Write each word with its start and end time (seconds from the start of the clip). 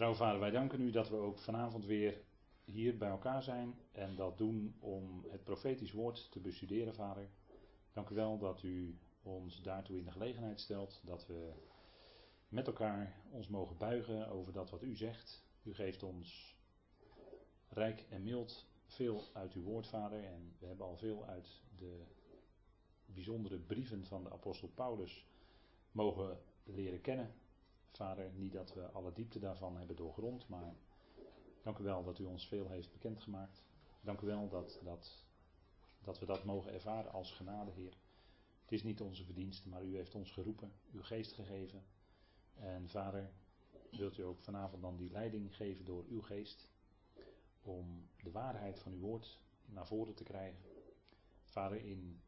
Trouw 0.00 0.14
vader, 0.14 0.40
wij 0.40 0.50
danken 0.50 0.80
u 0.80 0.90
dat 0.90 1.08
we 1.08 1.16
ook 1.16 1.38
vanavond 1.38 1.84
weer 1.84 2.20
hier 2.64 2.96
bij 2.96 3.08
elkaar 3.08 3.42
zijn 3.42 3.78
en 3.92 4.16
dat 4.16 4.38
doen 4.38 4.74
om 4.78 5.24
het 5.28 5.44
profetisch 5.44 5.92
woord 5.92 6.30
te 6.30 6.40
bestuderen, 6.40 6.94
vader. 6.94 7.28
Dank 7.92 8.08
u 8.08 8.14
wel 8.14 8.38
dat 8.38 8.62
u 8.62 8.98
ons 9.22 9.62
daartoe 9.62 9.98
in 9.98 10.04
de 10.04 10.10
gelegenheid 10.10 10.60
stelt, 10.60 11.00
dat 11.04 11.26
we 11.26 11.52
met 12.48 12.66
elkaar 12.66 13.20
ons 13.30 13.48
mogen 13.48 13.76
buigen 13.76 14.28
over 14.28 14.52
dat 14.52 14.70
wat 14.70 14.82
u 14.82 14.96
zegt. 14.96 15.44
U 15.62 15.74
geeft 15.74 16.02
ons 16.02 16.56
rijk 17.68 18.04
en 18.08 18.22
mild 18.22 18.66
veel 18.86 19.22
uit 19.32 19.52
uw 19.52 19.62
woord, 19.62 19.86
vader, 19.86 20.24
en 20.24 20.54
we 20.58 20.66
hebben 20.66 20.86
al 20.86 20.96
veel 20.96 21.26
uit 21.26 21.62
de 21.76 22.02
bijzondere 23.06 23.58
brieven 23.58 24.04
van 24.04 24.24
de 24.24 24.32
apostel 24.32 24.68
Paulus 24.68 25.26
mogen 25.92 26.38
leren 26.64 27.00
kennen. 27.00 27.39
Vader, 27.90 28.30
niet 28.34 28.52
dat 28.52 28.74
we 28.74 28.86
alle 28.86 29.12
diepte 29.12 29.38
daarvan 29.38 29.76
hebben 29.76 29.96
doorgrond, 29.96 30.48
maar 30.48 30.74
dank 31.62 31.78
u 31.78 31.84
wel 31.84 32.04
dat 32.04 32.18
u 32.18 32.24
ons 32.24 32.48
veel 32.48 32.68
heeft 32.68 32.92
bekendgemaakt. 32.92 33.62
Dank 34.00 34.20
u 34.20 34.26
wel 34.26 34.48
dat, 34.48 34.80
dat, 34.84 35.24
dat 36.02 36.18
we 36.18 36.26
dat 36.26 36.44
mogen 36.44 36.72
ervaren 36.72 37.12
als 37.12 37.32
genade, 37.32 37.70
Heer. 37.70 37.96
Het 38.62 38.72
is 38.72 38.82
niet 38.82 39.00
onze 39.00 39.24
verdienste, 39.24 39.68
maar 39.68 39.84
u 39.84 39.96
heeft 39.96 40.14
ons 40.14 40.30
geroepen, 40.30 40.72
uw 40.92 41.02
geest 41.02 41.32
gegeven. 41.32 41.82
En 42.54 42.88
Vader, 42.88 43.30
wilt 43.90 44.18
u 44.18 44.22
ook 44.22 44.40
vanavond 44.40 44.82
dan 44.82 44.96
die 44.96 45.10
leiding 45.10 45.56
geven 45.56 45.84
door 45.84 46.04
uw 46.08 46.22
geest 46.22 46.70
om 47.62 48.08
de 48.22 48.30
waarheid 48.30 48.80
van 48.80 48.92
uw 48.92 49.00
woord 49.00 49.40
naar 49.66 49.86
voren 49.86 50.14
te 50.14 50.24
krijgen. 50.24 50.60
Vader, 51.44 51.84
in 51.84 52.20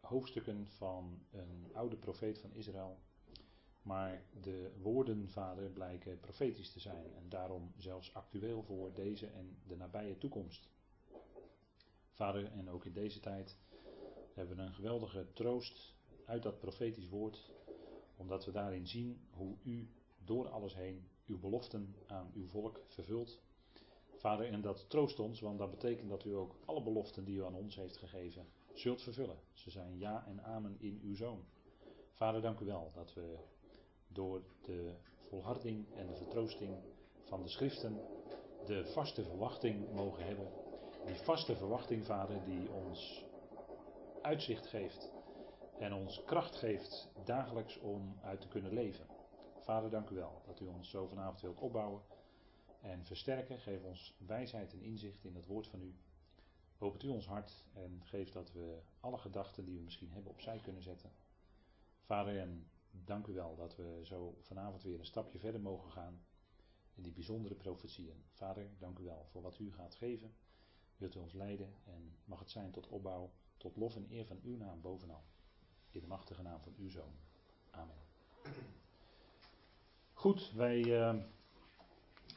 hoofdstukken 0.00 0.68
van 0.68 1.26
een 1.30 1.70
oude 1.72 1.96
profeet 1.96 2.38
van 2.38 2.52
Israël 2.52 2.98
maar 3.82 4.22
de 4.40 4.72
woorden, 4.80 5.28
vader, 5.30 5.70
blijken 5.70 6.20
profetisch 6.20 6.72
te 6.72 6.80
zijn 6.80 7.14
en 7.14 7.28
daarom 7.28 7.72
zelfs 7.78 8.14
actueel 8.14 8.62
voor 8.62 8.94
deze 8.94 9.26
en 9.26 9.56
de 9.66 9.76
nabije 9.76 10.18
toekomst. 10.18 10.68
Vader, 12.10 12.52
en 12.52 12.70
ook 12.70 12.84
in 12.84 12.92
deze 12.92 13.20
tijd 13.20 13.56
hebben 14.34 14.56
we 14.56 14.62
een 14.62 14.74
geweldige 14.74 15.26
troost 15.32 15.94
uit 16.24 16.42
dat 16.42 16.58
profetisch 16.58 17.08
woord, 17.08 17.52
omdat 18.16 18.44
we 18.44 18.52
daarin 18.52 18.86
zien 18.86 19.20
hoe 19.30 19.56
u 19.62 19.90
door 20.24 20.48
alles 20.48 20.74
heen 20.74 21.08
uw 21.26 21.38
beloften 21.38 21.94
aan 22.06 22.30
uw 22.34 22.46
volk 22.46 22.80
vervult. 22.88 23.40
Vader, 24.16 24.46
en 24.46 24.60
dat 24.60 24.90
troost 24.90 25.18
ons, 25.18 25.40
want 25.40 25.58
dat 25.58 25.70
betekent 25.70 26.08
dat 26.08 26.24
u 26.24 26.34
ook 26.34 26.56
alle 26.64 26.82
beloften 26.82 27.24
die 27.24 27.36
u 27.36 27.44
aan 27.44 27.54
ons 27.54 27.76
heeft 27.76 27.96
gegeven, 27.96 28.46
zult 28.72 29.02
vervullen. 29.02 29.38
Ze 29.52 29.70
zijn 29.70 29.98
ja 29.98 30.26
en 30.26 30.44
amen 30.44 30.76
in 30.78 31.00
uw 31.02 31.14
zoon. 31.14 31.44
Vader, 32.12 32.40
dank 32.42 32.60
u 32.60 32.64
wel 32.64 32.90
dat 32.94 33.14
we 33.14 33.38
door 34.12 34.42
de 34.62 34.94
volharding 35.28 35.86
en 35.96 36.06
de 36.06 36.14
vertroosting 36.14 36.76
van 37.22 37.42
de 37.42 37.48
schriften 37.48 38.00
de 38.66 38.86
vaste 38.86 39.24
verwachting 39.24 39.92
mogen 39.92 40.24
hebben. 40.26 40.48
Die 41.06 41.14
vaste 41.14 41.56
verwachting, 41.56 42.06
Vader, 42.06 42.44
die 42.44 42.70
ons 42.70 43.24
uitzicht 44.22 44.66
geeft 44.66 45.12
en 45.78 45.92
ons 45.92 46.24
kracht 46.24 46.56
geeft 46.56 47.08
dagelijks 47.24 47.78
om 47.78 48.18
uit 48.22 48.40
te 48.40 48.48
kunnen 48.48 48.72
leven. 48.72 49.06
Vader, 49.58 49.90
dank 49.90 50.10
u 50.10 50.14
wel 50.14 50.42
dat 50.46 50.60
u 50.60 50.66
ons 50.66 50.90
zo 50.90 51.06
vanavond 51.06 51.40
wilt 51.40 51.58
opbouwen 51.58 52.02
en 52.80 53.04
versterken. 53.04 53.58
Geef 53.58 53.82
ons 53.82 54.14
wijsheid 54.26 54.72
en 54.72 54.82
inzicht 54.82 55.24
in 55.24 55.34
het 55.34 55.46
woord 55.46 55.66
van 55.66 55.82
u. 55.82 55.94
Opent 56.78 57.02
u 57.02 57.08
ons 57.08 57.26
hart 57.26 57.64
en 57.72 58.00
geef 58.04 58.30
dat 58.30 58.52
we 58.52 58.78
alle 59.00 59.18
gedachten 59.18 59.64
die 59.64 59.76
we 59.76 59.82
misschien 59.82 60.10
hebben 60.10 60.32
opzij 60.32 60.58
kunnen 60.58 60.82
zetten. 60.82 61.10
Vader, 62.04 62.38
en 62.38 62.70
dank 63.04 63.26
u 63.26 63.32
wel 63.32 63.56
dat 63.56 63.76
we 63.76 64.00
zo 64.02 64.36
vanavond 64.40 64.82
weer 64.82 64.98
een 64.98 65.04
stapje 65.04 65.38
verder 65.38 65.60
mogen 65.60 65.90
gaan 65.90 66.20
in 66.94 67.02
die 67.02 67.12
bijzondere 67.12 67.54
profetieën. 67.54 68.24
Vader, 68.30 68.70
dank 68.78 68.98
u 68.98 69.04
wel 69.04 69.26
voor 69.30 69.42
wat 69.42 69.58
u 69.58 69.72
gaat 69.72 69.94
geven. 69.94 70.34
Wilt 70.96 71.14
u 71.14 71.18
ons 71.18 71.32
leiden 71.32 71.74
en 71.84 72.16
mag 72.24 72.38
het 72.38 72.50
zijn 72.50 72.70
tot 72.70 72.88
opbouw, 72.88 73.30
tot 73.56 73.76
lof 73.76 73.96
en 73.96 74.06
eer 74.10 74.26
van 74.26 74.40
uw 74.42 74.56
naam 74.56 74.80
bovenal. 74.80 75.22
In 75.90 76.00
de 76.00 76.06
machtige 76.06 76.42
naam 76.42 76.60
van 76.60 76.74
uw 76.78 76.90
zoon. 76.90 77.12
Amen. 77.70 77.96
Goed, 80.12 80.52
wij, 80.52 80.78
uh, 80.84 81.22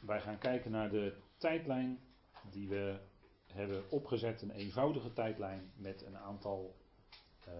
wij 0.05 0.21
gaan 0.21 0.38
kijken 0.38 0.71
naar 0.71 0.89
de 0.89 1.17
tijdlijn 1.38 1.99
die 2.49 2.69
we 2.69 2.99
hebben 3.47 3.91
opgezet. 3.91 4.41
Een 4.41 4.51
eenvoudige 4.51 5.13
tijdlijn 5.13 5.71
met 5.75 6.01
een 6.01 6.17
aantal, 6.17 6.75
uh, 7.47 7.53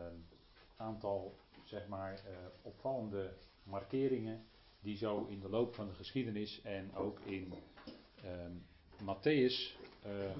aantal 0.76 1.36
zeg 1.66 1.88
maar, 1.88 2.14
uh, 2.14 2.38
opvallende 2.62 3.34
markeringen 3.64 4.46
die 4.80 4.98
zo 4.98 5.26
in 5.26 5.40
de 5.40 5.50
loop 5.50 5.74
van 5.74 5.88
de 5.88 5.94
geschiedenis 5.94 6.62
en 6.62 6.96
ook 6.96 7.20
in 7.20 7.54
uh, 8.24 8.32
Matthäus 9.02 9.78
uh, 10.06 10.32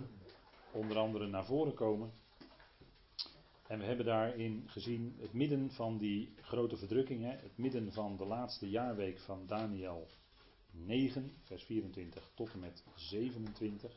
onder 0.72 0.98
andere 0.98 1.28
naar 1.28 1.46
voren 1.46 1.74
komen. 1.74 2.12
En 3.68 3.80
we 3.80 3.86
hebben 3.86 4.06
daarin 4.06 4.64
gezien 4.68 5.16
het 5.20 5.34
midden 5.34 5.72
van 5.72 5.98
die 5.98 6.34
grote 6.42 6.78
verdrukkingen, 6.78 7.40
het 7.40 7.58
midden 7.58 7.94
van 7.94 8.18
de 8.18 8.26
laatste 8.26 8.70
jaarweek 8.70 9.20
van 9.20 9.46
Daniel 9.48 10.08
9, 10.72 11.32
vers 11.42 11.64
24 11.64 12.32
tot 12.34 12.54
en 12.54 12.60
met 12.60 12.84
27. 12.96 13.92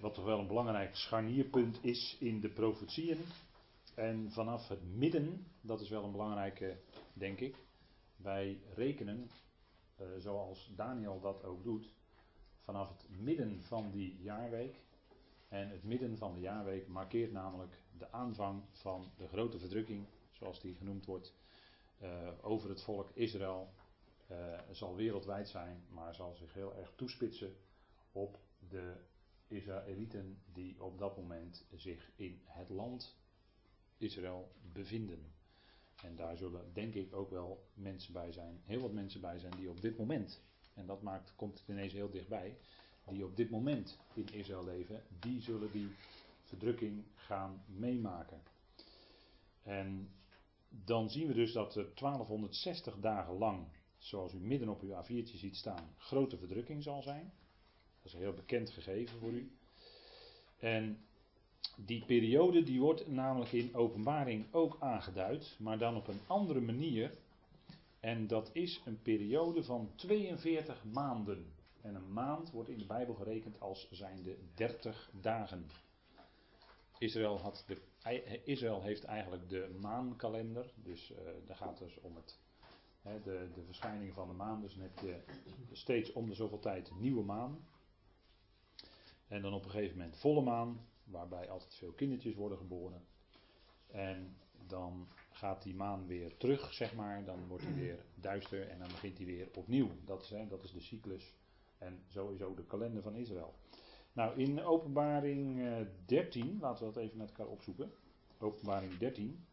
Wat 0.00 0.14
toch 0.14 0.24
wel 0.24 0.38
een 0.38 0.46
belangrijk 0.46 0.96
scharnierpunt 0.96 1.78
is 1.82 2.16
in 2.20 2.40
de 2.40 2.48
profetieën. 2.48 3.18
En 3.94 4.30
vanaf 4.30 4.68
het 4.68 4.82
midden, 4.96 5.46
dat 5.60 5.80
is 5.80 5.88
wel 5.88 6.04
een 6.04 6.12
belangrijke, 6.12 6.80
denk 7.12 7.40
ik. 7.40 7.56
Wij 8.16 8.60
rekenen, 8.74 9.30
uh, 10.00 10.06
zoals 10.18 10.72
Daniel 10.76 11.20
dat 11.20 11.44
ook 11.44 11.64
doet, 11.64 11.92
vanaf 12.60 12.88
het 12.88 13.20
midden 13.20 13.62
van 13.62 13.90
die 13.90 14.22
jaarweek. 14.22 14.80
En 15.48 15.68
het 15.68 15.84
midden 15.84 16.18
van 16.18 16.34
de 16.34 16.40
jaarweek 16.40 16.88
markeert 16.88 17.32
namelijk 17.32 17.82
de 17.98 18.12
aanvang 18.12 18.62
van 18.72 19.10
de 19.16 19.28
grote 19.28 19.58
verdrukking, 19.58 20.06
zoals 20.30 20.60
die 20.60 20.74
genoemd 20.74 21.06
wordt, 21.06 21.34
uh, 22.02 22.28
over 22.40 22.68
het 22.68 22.82
volk 22.82 23.10
Israël. 23.14 23.72
Uh, 24.30 24.58
zal 24.70 24.96
wereldwijd 24.96 25.48
zijn, 25.48 25.84
maar 25.88 26.14
zal 26.14 26.34
zich 26.34 26.54
heel 26.54 26.76
erg 26.76 26.92
toespitsen 26.96 27.56
op 28.12 28.38
de 28.68 28.96
Israëlieten 29.48 30.42
die 30.52 30.82
op 30.82 30.98
dat 30.98 31.16
moment 31.16 31.66
zich 31.74 32.10
in 32.16 32.40
het 32.44 32.68
land 32.68 33.16
Israël 34.00 34.52
bevinden. 34.72 35.32
En 36.02 36.16
daar 36.16 36.36
zullen 36.36 36.72
denk 36.72 36.94
ik 36.94 37.14
ook 37.14 37.30
wel 37.30 37.68
mensen 37.74 38.12
bij 38.12 38.32
zijn, 38.32 38.60
heel 38.64 38.80
wat 38.80 38.92
mensen 38.92 39.20
bij 39.20 39.38
zijn 39.38 39.56
die 39.56 39.70
op 39.70 39.80
dit 39.80 39.98
moment, 39.98 40.42
en 40.74 40.86
dat 40.86 41.02
maakt, 41.02 41.32
komt 41.36 41.58
het 41.58 41.68
ineens 41.68 41.92
heel 41.92 42.10
dichtbij, 42.10 42.56
die 43.08 43.24
op 43.24 43.36
dit 43.36 43.50
moment 43.50 43.98
in 44.14 44.28
Israël 44.32 44.64
leven, 44.64 45.02
die 45.20 45.40
zullen 45.40 45.72
die 45.72 45.88
verdrukking 46.42 47.04
gaan 47.14 47.64
meemaken. 47.66 48.42
En 49.62 50.10
dan 50.68 51.10
zien 51.10 51.26
we 51.26 51.34
dus 51.34 51.52
dat 51.52 51.76
er 51.76 51.94
1260 51.94 52.96
dagen 52.96 53.34
lang, 53.34 53.66
zoals 53.98 54.32
u 54.32 54.38
midden 54.38 54.68
op 54.68 54.82
uw 54.82 55.02
A4'tje 55.02 55.36
ziet 55.36 55.56
staan, 55.56 55.94
grote 55.96 56.36
verdrukking 56.36 56.82
zal 56.82 57.02
zijn. 57.02 57.32
Dat 57.96 58.04
is 58.04 58.12
een 58.12 58.20
heel 58.20 58.34
bekend 58.34 58.70
gegeven 58.70 59.18
voor 59.18 59.32
u. 59.32 59.52
En 60.58 61.04
die 61.76 62.04
periode 62.04 62.62
die 62.62 62.80
wordt 62.80 63.08
namelijk 63.08 63.52
in 63.52 63.74
openbaring 63.74 64.46
ook 64.52 64.76
aangeduid, 64.80 65.56
maar 65.58 65.78
dan 65.78 65.96
op 65.96 66.08
een 66.08 66.20
andere 66.26 66.60
manier. 66.60 67.18
En 68.00 68.26
dat 68.26 68.50
is 68.52 68.82
een 68.84 69.02
periode 69.02 69.64
van 69.64 69.92
42 69.94 70.84
maanden. 70.84 71.52
En 71.80 71.94
een 71.94 72.12
maand 72.12 72.50
wordt 72.50 72.68
in 72.68 72.78
de 72.78 72.86
Bijbel 72.86 73.14
gerekend 73.14 73.60
als 73.60 73.88
zijnde 73.90 74.36
30 74.54 75.10
dagen. 75.20 75.66
Israël, 76.98 77.38
had 77.38 77.64
de, 77.66 78.42
Israël 78.44 78.82
heeft 78.82 79.04
eigenlijk 79.04 79.48
de 79.48 79.76
maankalender. 79.80 80.72
Dus 80.74 81.10
uh, 81.10 81.18
daar 81.46 81.56
gaat 81.56 81.78
dus 81.78 82.00
om 82.00 82.16
het, 82.16 82.38
hè, 83.02 83.20
de, 83.22 83.48
de 83.54 83.62
verschijning 83.64 84.14
van 84.14 84.28
de 84.28 84.34
maan. 84.34 84.60
Dus 84.60 84.74
dan 84.74 84.82
heb 84.82 84.98
je 84.98 85.22
steeds 85.72 86.12
om 86.12 86.28
de 86.28 86.34
zoveel 86.34 86.60
tijd 86.60 86.90
nieuwe 86.98 87.24
maan. 87.24 87.64
En 89.28 89.42
dan 89.42 89.54
op 89.54 89.64
een 89.64 89.70
gegeven 89.70 89.96
moment 89.96 90.16
volle 90.16 90.42
maan 90.42 90.89
waarbij 91.10 91.50
altijd 91.50 91.74
veel 91.74 91.92
kindertjes 91.92 92.34
worden 92.34 92.58
geboren. 92.58 93.04
En 93.86 94.36
dan 94.66 95.08
gaat 95.30 95.62
die 95.62 95.74
maan 95.74 96.06
weer 96.06 96.36
terug, 96.36 96.72
zeg 96.72 96.94
maar. 96.94 97.24
Dan 97.24 97.46
wordt 97.46 97.64
hij 97.64 97.74
weer 97.74 98.04
duister 98.14 98.68
en 98.68 98.78
dan 98.78 98.88
begint 98.88 99.16
hij 99.16 99.26
weer 99.26 99.48
opnieuw. 99.54 99.90
Dat 100.04 100.22
is, 100.22 100.48
dat 100.48 100.64
is 100.64 100.72
de 100.72 100.80
cyclus. 100.80 101.34
En 101.78 102.02
sowieso 102.08 102.54
de 102.54 102.64
kalender 102.64 103.02
van 103.02 103.14
Israël. 103.14 103.54
Nou, 104.12 104.40
in 104.40 104.62
openbaring 104.62 105.62
13, 106.06 106.58
laten 106.60 106.86
we 106.86 106.92
dat 106.92 107.02
even 107.02 107.16
met 107.16 107.28
elkaar 107.28 107.46
opzoeken. 107.46 107.92
Openbaring 108.38 108.98
13. 108.98 109.44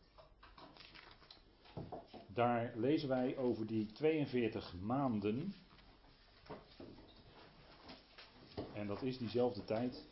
Daar 2.28 2.74
lezen 2.76 3.10
wij 3.10 3.38
over 3.38 3.68
die 3.68 3.86
42 3.86 4.76
maanden. 4.82 5.54
En 8.74 8.88
dat 8.88 9.02
is 9.02 9.18
diezelfde 9.18 9.64
tijd 9.64 10.06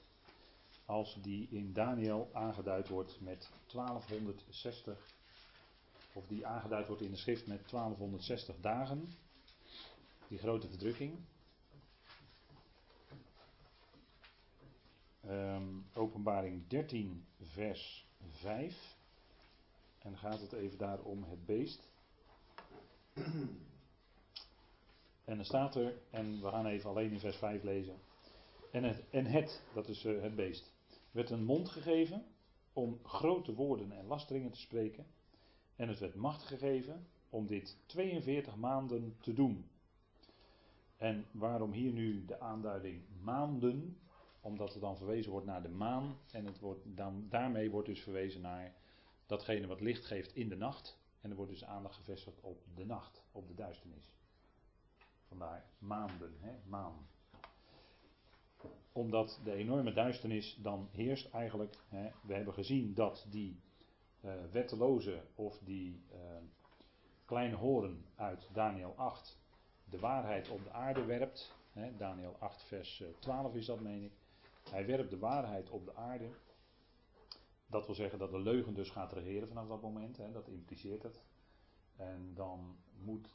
als 0.86 1.18
die 1.22 1.48
in 1.50 1.74
Daniel 1.74 2.30
aangeduid 2.34 2.88
wordt 2.88 3.22
met 3.22 3.50
1260, 3.68 5.14
of 6.14 6.28
die 6.28 6.46
aangeduid 6.46 6.88
wordt 6.88 7.02
in 7.02 7.12
de 7.12 7.18
schrift 7.18 7.48
met 7.48 7.70
1260 7.70 8.56
dagen. 8.62 9.08
die 10.28 10.38
grote 10.38 10.68
verdrukking. 10.68 11.20
Ehm, 15.22 15.68
openbaring 15.94 16.68
13, 16.68 17.26
vers 17.42 18.08
5. 18.32 18.96
En 20.00 20.12
dan 20.12 20.20
gaat 20.20 20.42
het 20.42 20.54
even 20.54 20.78
daar 20.78 21.00
om 21.00 21.24
het 21.24 21.46
beest. 21.46 21.90
En 25.26 25.36
dan 25.36 25.46
staat 25.46 25.76
er, 25.76 25.94
en 26.10 26.42
we 26.42 26.50
gaan 26.50 26.66
even 26.66 26.90
alleen 26.90 27.12
in 27.12 27.20
vers 27.20 27.38
5 27.38 27.64
lezen. 27.64 27.96
En 28.72 28.84
het, 28.84 29.04
en 29.10 29.26
het 29.26 29.62
dat 29.74 29.88
is 29.88 30.06
uh, 30.06 30.22
het 30.22 30.36
beest, 30.36 30.75
werd 31.16 31.30
een 31.30 31.44
mond 31.44 31.70
gegeven 31.70 32.26
om 32.74 33.00
grote 33.04 33.54
woorden 33.54 33.92
en 33.92 34.06
lasteringen 34.06 34.52
te 34.52 34.60
spreken. 34.60 35.06
En 35.76 35.88
het 35.88 36.00
werd 36.00 36.16
macht 36.16 36.44
gegeven 36.44 37.08
om 37.30 37.48
dit 37.48 37.78
42 37.86 38.56
maanden 38.56 39.18
te 39.20 39.34
doen. 39.34 39.70
En 40.98 41.26
waarom 41.32 41.72
hier 41.72 41.92
nu 41.92 42.26
de 42.26 42.40
aanduiding 42.40 43.04
maanden? 43.22 43.98
Omdat 44.42 44.74
er 44.74 44.80
dan 44.80 44.98
verwezen 44.98 45.32
wordt 45.32 45.46
naar 45.46 45.62
de 45.62 45.70
maan. 45.70 46.18
En 46.32 46.46
het 46.46 46.60
wordt 46.60 46.82
dan, 46.86 47.26
daarmee 47.30 47.70
wordt 47.70 47.88
dus 47.88 48.02
verwezen 48.02 48.42
naar 48.42 48.76
datgene 49.26 49.68
wat 49.68 49.82
licht 49.82 50.06
geeft 50.06 50.36
in 50.36 50.50
de 50.50 50.58
nacht. 50.58 51.00
En 51.22 51.30
er 51.30 51.36
wordt 51.36 51.52
dus 51.52 51.66
aandacht 51.66 51.96
gevestigd 51.96 52.42
op 52.42 52.64
de 52.76 52.86
nacht, 52.86 53.24
op 53.32 53.48
de 53.48 53.54
duisternis. 53.54 54.14
Vandaar 55.28 55.66
maanden, 55.78 56.38
hè, 56.40 56.54
maan. 56.66 57.08
Omdat 58.92 59.40
de 59.44 59.54
enorme 59.54 59.94
duisternis 59.94 60.60
dan 60.62 60.90
heerst 60.92 61.30
eigenlijk. 61.30 61.78
Hè, 61.88 62.10
we 62.22 62.34
hebben 62.34 62.54
gezien 62.54 62.94
dat 62.94 63.26
die 63.30 63.60
uh, 64.22 64.34
wetteloze 64.52 65.24
of 65.36 65.60
die 65.64 66.04
uh, 66.12 66.18
kleine 67.26 67.56
horen 67.56 68.06
uit 68.16 68.50
Daniel 68.54 68.94
8 68.96 69.40
de 69.90 70.00
waarheid 70.00 70.50
op 70.50 70.64
de 70.64 70.72
aarde 70.72 71.06
werpt. 71.06 71.56
Hè, 71.72 71.96
Daniel 71.98 72.36
8 72.40 72.64
vers 72.64 73.04
12 73.20 73.52
eh, 73.52 73.60
is 73.60 73.66
dat 73.66 73.80
meen 73.80 74.04
ik. 74.04 74.14
Hij 74.70 74.86
werpt 74.86 75.10
de 75.10 75.20
waarheid 75.20 75.70
op 75.70 75.86
de 75.86 75.96
aarde. 75.96 76.30
Dat 77.68 77.86
wil 77.86 77.96
zeggen 77.96 78.20
dat 78.20 78.32
de 78.32 78.40
leugen 78.40 78.74
dus 78.74 78.90
gaat 78.90 79.14
regeren 79.14 79.48
vanaf 79.48 79.68
dat 79.68 79.82
moment. 79.82 80.18
Hè, 80.18 80.32
dat 80.32 80.48
impliceert 80.48 81.04
het. 81.04 81.22
En 81.96 82.32
dan 82.34 82.78
moet 82.98 83.30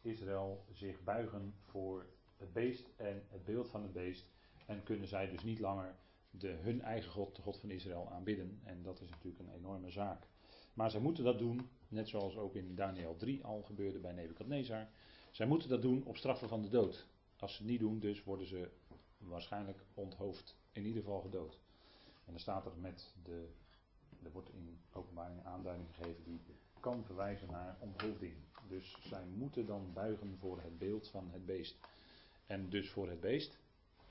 Israël 0.00 0.64
zich 0.72 1.02
buigen 1.02 1.54
voor 1.64 2.06
het 2.36 2.52
beest 2.52 2.88
en 2.96 3.26
het 3.28 3.44
beeld 3.44 3.68
van 3.68 3.82
het 3.82 3.92
beest. 3.92 4.30
En 4.72 4.82
kunnen 4.82 5.08
zij 5.08 5.28
dus 5.28 5.42
niet 5.42 5.58
langer 5.58 5.94
de, 6.30 6.48
hun 6.48 6.82
eigen 6.82 7.10
God, 7.10 7.36
de 7.36 7.42
God 7.42 7.56
van 7.56 7.70
Israël, 7.70 8.08
aanbidden. 8.10 8.60
En 8.64 8.82
dat 8.82 9.00
is 9.00 9.10
natuurlijk 9.10 9.38
een 9.38 9.54
enorme 9.54 9.90
zaak. 9.90 10.26
Maar 10.74 10.90
zij 10.90 11.00
moeten 11.00 11.24
dat 11.24 11.38
doen, 11.38 11.68
net 11.88 12.08
zoals 12.08 12.36
ook 12.36 12.54
in 12.54 12.74
Daniel 12.74 13.16
3 13.16 13.44
al 13.44 13.62
gebeurde 13.62 13.98
bij 13.98 14.12
Nebukadnezar. 14.12 14.88
Zij 15.30 15.46
moeten 15.46 15.68
dat 15.68 15.82
doen 15.82 16.04
op 16.04 16.16
straffen 16.16 16.48
van 16.48 16.62
de 16.62 16.68
dood. 16.68 17.06
Als 17.36 17.52
ze 17.54 17.62
het 17.62 17.70
niet 17.70 17.80
doen, 17.80 17.98
dus 17.98 18.24
worden 18.24 18.46
ze 18.46 18.70
waarschijnlijk 19.18 19.84
onthoofd. 19.94 20.56
In 20.72 20.84
ieder 20.84 21.02
geval 21.02 21.20
gedood. 21.20 21.60
En 22.24 22.32
dan 22.32 22.40
staat 22.40 22.66
er 22.66 22.76
met 22.80 23.14
de. 23.22 23.48
Er 24.22 24.32
wordt 24.32 24.52
in 24.52 24.78
openbaring 24.92 25.44
aanduiding 25.44 25.88
gegeven 25.94 26.24
die 26.24 26.40
kan 26.80 27.04
verwijzen 27.04 27.50
naar 27.50 27.76
onthoofding. 27.78 28.34
Dus 28.68 28.96
zij 29.02 29.24
moeten 29.36 29.66
dan 29.66 29.90
buigen 29.92 30.36
voor 30.38 30.60
het 30.60 30.78
beeld 30.78 31.08
van 31.08 31.28
het 31.32 31.46
beest. 31.46 31.78
En 32.46 32.70
dus 32.70 32.90
voor 32.90 33.08
het 33.08 33.20
beest. 33.20 33.58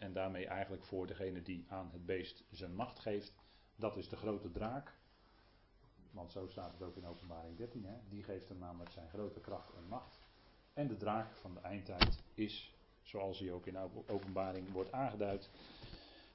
En 0.01 0.13
daarmee 0.13 0.47
eigenlijk 0.47 0.83
voor 0.83 1.07
degene 1.07 1.41
die 1.41 1.65
aan 1.67 1.89
het 1.91 2.05
beest 2.05 2.43
zijn 2.51 2.75
macht 2.75 2.99
geeft. 2.99 3.33
Dat 3.75 3.97
is 3.97 4.09
de 4.09 4.15
grote 4.15 4.51
draak. 4.51 4.97
Want 6.11 6.31
zo 6.31 6.47
staat 6.47 6.71
het 6.71 6.81
ook 6.81 6.95
in 6.95 7.05
openbaring 7.05 7.57
13. 7.57 7.85
Hè? 7.85 7.95
Die 8.09 8.23
geeft 8.23 8.49
hem 8.49 8.57
namelijk 8.57 8.91
zijn 8.91 9.09
grote 9.09 9.39
kracht 9.39 9.73
en 9.73 9.87
macht. 9.87 10.19
En 10.73 10.87
de 10.87 10.97
draak 10.97 11.35
van 11.35 11.53
de 11.53 11.59
eindtijd 11.59 12.23
is, 12.33 12.73
zoals 13.01 13.39
hij 13.39 13.51
ook 13.51 13.67
in 13.67 13.77
openbaring 14.07 14.71
wordt 14.71 14.91
aangeduid, 14.91 15.49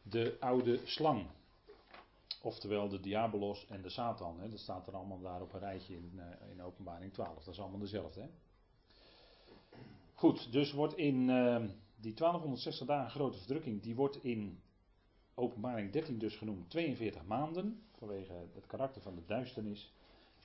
de 0.03 0.37
oude 0.41 0.81
slang. 0.85 1.27
Oftewel 2.43 2.89
de 2.89 3.01
diabolos 3.01 3.67
en 3.67 3.83
de 3.83 3.89
Satan. 3.89 4.41
Hè. 4.41 4.49
Dat 4.49 4.59
staat 4.59 4.87
er 4.87 4.97
allemaal 4.97 5.21
daar 5.21 5.43
op 5.43 5.53
een 5.53 5.61
rijtje 5.61 5.97
in, 5.97 6.13
uh, 6.15 6.51
in 6.51 6.63
openbaring 6.63 7.13
12. 7.13 7.45
Dat 7.45 7.55
is 7.55 7.61
allemaal 7.61 7.81
dezelfde. 7.81 8.21
Hè. 8.21 8.29
Goed, 10.15 10.53
dus 10.53 10.73
wordt 10.73 10.97
in 10.97 11.29
uh, 11.29 11.65
die 12.07 12.15
1260 12.15 12.87
dagen 12.87 13.11
grote 13.11 13.39
verdrukking, 13.39 13.83
die 13.83 13.95
wordt 13.95 14.25
in 14.25 14.61
openbaring 15.35 15.93
13 15.93 16.19
dus 16.19 16.37
genoemd 16.37 16.71
42 16.71 17.25
maanden. 17.25 17.83
Vanwege 17.93 18.33
het 18.55 18.67
karakter 18.67 19.03
van 19.03 19.15
de 19.15 19.25
duisternis. 19.27 19.93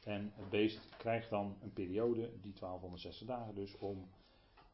En 0.03 0.31
het 0.35 0.49
beest 0.49 0.79
krijgt 0.97 1.29
dan 1.29 1.57
een 1.61 1.73
periode, 1.73 2.21
die 2.41 2.53
1260 2.53 3.27
dagen 3.27 3.55
dus, 3.55 3.77
om 3.77 4.09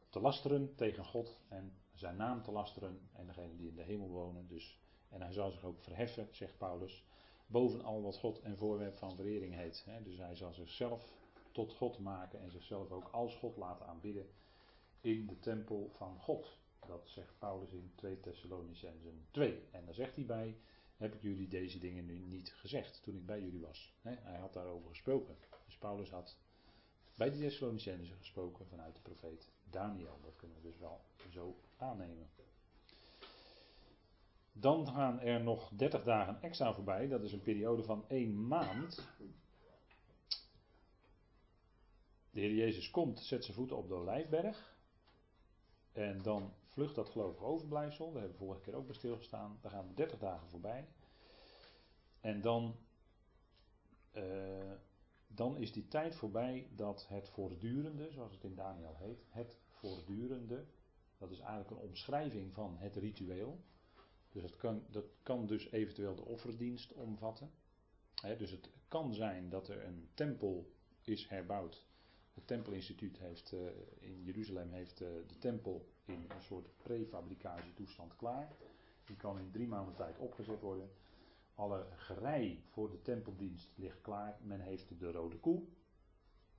te 0.08 0.20
lasteren 0.20 0.74
tegen 0.74 1.04
God 1.04 1.40
en 1.48 1.72
zijn 1.94 2.16
naam 2.16 2.42
te 2.42 2.52
lasteren 2.52 3.00
en 3.12 3.26
degene 3.26 3.56
die 3.56 3.68
in 3.68 3.76
de 3.76 3.82
hemel 3.82 4.08
wonen. 4.08 4.46
Dus, 4.48 4.78
en 5.08 5.20
hij 5.20 5.32
zal 5.32 5.50
zich 5.50 5.64
ook 5.64 5.80
verheffen, 5.80 6.28
zegt 6.30 6.58
Paulus, 6.58 7.04
boven 7.46 7.84
al 7.84 8.02
wat 8.02 8.18
God 8.18 8.40
en 8.40 8.56
voorwerp 8.56 8.96
van 8.96 9.16
verering 9.16 9.54
heet. 9.54 9.86
Dus 10.04 10.18
hij 10.18 10.34
zal 10.34 10.52
zichzelf 10.52 11.12
tot 11.52 11.72
God 11.72 11.98
maken 11.98 12.40
en 12.40 12.50
zichzelf 12.50 12.90
ook 12.90 13.08
als 13.12 13.34
God 13.34 13.56
laten 13.56 13.86
aanbidden 13.86 14.26
in 15.00 15.26
de 15.26 15.38
tempel 15.38 15.90
van 15.96 16.20
God. 16.20 16.58
Dat 16.88 17.08
zegt 17.08 17.38
Paulus 17.38 17.72
in 17.72 17.92
2 17.94 18.20
Thessalonicenzen 18.20 19.26
2. 19.30 19.68
En 19.70 19.84
daar 19.84 19.94
zegt 19.94 20.16
hij 20.16 20.24
bij, 20.24 20.56
heb 20.96 21.14
ik 21.14 21.22
jullie 21.22 21.48
deze 21.48 21.78
dingen 21.78 22.06
nu 22.06 22.18
niet 22.18 22.52
gezegd 22.52 23.02
toen 23.02 23.16
ik 23.16 23.26
bij 23.26 23.40
jullie 23.40 23.60
was. 23.60 23.94
hij 24.02 24.38
had 24.38 24.52
daarover 24.52 24.88
gesproken. 24.88 25.36
Dus 25.66 25.76
Paulus 25.76 26.10
had 26.10 26.36
bij 27.14 27.30
de 27.30 27.38
Thessalonicenzen 27.38 28.16
gesproken 28.16 28.66
vanuit 28.66 28.94
de 28.94 29.00
profeet 29.00 29.48
Daniel. 29.70 30.18
Dat 30.22 30.36
kunnen 30.36 30.56
we 30.56 30.62
dus 30.62 30.78
wel 30.78 31.00
zo 31.30 31.56
aannemen. 31.76 32.30
Dan 34.52 34.86
gaan 34.86 35.20
er 35.20 35.40
nog 35.40 35.70
30 35.76 36.04
dagen 36.04 36.42
extra 36.42 36.74
voorbij. 36.74 37.08
Dat 37.08 37.22
is 37.22 37.32
een 37.32 37.42
periode 37.42 37.82
van 37.82 38.04
één 38.08 38.46
maand. 38.46 39.08
De 42.30 42.40
Heer 42.40 42.54
Jezus 42.54 42.90
komt, 42.90 43.20
zet 43.20 43.44
zijn 43.44 43.56
voeten 43.56 43.76
op 43.76 43.88
de 43.88 43.94
Olijfberg. 43.94 44.76
En 45.92 46.22
dan 46.22 46.52
vlucht 46.78 46.94
dat 46.94 47.08
gelovige 47.08 47.44
overblijfsel. 47.44 48.12
Daar 48.12 48.20
hebben 48.20 48.38
we 48.38 48.44
vorige 48.44 48.60
keer 48.62 48.74
ook 48.74 48.86
bij 48.86 48.94
stilgestaan. 48.94 49.58
Daar 49.60 49.70
gaan 49.70 49.92
30 49.94 50.18
dagen 50.18 50.48
voorbij. 50.48 50.88
En 52.20 52.40
dan, 52.40 52.76
uh, 54.14 54.72
dan 55.26 55.56
is 55.56 55.72
die 55.72 55.88
tijd 55.88 56.14
voorbij 56.14 56.68
dat 56.74 57.08
het 57.08 57.28
voortdurende, 57.28 58.10
zoals 58.10 58.32
het 58.32 58.44
in 58.44 58.54
Daniel 58.54 58.94
heet, 58.96 59.24
het 59.28 59.58
voortdurende, 59.68 60.64
dat 61.16 61.30
is 61.30 61.38
eigenlijk 61.38 61.70
een 61.70 61.88
omschrijving 61.88 62.54
van 62.54 62.76
het 62.76 62.96
ritueel. 62.96 63.60
Dus 64.28 64.42
dat 64.42 64.56
kan, 64.56 64.84
dat 64.90 65.04
kan 65.22 65.46
dus 65.46 65.70
eventueel 65.70 66.14
de 66.14 66.24
offerdienst 66.24 66.92
omvatten. 66.92 67.50
dus 68.38 68.50
het 68.50 68.70
kan 68.88 69.14
zijn 69.14 69.48
dat 69.48 69.68
er 69.68 69.84
een 69.84 70.08
tempel 70.14 70.72
is 71.02 71.28
herbouwd. 71.28 71.86
Het 72.38 72.46
Tempelinstituut 72.46 73.18
heeft 73.18 73.52
uh, 73.52 73.60
in 74.00 74.22
Jeruzalem 74.22 74.72
heeft 74.72 75.00
uh, 75.00 75.08
de 75.08 75.38
tempel 75.38 75.88
in 76.04 76.24
een 76.28 76.42
soort 76.42 76.68
prefabricatietoestand 76.76 78.16
klaar. 78.16 78.52
Die 79.04 79.16
kan 79.16 79.38
in 79.38 79.50
drie 79.50 79.66
maanden 79.66 79.94
tijd 79.94 80.18
opgezet 80.18 80.60
worden. 80.60 80.90
Alle 81.54 81.86
gerei 81.96 82.62
voor 82.70 82.90
de 82.90 83.02
tempeldienst 83.02 83.72
ligt 83.76 84.00
klaar. 84.00 84.38
Men 84.42 84.60
heeft 84.60 84.98
de 84.98 85.10
rode 85.10 85.36
koe, 85.36 85.62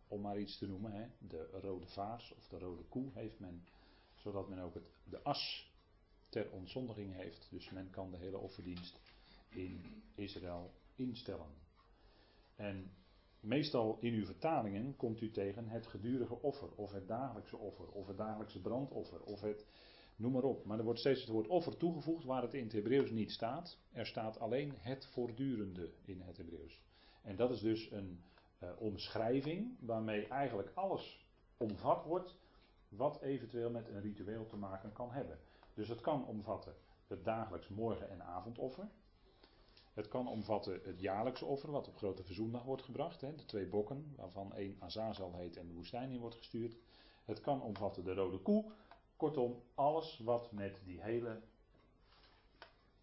om 0.07 0.21
maar 0.21 0.39
iets 0.39 0.57
te 0.57 0.67
noemen. 0.67 0.91
Hè. 0.91 1.07
De 1.27 1.49
rode 1.61 1.87
vaars 1.87 2.33
of 2.37 2.47
de 2.47 2.59
rode 2.59 2.83
koe 2.83 3.11
heeft 3.13 3.39
men, 3.39 3.67
zodat 4.15 4.49
men 4.49 4.59
ook 4.59 4.73
het, 4.73 4.91
de 5.03 5.23
as 5.23 5.71
ter 6.29 6.51
ontzondiging 6.51 7.13
heeft. 7.13 7.47
Dus 7.49 7.69
men 7.69 7.89
kan 7.89 8.11
de 8.11 8.17
hele 8.17 8.37
offerdienst 8.37 9.01
in 9.49 10.03
Israël 10.15 10.73
instellen. 10.95 11.53
En 12.55 12.91
meestal 13.39 13.97
in 13.99 14.13
uw 14.13 14.25
vertalingen 14.25 14.95
komt 14.95 15.21
u 15.21 15.31
tegen 15.31 15.67
het 15.67 15.87
gedurige 15.87 16.41
offer, 16.41 16.69
of 16.75 16.91
het 16.91 17.07
dagelijkse 17.07 17.57
offer, 17.57 17.87
of 17.91 18.07
het 18.07 18.17
dagelijkse 18.17 18.61
brandoffer, 18.61 19.21
of 19.21 19.41
het 19.41 19.65
noem 20.15 20.31
maar 20.31 20.43
op. 20.43 20.65
Maar 20.65 20.77
er 20.77 20.83
wordt 20.83 20.99
steeds 20.99 21.21
het 21.21 21.29
woord 21.29 21.47
offer 21.47 21.77
toegevoegd 21.77 22.25
waar 22.25 22.41
het 22.41 22.53
in 22.53 22.63
het 22.63 22.71
Hebreeuws 22.71 23.11
niet 23.11 23.31
staat. 23.31 23.77
Er 23.91 24.05
staat 24.05 24.39
alleen 24.39 24.73
het 24.77 25.05
voortdurende 25.05 25.91
in 26.05 26.21
het 26.21 26.37
Hebreeuws. 26.37 26.81
En 27.21 27.35
dat 27.35 27.51
is 27.51 27.59
dus 27.59 27.91
een 27.91 28.21
uh, 28.63 28.69
omschrijving 28.77 29.75
waarmee 29.79 30.27
eigenlijk 30.27 30.71
alles 30.73 31.27
omvat 31.57 32.05
wordt 32.05 32.35
wat 32.89 33.21
eventueel 33.21 33.69
met 33.69 33.87
een 33.87 34.01
ritueel 34.01 34.45
te 34.45 34.57
maken 34.57 34.91
kan 34.91 35.11
hebben. 35.11 35.39
Dus 35.73 35.87
het 35.87 36.01
kan 36.01 36.25
omvatten 36.25 36.73
het 37.07 37.23
dagelijks 37.23 37.67
morgen- 37.67 38.09
en 38.09 38.23
avondoffer. 38.23 38.89
Het 39.99 40.07
kan 40.07 40.27
omvatten 40.27 40.79
het 40.83 40.99
jaarlijkse 40.99 41.45
offer, 41.45 41.71
wat 41.71 41.87
op 41.87 41.97
Grote 41.97 42.23
Verzoendag 42.23 42.63
wordt 42.63 42.83
gebracht. 42.83 43.21
Hè, 43.21 43.35
de 43.35 43.45
twee 43.45 43.65
bokken, 43.65 44.13
waarvan 44.15 44.53
één 44.53 44.75
Azazel 44.79 45.35
heet 45.35 45.57
en 45.57 45.67
de 45.67 45.73
woestijn 45.73 46.11
in 46.11 46.19
wordt 46.19 46.35
gestuurd. 46.35 46.77
Het 47.25 47.41
kan 47.41 47.61
omvatten 47.61 48.03
de 48.03 48.13
rode 48.13 48.37
koe. 48.37 48.71
Kortom, 49.15 49.63
alles 49.75 50.19
wat 50.19 50.51
met 50.51 50.81
die 50.83 51.01
hele 51.01 51.41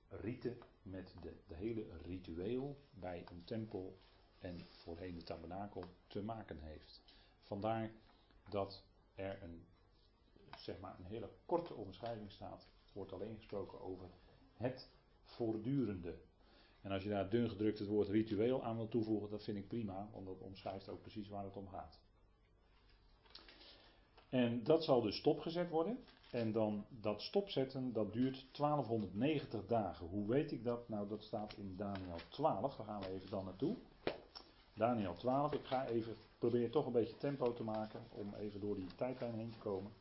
rite, 0.09 0.57
met 0.83 1.15
de, 1.21 1.33
de 1.47 1.55
hele 1.55 1.87
ritueel 2.03 2.77
bij 2.91 3.25
een 3.31 3.45
tempel 3.45 3.99
en 4.39 4.67
voorheen 4.67 5.15
de 5.15 5.25
tabernakel 5.25 5.85
te 6.07 6.23
maken 6.23 6.59
heeft. 6.61 7.03
Vandaar 7.43 7.91
dat 8.49 8.85
er 9.15 9.43
een 9.43 9.67
zeg 10.59 10.81
maar 10.81 10.99
een 10.99 11.05
hele 11.05 11.31
korte 11.47 11.75
omschrijving 11.75 12.33
staat. 12.33 12.69
wordt 12.93 13.13
alleen 13.13 13.37
gesproken 13.37 13.81
over 13.81 14.09
het 14.55 14.91
voortdurende. 15.23 16.19
En 16.87 16.93
als 16.93 17.03
je 17.03 17.09
daar 17.09 17.29
dun 17.29 17.49
gedrukt 17.49 17.79
het 17.79 17.89
woord 17.89 18.09
ritueel 18.09 18.65
aan 18.65 18.77
wil 18.77 18.89
toevoegen, 18.89 19.31
dat 19.31 19.45
vind 19.45 19.57
ik 19.57 19.69
prima, 19.69 20.09
want 20.13 20.27
dat 20.27 20.41
omschrijft 20.41 20.89
ook 20.89 21.01
precies 21.01 21.29
waar 21.29 21.45
het 21.45 21.57
om 21.57 21.69
gaat. 21.69 21.99
En 24.29 24.65
dat 24.65 24.85
zal 24.85 25.01
dus 25.01 25.17
stopgezet 25.17 25.71
worden. 25.71 26.05
En 26.31 26.53
dan 26.53 26.85
dat 26.89 27.23
stopzetten, 27.23 27.93
dat 27.93 28.13
duurt 28.13 28.47
1290 28.53 29.67
dagen. 29.67 30.07
Hoe 30.07 30.29
weet 30.29 30.53
ik 30.53 30.65
dat? 30.65 30.89
Nou, 30.89 31.09
dat 31.09 31.23
staat 31.23 31.55
in 31.57 31.77
Daniel 31.77 32.19
12. 32.29 32.77
Daar 32.77 32.87
gaan 32.87 33.01
we 33.01 33.11
even 33.11 33.31
dan 33.31 33.45
naartoe. 33.45 33.77
Daniel 34.75 35.15
12. 35.15 35.53
Ik 35.53 35.65
ga 35.65 35.87
even 35.87 36.15
proberen 36.39 36.71
toch 36.71 36.87
een 36.87 36.93
beetje 36.93 37.17
tempo 37.17 37.53
te 37.53 37.63
maken 37.63 38.01
om 38.11 38.35
even 38.35 38.61
door 38.61 38.75
die 38.75 38.95
tijdlijn 38.97 39.35
heen 39.35 39.51
te 39.51 39.59
komen. 39.59 39.93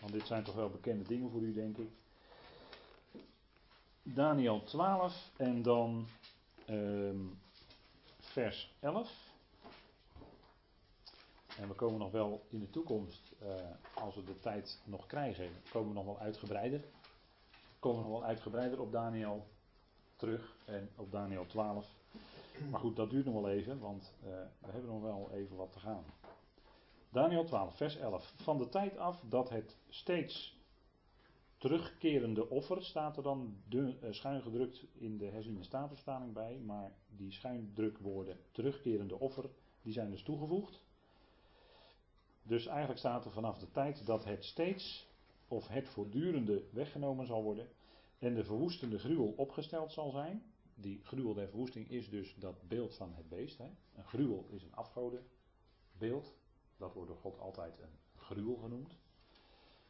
Want 0.00 0.12
dit 0.12 0.26
zijn 0.26 0.44
toch 0.44 0.54
wel 0.54 0.70
bekende 0.70 1.04
dingen 1.04 1.30
voor 1.30 1.42
u, 1.42 1.52
denk 1.52 1.78
ik. 1.78 1.90
Daniel 4.14 4.62
12 4.62 5.30
en 5.36 5.62
dan 5.62 6.06
ehm, 6.66 7.26
vers 8.18 8.74
11. 8.80 9.10
En 11.58 11.68
we 11.68 11.74
komen 11.74 11.98
nog 11.98 12.10
wel 12.10 12.46
in 12.48 12.60
de 12.60 12.70
toekomst, 12.70 13.32
uh, 13.42 13.48
als 13.94 14.14
we 14.14 14.24
de 14.24 14.38
tijd 14.38 14.82
nog 14.84 15.06
krijgen, 15.06 15.50
komen 15.70 15.88
we 15.88 15.94
nog 15.94 16.04
wel 16.04 16.18
uitgebreider. 16.18 16.84
Komen 17.78 18.02
we 18.02 18.08
nog 18.08 18.18
wel 18.18 18.28
uitgebreider 18.28 18.80
op 18.80 18.92
Daniel 18.92 19.46
terug 20.16 20.56
en 20.64 20.90
op 20.96 21.12
Daniel 21.12 21.46
12. 21.46 21.86
Maar 22.70 22.80
goed, 22.80 22.96
dat 22.96 23.10
duurt 23.10 23.24
nog 23.24 23.34
wel 23.34 23.48
even, 23.50 23.78
want 23.78 24.12
uh, 24.20 24.28
we 24.58 24.70
hebben 24.70 24.90
nog 24.90 25.02
wel 25.02 25.30
even 25.32 25.56
wat 25.56 25.72
te 25.72 25.78
gaan. 25.78 26.04
Daniel 27.10 27.44
12, 27.44 27.76
vers 27.76 27.96
11. 27.96 28.32
Van 28.36 28.58
de 28.58 28.68
tijd 28.68 28.98
af 28.98 29.22
dat 29.28 29.48
het 29.48 29.76
steeds 29.88 30.57
terugkerende 31.58 32.48
offer, 32.48 32.84
staat 32.84 33.16
er 33.16 33.22
dan 33.22 33.56
de, 33.68 33.96
uh, 34.02 34.12
schuin 34.12 34.42
gedrukt 34.42 34.86
in 34.92 35.18
de 35.18 35.26
herziene 35.26 35.62
statenvertaling 35.62 36.32
bij, 36.32 36.58
maar 36.58 36.92
die 37.16 37.32
schuindrukwoorden 37.32 38.36
terugkerende 38.50 39.18
offer, 39.18 39.50
die 39.82 39.92
zijn 39.92 40.10
dus 40.10 40.22
toegevoegd. 40.22 40.86
Dus 42.42 42.66
eigenlijk 42.66 42.98
staat 42.98 43.24
er 43.24 43.30
vanaf 43.30 43.58
de 43.58 43.70
tijd 43.70 44.06
dat 44.06 44.24
het 44.24 44.44
steeds 44.44 45.08
of 45.48 45.68
het 45.68 45.88
voortdurende 45.88 46.64
weggenomen 46.72 47.26
zal 47.26 47.42
worden 47.42 47.68
en 48.18 48.34
de 48.34 48.44
verwoestende 48.44 48.98
gruwel 48.98 49.32
opgesteld 49.36 49.92
zal 49.92 50.10
zijn. 50.10 50.42
Die 50.74 51.00
gruwel 51.04 51.34
der 51.34 51.48
verwoesting 51.48 51.90
is 51.90 52.08
dus 52.08 52.34
dat 52.38 52.68
beeld 52.68 52.96
van 52.96 53.14
het 53.14 53.28
beest. 53.28 53.58
Hè. 53.58 53.70
Een 53.94 54.04
gruwel 54.04 54.46
is 54.50 54.62
een 54.62 54.74
afgodenbeeld. 54.74 56.34
Dat 56.76 56.94
wordt 56.94 57.08
door 57.08 57.18
God 57.18 57.38
altijd 57.38 57.78
een 57.78 57.98
gruwel 58.16 58.56
genoemd. 58.56 58.96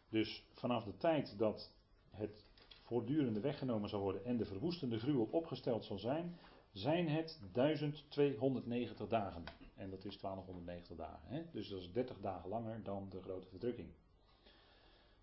Dus 0.08 0.44
vanaf 0.52 0.84
de 0.84 0.96
tijd 0.96 1.38
dat 1.38 1.72
het 2.10 2.46
voortdurende 2.82 3.40
weggenomen 3.40 3.88
zal 3.88 4.00
worden 4.00 4.24
en 4.24 4.36
de 4.36 4.44
verwoestende 4.44 4.98
gruwel 4.98 5.28
opgesteld 5.30 5.84
zal 5.84 5.98
zijn, 5.98 6.38
zijn 6.72 7.08
het 7.08 7.40
1290 7.52 9.08
dagen. 9.08 9.44
En 9.74 9.90
dat 9.90 10.04
is 10.04 10.20
1290 10.20 10.96
dagen. 10.96 11.28
Hè? 11.28 11.42
Dus 11.52 11.68
dat 11.68 11.80
is 11.80 11.92
30 11.92 12.20
dagen 12.20 12.48
langer 12.48 12.82
dan 12.82 13.08
de 13.08 13.22
grote 13.22 13.48
verdrukking. 13.48 13.88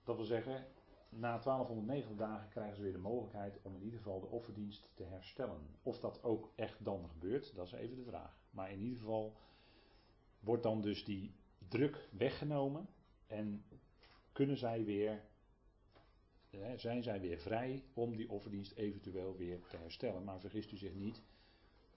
Dat 0.03 0.15
wil 0.15 0.25
zeggen, 0.25 0.65
na 1.09 1.39
1290 1.39 2.15
dagen 2.15 2.49
krijgen 2.49 2.75
ze 2.75 2.81
weer 2.81 2.91
de 2.91 2.97
mogelijkheid 2.97 3.59
om 3.61 3.75
in 3.75 3.83
ieder 3.83 3.97
geval 3.99 4.19
de 4.19 4.27
offerdienst 4.27 4.91
te 4.93 5.03
herstellen. 5.03 5.67
Of 5.83 5.99
dat 5.99 6.23
ook 6.23 6.51
echt 6.55 6.85
dan 6.85 7.09
gebeurt, 7.09 7.55
dat 7.55 7.65
is 7.65 7.71
even 7.71 7.95
de 7.95 8.03
vraag. 8.03 8.37
Maar 8.49 8.71
in 8.71 8.79
ieder 8.79 8.99
geval 8.99 9.35
wordt 10.39 10.63
dan 10.63 10.81
dus 10.81 11.05
die 11.05 11.35
druk 11.67 12.09
weggenomen 12.11 12.87
en 13.27 13.65
kunnen 14.35 14.57
zij 14.57 14.85
weer, 14.85 15.21
zijn 16.75 17.03
zij 17.03 17.19
weer 17.21 17.37
vrij 17.37 17.83
om 17.93 18.15
die 18.15 18.29
offerdienst 18.29 18.73
eventueel 18.75 19.35
weer 19.37 19.59
te 19.67 19.77
herstellen. 19.77 20.23
Maar 20.23 20.39
vergist 20.39 20.71
u 20.71 20.77
zich 20.77 20.93
niet, 20.93 21.21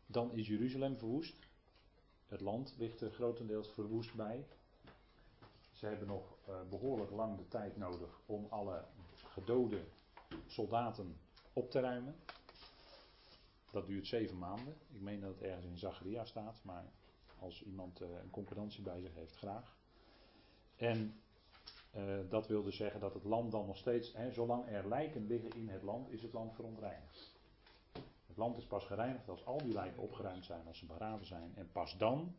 dan 0.07 0.33
is 0.33 0.47
Jeruzalem 0.47 0.99
verwoest. 0.99 1.39
Het 2.27 2.41
land 2.41 2.75
ligt 2.79 3.01
er 3.01 3.11
grotendeels 3.11 3.69
verwoest 3.69 4.15
bij. 4.15 4.47
Ze 5.73 5.87
hebben 5.87 6.09
nog 6.09 6.39
uh, 6.49 6.55
behoorlijk 6.71 7.11
lang 7.11 7.37
de 7.39 7.49
tijd 7.49 7.77
nodig 7.77 8.21
om 8.27 8.47
alle 8.49 8.85
gedode 9.15 9.85
soldaten 10.47 11.17
op 11.53 11.71
te 11.71 11.81
ruimen. 11.81 12.17
Dat 13.71 13.87
duurt 13.87 14.07
zeven 14.07 14.39
maanden. 14.39 14.77
Ik 14.93 15.01
meen 15.01 15.21
dat 15.21 15.35
het 15.35 15.43
ergens 15.43 15.67
in 15.67 15.79
Zacharia 15.79 16.25
staat, 16.25 16.61
maar 16.63 16.85
als 17.39 17.63
iemand 17.63 18.01
uh, 18.01 18.09
een 18.23 18.31
concordantie 18.31 18.83
bij 18.83 19.01
zich 19.01 19.15
heeft, 19.15 19.37
graag. 19.37 19.77
En 20.77 21.21
uh, 21.99 22.31
dat 22.31 22.47
wil 22.47 22.63
dus 22.63 22.77
zeggen 22.77 23.01
dat 23.01 23.15
het 23.15 23.25
land 23.25 23.53
dan 23.53 23.67
nog 23.67 23.77
steeds, 23.77 24.13
hè, 24.13 24.33
zolang 24.33 24.69
er 24.69 24.89
lijken 24.89 25.27
liggen 25.27 25.51
in 25.51 25.69
het 25.69 25.83
land, 25.83 26.11
is 26.11 26.23
het 26.23 26.33
land 26.33 26.55
verontreinigd 26.55 27.37
land 28.39 28.59
is 28.59 28.67
pas 28.67 28.85
gereinigd 28.85 29.29
als 29.29 29.45
al 29.45 29.59
die 29.59 29.73
lijken 29.73 30.03
opgeruimd 30.03 30.45
zijn, 30.45 30.67
als 30.67 30.79
ze 30.79 30.87
begraven 30.87 31.27
zijn. 31.27 31.53
En 31.55 31.69
pas 31.73 31.97
dan 31.99 32.35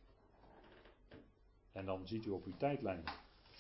En 1.72 1.86
dan 1.86 2.08
ziet 2.08 2.25
u 2.25 2.30
op 2.30 2.46
uw 2.46 2.58
tijdlijn, 2.58 3.04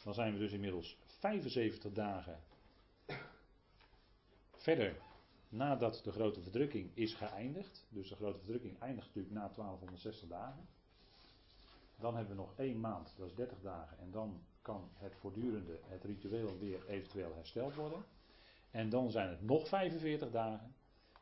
dan 0.03 0.13
zijn 0.13 0.33
we 0.33 0.39
dus 0.39 0.51
inmiddels 0.51 0.97
75 1.05 1.93
dagen 1.93 2.39
verder 4.55 5.01
nadat 5.49 6.01
de 6.03 6.11
grote 6.11 6.41
verdrukking 6.41 6.91
is 6.93 7.13
geëindigd. 7.13 7.85
Dus 7.89 8.09
de 8.09 8.15
grote 8.15 8.37
verdrukking 8.37 8.79
eindigt 8.79 9.07
natuurlijk 9.07 9.35
na 9.35 9.47
1260 9.55 10.27
dagen. 10.27 10.67
Dan 11.95 12.15
hebben 12.15 12.35
we 12.35 12.41
nog 12.41 12.53
één 12.55 12.79
maand, 12.79 13.13
dat 13.17 13.27
is 13.27 13.35
30 13.35 13.61
dagen. 13.61 13.99
En 13.99 14.11
dan 14.11 14.41
kan 14.61 14.89
het 14.93 15.15
voortdurende, 15.15 15.79
het 15.83 16.03
ritueel 16.03 16.57
weer 16.59 16.87
eventueel 16.87 17.33
hersteld 17.35 17.75
worden. 17.75 18.03
En 18.71 18.89
dan 18.89 19.11
zijn 19.11 19.29
het 19.29 19.41
nog 19.41 19.67
45 19.67 20.31
dagen. 20.31 20.75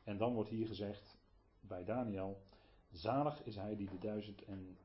En 0.03 0.17
dan 0.17 0.33
wordt 0.33 0.49
hier 0.49 0.67
gezegd 0.67 1.17
bij 1.59 1.83
Daniel: 1.83 2.41
Zalig 2.97 3.43
is 3.43 3.55
hij 3.55 3.75
die 3.75 3.89
de 3.89 3.97
duizend 3.97 4.43
en 4.43 4.77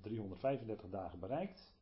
335 0.00 0.90
dagen 0.90 1.18
bereikt. 1.18 1.72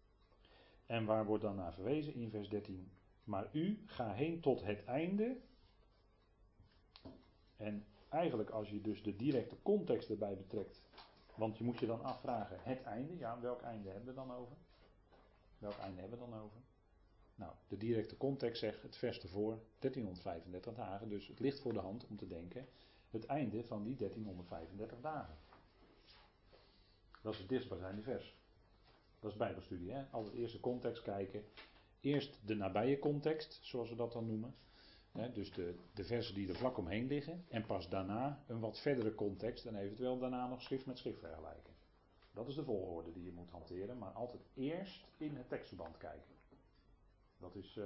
En 0.87 1.05
waar 1.05 1.25
wordt 1.25 1.43
dan 1.43 1.57
naar 1.57 1.73
verwezen 1.73 2.15
in 2.15 2.31
vers 2.31 2.49
13? 2.49 2.93
Maar 3.25 3.49
u 3.53 3.83
ga 3.87 4.13
heen 4.13 4.41
tot 4.41 4.63
het 4.63 4.85
einde. 4.85 5.41
En 7.57 7.85
eigenlijk 8.09 8.51
als 8.51 8.71
je 8.71 8.81
dus 8.81 9.03
de 9.03 9.17
directe 9.17 9.57
context 9.63 10.11
erbij 10.11 10.37
betrekt. 10.37 10.81
Want 11.35 11.59
je 11.59 11.65
moet 11.65 11.79
je 11.79 11.87
dan 11.87 12.03
afvragen, 12.03 12.57
het 12.63 12.83
einde, 12.83 13.17
ja, 13.17 13.41
welk 13.41 13.63
einde 13.63 13.89
hebben 13.89 14.09
we 14.09 14.15
dan 14.15 14.33
over? 14.33 14.57
Welk 15.59 15.79
einde 15.79 16.01
hebben 16.01 16.19
we 16.19 16.31
dan 16.31 16.41
over? 16.41 16.61
Nou, 17.35 17.53
de 17.69 17.77
directe 17.77 18.17
context 18.17 18.61
zegt 18.61 18.83
het 18.83 18.97
vers 18.97 19.21
ervoor 19.21 19.63
1335 19.79 20.75
dagen. 20.75 21.09
Dus 21.09 21.27
het 21.27 21.41
ligt 21.41 21.61
voor 21.61 21.73
de 21.73 21.79
hand 21.79 22.07
om 22.07 22.17
te 22.17 22.27
denken 22.27 22.69
het 23.11 23.27
einde 23.27 23.65
van 23.65 23.83
die 23.83 23.97
1335 23.97 25.01
dagen. 25.01 25.37
Dat 27.23 27.33
is 27.33 27.39
het 27.39 27.49
dichtstbijzijnde 27.49 28.03
vers. 28.03 28.39
Dat 29.19 29.31
is 29.31 29.37
Bijbelstudie, 29.37 29.93
hè? 29.93 30.05
Altijd 30.11 30.35
eerst 30.35 30.55
de 30.55 30.61
context 30.61 31.03
kijken. 31.03 31.45
Eerst 32.01 32.39
de 32.47 32.55
nabije 32.55 32.99
context, 32.99 33.59
zoals 33.63 33.89
we 33.89 33.97
dat 33.97 34.13
dan 34.13 34.27
noemen. 34.27 34.55
Hè? 35.13 35.33
Dus 35.33 35.53
de, 35.53 35.75
de 35.95 36.05
versen 36.05 36.35
die 36.35 36.49
er 36.49 36.55
vlak 36.55 36.79
omheen 36.79 37.07
liggen. 37.07 37.45
En 37.49 37.67
pas 37.67 37.89
daarna 37.89 38.45
een 38.47 38.61
wat 38.61 38.81
verdere 38.81 39.15
context. 39.15 39.65
En 39.65 39.77
eventueel 39.77 40.19
daarna 40.19 40.49
nog 40.49 40.63
schrift 40.63 40.87
met 40.87 40.99
schrift 40.99 41.19
vergelijken. 41.19 41.75
Dat 42.33 42.49
is 42.49 42.55
de 42.55 42.65
volgorde 42.65 43.13
die 43.13 43.25
je 43.25 43.33
moet 43.33 43.51
hanteren. 43.51 43.99
Maar 43.99 44.13
altijd 44.13 44.43
eerst 44.55 45.07
in 45.17 45.37
het 45.37 45.49
tekstverband 45.49 45.97
kijken. 45.97 46.35
Dat 47.39 47.55
is 47.55 47.77
uh, 47.77 47.85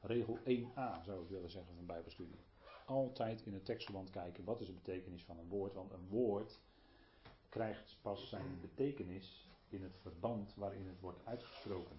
regel 0.00 0.38
1a, 0.38 1.04
zou 1.04 1.22
ik 1.22 1.28
willen 1.28 1.50
zeggen, 1.50 1.74
van 1.74 1.86
Bijbelstudie. 1.86 2.40
Altijd 2.90 3.42
in 3.46 3.52
het 3.52 3.64
tekstverband 3.64 4.10
kijken. 4.10 4.44
Wat 4.44 4.60
is 4.60 4.66
de 4.66 4.72
betekenis 4.72 5.24
van 5.24 5.38
een 5.38 5.48
woord? 5.48 5.74
Want 5.74 5.92
een 5.92 6.08
woord 6.08 6.58
krijgt 7.48 7.96
pas 8.02 8.28
zijn 8.28 8.60
betekenis 8.60 9.48
in 9.68 9.82
het 9.82 9.96
verband 9.96 10.54
waarin 10.54 10.86
het 10.86 11.00
wordt 11.00 11.26
uitgesproken. 11.26 11.96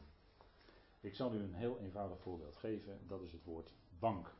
Ik 0.99 1.15
zal 1.15 1.33
u 1.33 1.39
een 1.39 1.53
heel 1.53 1.79
eenvoudig 1.79 2.19
voorbeeld 2.19 2.57
geven, 2.57 2.99
dat 3.07 3.21
is 3.21 3.31
het 3.31 3.43
woord 3.43 3.73
bank. 3.99 4.35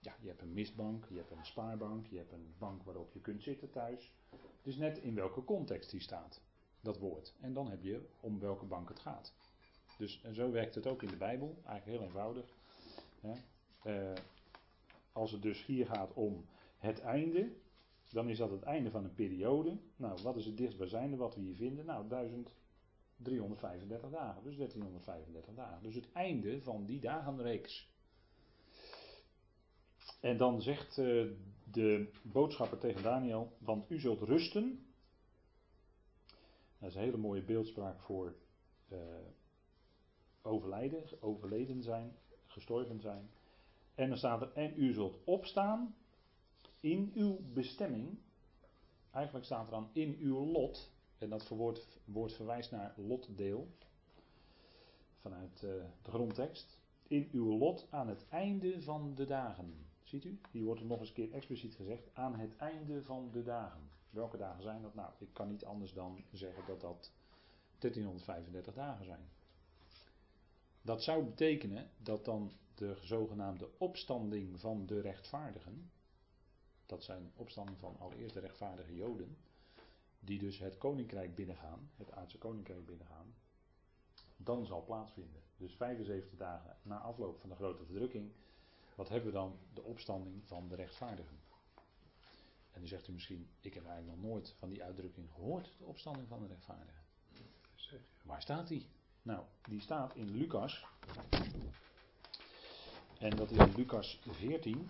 Ja, 0.00 0.14
je 0.20 0.28
hebt 0.28 0.42
een 0.42 0.52
mistbank, 0.52 1.06
je 1.08 1.16
hebt 1.16 1.30
een 1.30 1.46
spaarbank, 1.46 2.06
je 2.06 2.16
hebt 2.16 2.32
een 2.32 2.54
bank 2.58 2.82
waarop 2.82 3.12
je 3.12 3.20
kunt 3.20 3.42
zitten 3.42 3.70
thuis. 3.70 4.12
Het 4.30 4.66
is 4.66 4.76
net 4.76 4.98
in 4.98 5.14
welke 5.14 5.44
context 5.44 5.90
die 5.90 6.00
staat, 6.00 6.40
dat 6.80 6.98
woord. 6.98 7.34
En 7.40 7.52
dan 7.52 7.70
heb 7.70 7.82
je 7.82 8.08
om 8.20 8.40
welke 8.40 8.64
bank 8.64 8.88
het 8.88 8.98
gaat. 8.98 9.32
Dus 9.98 10.22
en 10.22 10.34
zo 10.34 10.50
werkt 10.50 10.74
het 10.74 10.86
ook 10.86 11.02
in 11.02 11.08
de 11.08 11.16
Bijbel, 11.16 11.56
eigenlijk 11.64 11.98
heel 11.98 12.06
eenvoudig. 12.06 12.54
Uh, 13.86 14.12
als 15.12 15.30
het 15.30 15.42
dus 15.42 15.66
hier 15.66 15.86
gaat 15.86 16.12
om 16.12 16.44
het 16.78 17.00
einde, 17.00 17.52
dan 18.10 18.28
is 18.28 18.38
dat 18.38 18.50
het 18.50 18.62
einde 18.62 18.90
van 18.90 19.04
een 19.04 19.14
periode. 19.14 19.78
Nou, 19.96 20.22
wat 20.22 20.36
is 20.36 20.46
het 20.46 20.56
dichtstbijzijnde 20.56 21.16
wat 21.16 21.34
we 21.34 21.40
hier 21.40 21.54
vinden? 21.54 21.84
Nou, 21.84 22.08
1335 22.08 24.10
dagen, 24.10 24.42
dus 24.42 24.56
1335 24.56 25.54
dagen. 25.54 25.82
Dus 25.82 25.94
het 25.94 26.12
einde 26.12 26.62
van 26.62 26.84
die 26.84 27.00
dagenreeks. 27.00 27.92
En 30.20 30.36
dan 30.36 30.62
zegt 30.62 30.98
uh, 30.98 31.30
de 31.72 32.10
boodschapper 32.22 32.78
tegen 32.78 33.02
Daniel, 33.02 33.52
want 33.58 33.90
u 33.90 34.00
zult 34.00 34.20
rusten. 34.20 34.86
Dat 36.78 36.88
is 36.88 36.94
een 36.94 37.02
hele 37.02 37.16
mooie 37.16 37.42
beeldspraak 37.42 38.00
voor 38.00 38.34
uh, 38.92 38.98
overlijden, 40.42 41.04
overleden 41.20 41.82
zijn, 41.82 42.16
gestorven 42.46 43.00
zijn. 43.00 43.30
En 43.94 44.08
dan 44.08 44.18
staat 44.18 44.40
er, 44.40 44.52
en 44.52 44.72
u 44.76 44.92
zult 44.92 45.18
opstaan 45.24 45.94
in 46.80 47.12
uw 47.14 47.40
bestemming. 47.52 48.18
Eigenlijk 49.10 49.46
staat 49.46 49.64
er 49.64 49.70
dan 49.70 49.88
in 49.92 50.16
uw 50.20 50.44
lot. 50.46 50.92
En 51.18 51.30
dat 51.30 51.48
woord, 51.48 51.98
woord 52.04 52.32
verwijst 52.32 52.70
naar 52.70 52.94
lotdeel. 52.96 53.68
Vanuit 55.20 55.62
uh, 55.62 55.70
de 56.02 56.10
grondtekst. 56.10 56.78
In 57.06 57.28
uw 57.32 57.58
lot 57.58 57.86
aan 57.90 58.08
het 58.08 58.28
einde 58.28 58.82
van 58.82 59.14
de 59.14 59.24
dagen. 59.24 59.86
Ziet 60.02 60.24
u? 60.24 60.40
Hier 60.50 60.64
wordt 60.64 60.80
er 60.80 60.86
nog 60.86 60.98
eens 60.98 61.08
een 61.08 61.14
keer 61.14 61.32
expliciet 61.32 61.74
gezegd. 61.74 62.14
Aan 62.14 62.34
het 62.34 62.56
einde 62.56 63.02
van 63.02 63.30
de 63.32 63.42
dagen. 63.42 63.90
Welke 64.10 64.36
dagen 64.36 64.62
zijn 64.62 64.82
dat? 64.82 64.94
Nou, 64.94 65.10
ik 65.18 65.28
kan 65.32 65.48
niet 65.48 65.64
anders 65.64 65.92
dan 65.92 66.24
zeggen 66.32 66.62
dat 66.66 66.80
dat 66.80 67.12
1335 67.78 68.74
dagen 68.74 69.04
zijn. 69.04 69.28
Dat 70.84 71.02
zou 71.02 71.24
betekenen 71.24 71.90
dat 71.96 72.24
dan 72.24 72.52
de 72.74 72.98
zogenaamde 73.02 73.70
opstanding 73.78 74.60
van 74.60 74.86
de 74.86 75.00
rechtvaardigen, 75.00 75.90
dat 76.86 77.04
zijn 77.04 77.32
opstanding 77.36 77.78
van 77.78 77.96
allereerst 77.98 78.34
de 78.34 78.40
rechtvaardige 78.40 78.94
Joden, 78.94 79.36
die 80.20 80.38
dus 80.38 80.58
het 80.58 80.78
koninkrijk 80.78 81.34
binnengaan, 81.34 81.90
het 81.96 82.10
aardse 82.10 82.38
koninkrijk 82.38 82.86
binnengaan, 82.86 83.34
dan 84.36 84.66
zal 84.66 84.84
plaatsvinden. 84.84 85.42
Dus 85.56 85.74
75 85.74 86.38
dagen 86.38 86.76
na 86.82 86.98
afloop 86.98 87.40
van 87.40 87.48
de 87.48 87.54
grote 87.54 87.84
verdrukking, 87.84 88.32
wat 88.94 89.08
hebben 89.08 89.28
we 89.28 89.34
dan? 89.34 89.58
De 89.74 89.82
opstanding 89.82 90.44
van 90.44 90.68
de 90.68 90.74
rechtvaardigen. 90.74 91.40
En 92.70 92.80
dan 92.80 92.88
zegt 92.88 93.08
u 93.08 93.12
misschien, 93.12 93.48
ik 93.60 93.74
heb 93.74 93.86
eigenlijk 93.86 94.20
nog 94.20 94.30
nooit 94.30 94.54
van 94.58 94.68
die 94.68 94.82
uitdrukking 94.82 95.30
gehoord, 95.30 95.74
de 95.78 95.84
opstanding 95.84 96.28
van 96.28 96.40
de 96.40 96.46
rechtvaardigen. 96.46 97.02
Waar 98.22 98.42
staat 98.42 98.68
die? 98.68 98.88
Nou, 99.24 99.44
die 99.68 99.80
staat 99.80 100.14
in 100.14 100.30
Lucas. 100.30 100.84
En 103.18 103.36
dat 103.36 103.50
is 103.50 103.56
in 103.58 103.74
Lucas 103.76 104.18
14. 104.30 104.88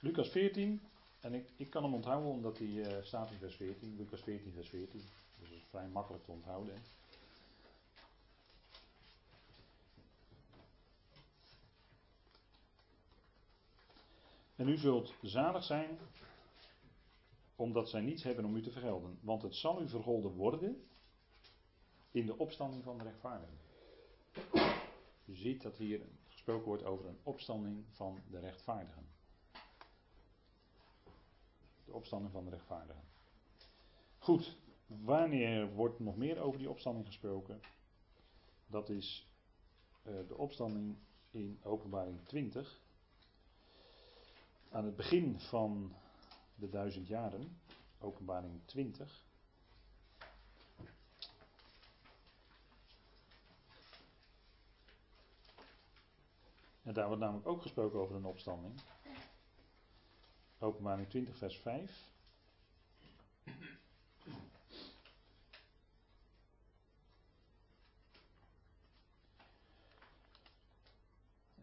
Lucas 0.00 0.28
14, 0.28 0.80
en 1.20 1.34
ik, 1.34 1.48
ik 1.56 1.70
kan 1.70 1.82
hem 1.82 1.94
onthouden 1.94 2.30
omdat 2.30 2.58
hij 2.58 2.66
uh, 2.66 2.86
staat 3.02 3.30
in 3.30 3.38
vers 3.38 3.54
14, 3.54 3.96
Lucas 3.96 4.20
14, 4.20 4.52
vers 4.52 4.68
14. 4.68 5.00
Dus 5.38 5.48
dat 5.48 5.58
is 5.58 5.64
vrij 5.70 5.88
makkelijk 5.88 6.24
te 6.24 6.30
onthouden. 6.30 6.74
En 14.58 14.68
u 14.68 14.76
zult 14.76 15.14
zalig 15.22 15.64
zijn, 15.64 15.98
omdat 17.56 17.88
zij 17.88 18.00
niets 18.00 18.22
hebben 18.22 18.44
om 18.44 18.56
u 18.56 18.62
te 18.62 18.70
vergelden. 18.70 19.18
Want 19.22 19.42
het 19.42 19.54
zal 19.54 19.82
u 19.82 19.88
vergolden 19.88 20.32
worden 20.32 20.88
in 22.10 22.26
de 22.26 22.38
opstanding 22.38 22.84
van 22.84 22.98
de 22.98 23.04
rechtvaardigen. 23.04 23.58
U 25.24 25.34
ziet 25.34 25.62
dat 25.62 25.76
hier 25.76 26.00
gesproken 26.28 26.66
wordt 26.66 26.84
over 26.84 27.06
een 27.06 27.18
opstanding 27.22 27.84
van 27.90 28.20
de 28.30 28.38
rechtvaardigen. 28.38 29.06
De 31.84 31.92
opstanding 31.92 32.32
van 32.32 32.44
de 32.44 32.50
rechtvaardigen. 32.50 33.04
Goed, 34.18 34.56
wanneer 34.86 35.72
wordt 35.74 35.98
nog 35.98 36.16
meer 36.16 36.40
over 36.40 36.58
die 36.58 36.70
opstanding 36.70 37.06
gesproken? 37.06 37.60
Dat 38.66 38.88
is 38.88 39.28
uh, 40.02 40.28
de 40.28 40.36
opstanding 40.36 40.96
in 41.30 41.60
Openbaring 41.62 42.26
20 42.26 42.86
aan 44.70 44.84
het 44.84 44.96
begin 44.96 45.40
van 45.40 45.92
de 46.54 46.68
duizend 46.68 47.06
jaren, 47.06 47.60
openbaring 47.98 48.60
20. 48.64 49.26
En 56.82 56.94
daar 56.94 57.06
wordt 57.06 57.22
namelijk 57.22 57.46
ook 57.46 57.62
gesproken 57.62 57.98
over 57.98 58.16
een 58.16 58.24
opstanding. 58.24 58.80
Openbaring 60.58 61.08
20, 61.08 61.36
vers 61.36 61.56
5. 61.56 62.06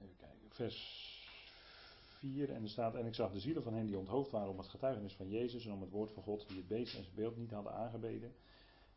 Even 0.01 0.15
kijken, 0.17 0.51
vers 0.51 1.04
en 2.33 2.63
er 2.63 2.69
staat, 2.69 2.95
en 2.95 3.05
ik 3.05 3.15
zag 3.15 3.31
de 3.31 3.39
zielen 3.39 3.63
van 3.63 3.73
hen 3.73 3.85
die 3.85 3.97
onthoofd 3.97 4.31
waren 4.31 4.49
om 4.49 4.57
het 4.57 4.67
getuigenis 4.67 5.15
van 5.15 5.29
Jezus 5.29 5.65
en 5.65 5.71
om 5.71 5.81
het 5.81 5.89
woord 5.89 6.11
van 6.11 6.23
God, 6.23 6.47
die 6.47 6.57
het 6.57 6.67
beest 6.67 6.95
en 6.95 7.03
zijn 7.03 7.15
beeld 7.15 7.37
niet 7.37 7.51
hadden 7.51 7.73
aangebeden, 7.73 8.35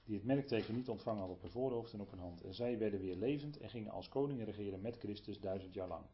die 0.04 0.14
het 0.14 0.24
merkteken 0.24 0.74
niet 0.74 0.88
ontvangen 0.88 1.18
hadden 1.18 1.36
op 1.36 1.42
hun 1.42 1.52
voorhoofd 1.52 1.92
en 1.92 2.00
op 2.00 2.10
hun 2.10 2.20
hand. 2.20 2.42
En 2.42 2.54
zij 2.54 2.78
werden 2.78 3.00
weer 3.00 3.16
levend 3.16 3.58
en 3.58 3.68
gingen 3.68 3.90
als 3.90 4.08
koningen 4.08 4.44
regeren 4.44 4.80
met 4.80 4.98
Christus 4.98 5.40
duizend 5.40 5.74
jaar 5.74 5.88
lang. 5.88 6.04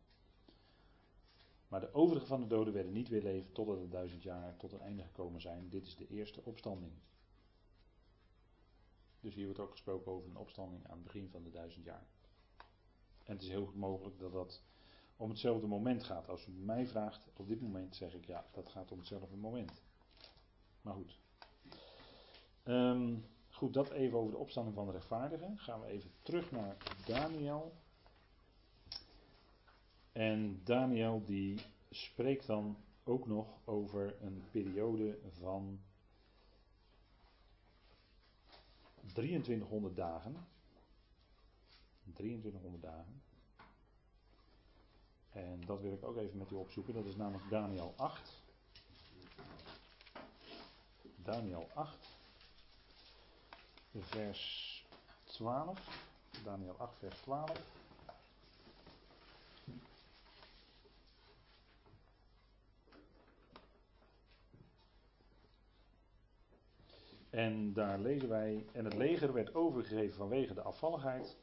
Maar 1.68 1.80
de 1.80 1.94
overige 1.94 2.26
van 2.26 2.40
de 2.40 2.46
doden 2.46 2.72
werden 2.72 2.92
niet 2.92 3.08
weer 3.08 3.22
levend 3.22 3.54
totdat 3.54 3.80
het 3.80 3.90
duizend 3.90 4.22
jaar 4.22 4.56
tot 4.56 4.72
een 4.72 4.80
einde 4.80 5.02
gekomen 5.02 5.40
zijn. 5.40 5.68
Dit 5.68 5.86
is 5.86 5.96
de 5.96 6.08
eerste 6.08 6.40
opstanding. 6.44 6.92
Dus 9.20 9.34
hier 9.34 9.44
wordt 9.44 9.60
ook 9.60 9.70
gesproken 9.70 10.12
over 10.12 10.30
een 10.30 10.36
opstanding 10.36 10.86
aan 10.86 10.94
het 10.94 11.04
begin 11.04 11.28
van 11.28 11.42
de 11.42 11.50
duizend 11.50 11.84
jaar. 11.84 12.06
En 13.24 13.32
het 13.32 13.42
is 13.42 13.48
heel 13.48 13.66
goed 13.66 13.76
mogelijk 13.76 14.18
dat 14.18 14.32
dat 14.32 14.62
om 15.16 15.28
hetzelfde 15.30 15.66
moment 15.66 16.04
gaat. 16.04 16.28
Als 16.28 16.46
u 16.46 16.52
mij 16.52 16.86
vraagt, 16.86 17.20
op 17.36 17.48
dit 17.48 17.60
moment 17.60 17.96
zeg 17.96 18.14
ik 18.14 18.26
ja, 18.26 18.44
dat 18.52 18.68
gaat 18.68 18.92
om 18.92 18.98
hetzelfde 18.98 19.36
moment. 19.36 19.82
Maar 20.82 20.94
goed. 20.94 21.18
Um, 22.64 23.24
goed, 23.50 23.74
dat 23.74 23.90
even 23.90 24.18
over 24.18 24.32
de 24.32 24.38
opstanding 24.38 24.76
van 24.76 24.86
de 24.86 24.92
rechtvaardigen. 24.92 25.58
Gaan 25.58 25.80
we 25.80 25.86
even 25.86 26.10
terug 26.22 26.50
naar 26.50 26.76
Daniel. 27.06 27.72
En 30.12 30.60
Daniel 30.64 31.24
die 31.24 31.60
spreekt 31.90 32.46
dan 32.46 32.76
ook 33.04 33.26
nog 33.26 33.58
over 33.64 34.16
een 34.22 34.42
periode 34.50 35.18
van 35.30 35.80
2300 39.06 39.96
dagen. 39.96 40.46
2300 42.12 42.82
dagen. 42.82 43.22
En 45.34 45.60
dat 45.66 45.80
wil 45.80 45.92
ik 45.92 46.04
ook 46.04 46.16
even 46.16 46.38
met 46.38 46.50
u 46.50 46.54
opzoeken. 46.54 46.94
Dat 46.94 47.04
is 47.04 47.16
namelijk 47.16 47.50
Daniel 47.50 47.94
8. 47.96 48.42
Daniel 51.16 51.68
8. 51.74 51.96
vers 53.98 54.84
12. 55.24 56.08
Daniel 56.44 56.74
8, 56.78 56.98
vers 56.98 57.16
12. 57.20 57.60
En 67.30 67.72
daar 67.72 67.98
lezen 67.98 68.28
wij, 68.28 68.66
en 68.72 68.84
het 68.84 68.94
leger 68.94 69.32
werd 69.32 69.54
overgegeven 69.54 70.16
vanwege 70.16 70.54
de 70.54 70.62
afvalligheid 70.62 71.36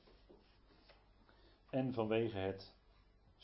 en 1.69 1.93
vanwege 1.93 2.38
het 2.38 2.71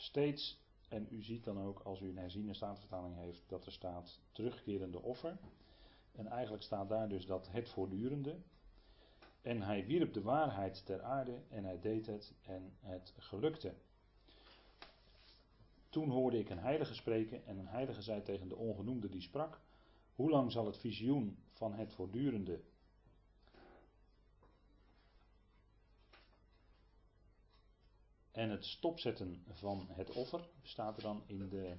steeds, 0.00 0.60
en 0.88 1.08
u 1.10 1.22
ziet 1.22 1.44
dan 1.44 1.60
ook 1.60 1.80
als 1.80 2.00
u 2.00 2.08
een 2.08 2.18
herziene 2.18 2.54
staatsvertaling 2.54 3.16
heeft, 3.16 3.44
dat 3.46 3.66
er 3.66 3.72
staat 3.72 4.20
terugkerende 4.32 5.02
offer. 5.02 5.38
En 6.12 6.26
eigenlijk 6.26 6.62
staat 6.62 6.88
daar 6.88 7.08
dus 7.08 7.26
dat 7.26 7.48
het 7.50 7.68
voortdurende. 7.68 8.36
En 9.42 9.62
hij 9.62 9.86
wierp 9.86 10.12
de 10.12 10.22
waarheid 10.22 10.86
ter 10.86 11.02
aarde 11.02 11.42
en 11.48 11.64
hij 11.64 11.80
deed 11.80 12.06
het 12.06 12.34
en 12.42 12.76
het 12.80 13.14
gelukte. 13.18 13.74
Toen 15.88 16.10
hoorde 16.10 16.38
ik 16.38 16.50
een 16.50 16.58
heilige 16.58 16.94
spreken 16.94 17.46
en 17.46 17.58
een 17.58 17.68
heilige 17.68 18.02
zei 18.02 18.22
tegen 18.22 18.48
de 18.48 18.56
ongenoemde 18.56 19.08
die 19.08 19.22
sprak, 19.22 19.60
hoe 20.14 20.30
lang 20.30 20.52
zal 20.52 20.66
het 20.66 20.78
visioen 20.78 21.38
van 21.50 21.74
het 21.74 21.92
voortdurende 21.92 22.60
en 28.38 28.50
het 28.50 28.64
stopzetten 28.64 29.42
van 29.48 29.86
het 29.90 30.10
offer, 30.10 30.48
staat 30.62 30.96
er 30.96 31.02
dan 31.02 31.22
in 31.26 31.48
de 31.48 31.76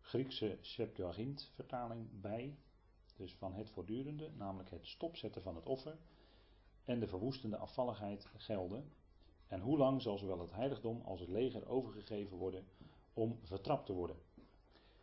Griekse 0.00 0.58
Septuagint 0.60 1.50
vertaling 1.54 2.20
bij, 2.20 2.58
dus 3.16 3.34
van 3.34 3.54
het 3.54 3.70
voortdurende, 3.70 4.30
namelijk 4.36 4.70
het 4.70 4.86
stopzetten 4.86 5.42
van 5.42 5.56
het 5.56 5.66
offer 5.66 5.98
en 6.84 7.00
de 7.00 7.06
verwoestende 7.06 7.56
afvalligheid 7.56 8.28
gelden. 8.36 8.92
En 9.46 9.60
hoe 9.60 9.78
lang 9.78 10.02
zal 10.02 10.18
zowel 10.18 10.38
het 10.38 10.52
heiligdom 10.52 11.00
als 11.00 11.20
het 11.20 11.28
leger 11.28 11.68
overgegeven 11.68 12.36
worden 12.36 12.66
om 13.14 13.38
vertrapt 13.42 13.86
te 13.86 13.92
worden? 13.92 14.16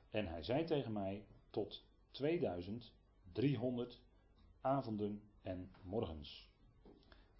En 0.09 0.27
hij 0.27 0.43
zei 0.43 0.65
tegen 0.65 0.91
mij, 0.91 1.25
tot 1.49 1.85
2300 2.11 4.01
avonden 4.61 5.21
en 5.41 5.71
morgens. 5.81 6.52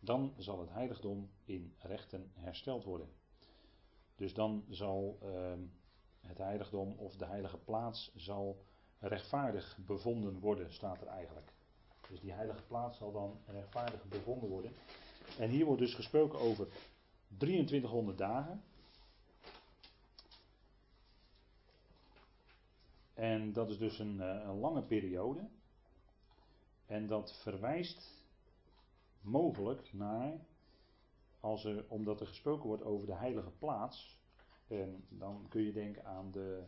Dan 0.04 0.34
zal 0.38 0.60
het 0.60 0.70
heiligdom 0.70 1.30
in 1.46 1.74
rechten 1.78 2.32
hersteld 2.34 2.84
worden. 2.84 3.08
Dus 4.16 4.34
dan 4.34 4.66
zal 4.70 5.20
uh, 5.24 5.54
het 6.22 6.38
heiligdom 6.38 6.92
of 6.98 7.16
de 7.16 7.26
heilige 7.26 7.58
plaats 7.58 8.12
zal 8.16 8.66
rechtvaardig 9.00 9.78
bevonden 9.86 10.40
worden, 10.40 10.74
staat 10.74 11.02
er 11.02 11.08
eigenlijk. 11.08 11.54
Dus 12.10 12.20
die 12.20 12.32
heilige 12.32 12.64
plaats 12.68 12.98
zal 12.98 13.12
dan 13.12 13.40
rechtvaardig 13.46 14.06
bevonden 14.06 14.50
worden. 14.50 14.72
En 15.40 15.50
hier 15.50 15.66
wordt 15.66 15.82
dus 15.82 15.94
gesproken 15.94 16.40
over 16.40 16.68
2300 17.38 18.18
dagen. 18.18 18.64
En 23.14 23.54
dat 23.54 23.70
is 23.70 23.78
dus 23.78 24.00
een, 24.00 24.22
eh, 24.22 24.42
een 24.44 24.60
lange 24.60 24.84
periode. 24.84 25.48
En 26.86 27.08
dat 27.08 27.34
verwijst 27.42 28.23
mogelijk 29.24 29.94
naar, 29.94 30.46
als 31.40 31.66
er, 31.66 31.86
omdat 31.88 32.20
er 32.20 32.28
gesproken 32.28 32.68
wordt 32.68 32.84
over 32.84 33.08
de 33.08 33.16
heilige 33.16 33.52
plaats, 33.52 34.22
en 34.68 35.06
dan 35.10 35.46
kun 35.50 35.62
je 35.62 35.72
denken 35.72 36.06
aan 36.06 36.32
de, 36.32 36.64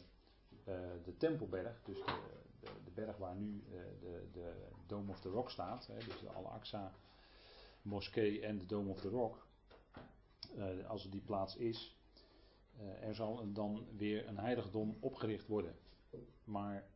uh, 0.67 0.75
de 1.03 1.17
Tempelberg, 1.17 1.81
dus 1.83 1.97
de, 1.97 2.21
de, 2.59 2.67
de, 2.83 2.91
berg 2.91 3.17
waar 3.17 3.35
nu 3.35 3.63
uh, 3.67 3.79
de, 3.99 4.27
de 4.31 4.53
Dome 4.87 5.11
of 5.11 5.19
the 5.19 5.29
Rock 5.29 5.49
staat, 5.49 5.87
hè, 5.87 5.97
dus 5.97 6.19
de 6.19 6.29
Al-Aqsa 6.29 6.91
moskee 7.81 8.41
en 8.41 8.57
de 8.57 8.65
Dome 8.65 8.89
of 8.89 8.99
the 8.99 9.09
Rock. 9.09 9.47
Uh, 10.57 10.89
als 10.89 11.09
die 11.09 11.21
plaats 11.21 11.55
is, 11.55 11.97
er 13.01 13.15
zal 13.15 13.53
dan 13.53 13.85
weer 13.97 14.27
een 14.27 14.37
heiligdom 14.37 14.97
opgericht 14.99 15.47
worden. 15.47 15.75
Maar 16.43 16.87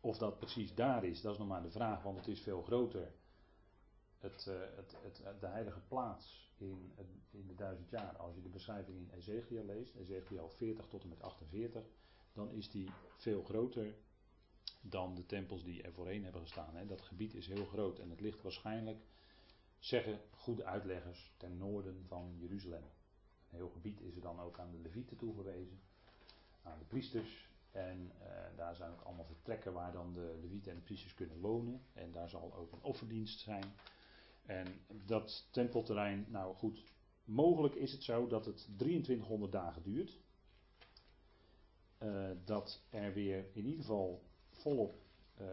of 0.00 0.18
dat 0.18 0.38
precies 0.38 0.74
daar 0.74 1.04
is, 1.04 1.20
dat 1.20 1.32
is 1.32 1.38
nog 1.38 1.48
maar 1.48 1.62
de 1.62 1.70
vraag, 1.70 2.02
want 2.02 2.16
het 2.16 2.28
is 2.28 2.40
veel 2.40 2.62
groter. 2.62 3.12
Het, 4.24 4.46
uh, 4.48 4.54
het, 4.76 4.96
het, 5.02 5.40
de 5.40 5.46
heilige 5.46 5.80
plaats 5.80 6.52
in, 6.56 6.92
in 7.30 7.46
de 7.46 7.54
duizend 7.54 7.90
jaar, 7.90 8.16
als 8.16 8.34
je 8.34 8.42
de 8.42 8.48
beschrijving 8.48 8.96
in 8.96 9.10
Ezekiel 9.10 9.64
leest, 9.64 9.94
Ezekiel 9.94 10.48
40 10.48 10.86
tot 10.88 11.02
en 11.02 11.08
met 11.08 11.22
48, 11.22 11.82
dan 12.32 12.50
is 12.50 12.70
die 12.70 12.90
veel 13.16 13.42
groter 13.42 13.94
dan 14.80 15.14
de 15.14 15.26
tempels 15.26 15.64
die 15.64 15.82
er 15.82 15.92
voorheen 15.92 16.22
hebben 16.22 16.40
gestaan. 16.40 16.76
Hè. 16.76 16.86
Dat 16.86 17.02
gebied 17.02 17.34
is 17.34 17.46
heel 17.46 17.64
groot 17.64 17.98
en 17.98 18.10
het 18.10 18.20
ligt 18.20 18.42
waarschijnlijk, 18.42 18.98
zeggen 19.78 20.20
goede 20.30 20.64
uitleggers, 20.64 21.34
ten 21.36 21.56
noorden 21.56 22.04
van 22.06 22.34
Jeruzalem. 22.38 22.84
Een 23.50 23.56
heel 23.56 23.70
gebied 23.70 24.00
is 24.00 24.16
er 24.16 24.22
dan 24.22 24.40
ook 24.40 24.58
aan 24.58 24.70
de 24.70 24.78
Levieten 24.78 25.16
toegewezen, 25.16 25.80
aan 26.62 26.78
de 26.78 26.84
priesters, 26.84 27.48
en 27.70 28.12
uh, 28.22 28.28
daar 28.56 28.74
zijn 28.74 28.90
ook 28.90 29.00
allemaal 29.00 29.24
vertrekken 29.24 29.72
waar 29.72 29.92
dan 29.92 30.12
de 30.12 30.38
levieten 30.40 30.72
en 30.72 30.78
de 30.78 30.84
priesters 30.84 31.14
kunnen 31.14 31.40
wonen. 31.40 31.82
En 31.92 32.12
daar 32.12 32.28
zal 32.28 32.54
ook 32.54 32.72
een 32.72 32.82
offerdienst 32.82 33.40
zijn. 33.40 33.64
En 34.46 34.66
dat 34.88 35.48
tempelterrein, 35.50 36.26
nou 36.28 36.54
goed, 36.54 36.84
mogelijk 37.24 37.74
is 37.74 37.92
het 37.92 38.02
zo 38.02 38.26
dat 38.26 38.46
het 38.46 38.68
2300 38.76 39.52
dagen 39.52 39.82
duurt. 39.82 40.18
Uh, 41.98 42.30
dat 42.44 42.82
er 42.90 43.12
weer 43.12 43.46
in 43.52 43.64
ieder 43.64 43.80
geval 43.80 44.22
volop 44.50 44.94
uh, 45.40 45.46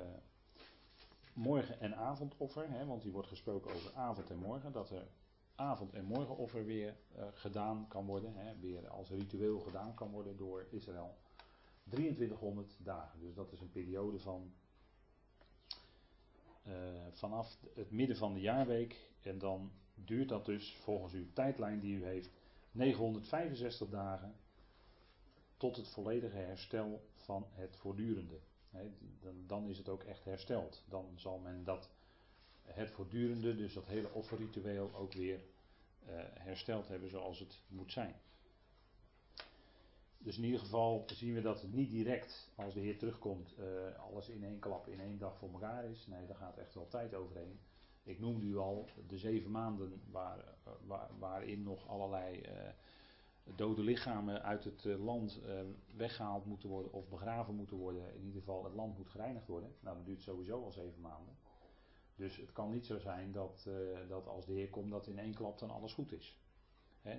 morgen- 1.34 1.80
en 1.80 1.96
avondoffer, 1.96 2.70
hè, 2.70 2.86
want 2.86 3.04
hier 3.04 3.12
wordt 3.12 3.28
gesproken 3.28 3.74
over 3.74 3.94
avond 3.94 4.30
en 4.30 4.38
morgen, 4.38 4.72
dat 4.72 4.90
er 4.90 5.08
avond- 5.56 5.94
en 5.94 6.06
morgenoffer 6.06 6.66
weer 6.66 6.98
gedaan 7.34 7.88
kan 7.88 8.06
worden, 8.06 8.36
hè, 8.36 8.60
weer 8.60 8.88
als 8.88 9.10
ritueel 9.10 9.60
gedaan 9.60 9.94
kan 9.94 10.12
worden 10.12 10.38
door 10.38 10.66
Israël. 10.70 11.18
2300 11.90 12.78
dagen. 12.84 13.20
Dus 13.20 13.34
dat 13.34 13.52
is 13.52 13.62
een 13.62 13.72
periode 13.72 14.20
van 14.20 14.54
uh, 16.68 16.74
vanaf 17.12 17.58
het 17.76 17.92
midden 17.92 18.18
van 18.18 18.34
de 18.34 18.40
jaarweek. 18.40 19.10
En 19.22 19.40
dan 19.40 19.72
duurt 19.96 20.30
dat 20.30 20.46
dus 20.46 20.76
volgens 20.84 21.14
uw 21.14 21.32
tijdlijn 21.34 21.80
die 21.80 21.96
u 21.96 22.06
heeft 22.06 22.30
965 22.72 23.90
dagen 23.90 24.36
tot 25.58 25.76
het 25.76 25.88
volledige 25.88 26.38
herstel 26.38 27.02
van 27.16 27.46
het 27.52 27.76
voortdurende. 27.76 28.40
Dan, 29.20 29.48
dan, 29.48 29.70
is 29.70 29.78
het 29.78 29.90
ook 29.90 30.04
echt 30.04 30.24
hersteld. 30.24 30.84
Dan 30.90 31.12
zal 31.16 31.40
men 31.40 31.64
dat 31.64 31.90
het 32.64 32.92
voortdurende, 32.92 33.56
dus 33.56 33.74
dat 33.74 33.86
hele 33.86 34.12
offerritueel 34.14 34.96
ook 34.96 35.14
weer 35.14 35.40
uh, 35.40 36.20
hersteld 36.34 36.88
hebben 36.88 37.10
zoals 37.10 37.40
het 37.40 37.62
moet 37.68 37.92
zijn. 37.92 38.16
Dus 40.24 40.38
in 40.38 40.44
ieder 40.44 40.60
geval 40.60 41.04
zien 41.06 41.34
we 41.34 41.42
dat 41.42 41.62
het 41.62 41.74
niet 41.74 41.92
direct, 41.92 42.52
als 42.56 42.74
de 42.74 42.80
Heer 42.80 42.98
terugkomt, 42.98 43.56
uh, 43.60 43.66
alles 44.00 44.30
in 44.30 44.44
één 44.44 44.60
klap, 44.60 44.88
in 44.88 45.00
één 45.00 45.18
dag 45.18 45.38
voor 45.38 45.52
elkaar 45.52 45.86
is. 45.86 46.08
Nee, 46.08 46.26
daar 46.26 46.36
gaat 46.36 46.58
echt 46.58 46.74
wel 46.74 46.88
tijd 46.88 47.14
overheen. 47.14 47.60
Ik 48.04 48.20
noemde 48.20 48.46
u 48.46 48.58
al 48.58 48.90
de 49.08 49.18
zeven 49.18 49.52
maanden 49.52 50.02
waar, 50.12 50.44
waar, 50.88 51.10
waarin 51.20 51.64
nog 51.64 51.88
allerlei 51.88 52.42
uh, 52.42 52.50
dode 53.56 53.82
lichamen 53.82 54.44
uit 54.44 54.64
het 54.64 54.84
land 54.84 55.42
weggehaald 55.96 56.46
moeten 56.46 56.70
worden 56.70 56.94
of 56.94 57.08
begraven 57.08 57.56
moeten 57.56 57.78
worden. 57.78 58.16
In 58.16 58.26
ieder 58.26 58.40
geval, 58.40 58.64
het 58.64 58.74
land 58.74 58.98
moet 58.98 59.10
gereinigd 59.10 59.48
worden. 59.48 59.76
Nou, 59.80 59.98
dat 59.98 60.06
duurt 60.06 60.22
sowieso 60.22 60.64
al 60.64 60.72
zeven 60.72 61.02
maanden. 61.02 61.36
Dus 62.16 62.38
het 62.38 62.52
kan 62.52 62.72
niet 62.72 62.86
zo 62.86 63.00
zijn 63.00 63.32
dat, 63.32 63.70
dat 64.08 64.28
als 64.28 64.46
de 64.46 64.54
Heer 64.54 64.70
komt, 64.70 64.92
dat 64.92 65.08
in 65.08 65.20
één 65.20 65.34
klap 65.34 65.60
dan 65.60 65.70
alles 65.70 65.94
goed 65.94 66.12
is. 66.12 66.40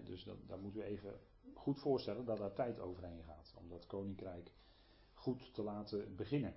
Dus 0.05 0.25
dat, 0.25 0.37
daar 0.47 0.59
moeten 0.59 0.81
we 0.81 0.87
even 0.87 1.21
goed 1.55 1.79
voorstellen 1.79 2.25
dat 2.25 2.39
daar 2.39 2.53
tijd 2.53 2.81
overheen 2.81 3.23
gaat. 3.23 3.55
Om 3.57 3.69
dat 3.69 3.87
koninkrijk 3.87 4.53
goed 5.15 5.55
te 5.55 5.63
laten 5.63 6.17
beginnen. 6.17 6.55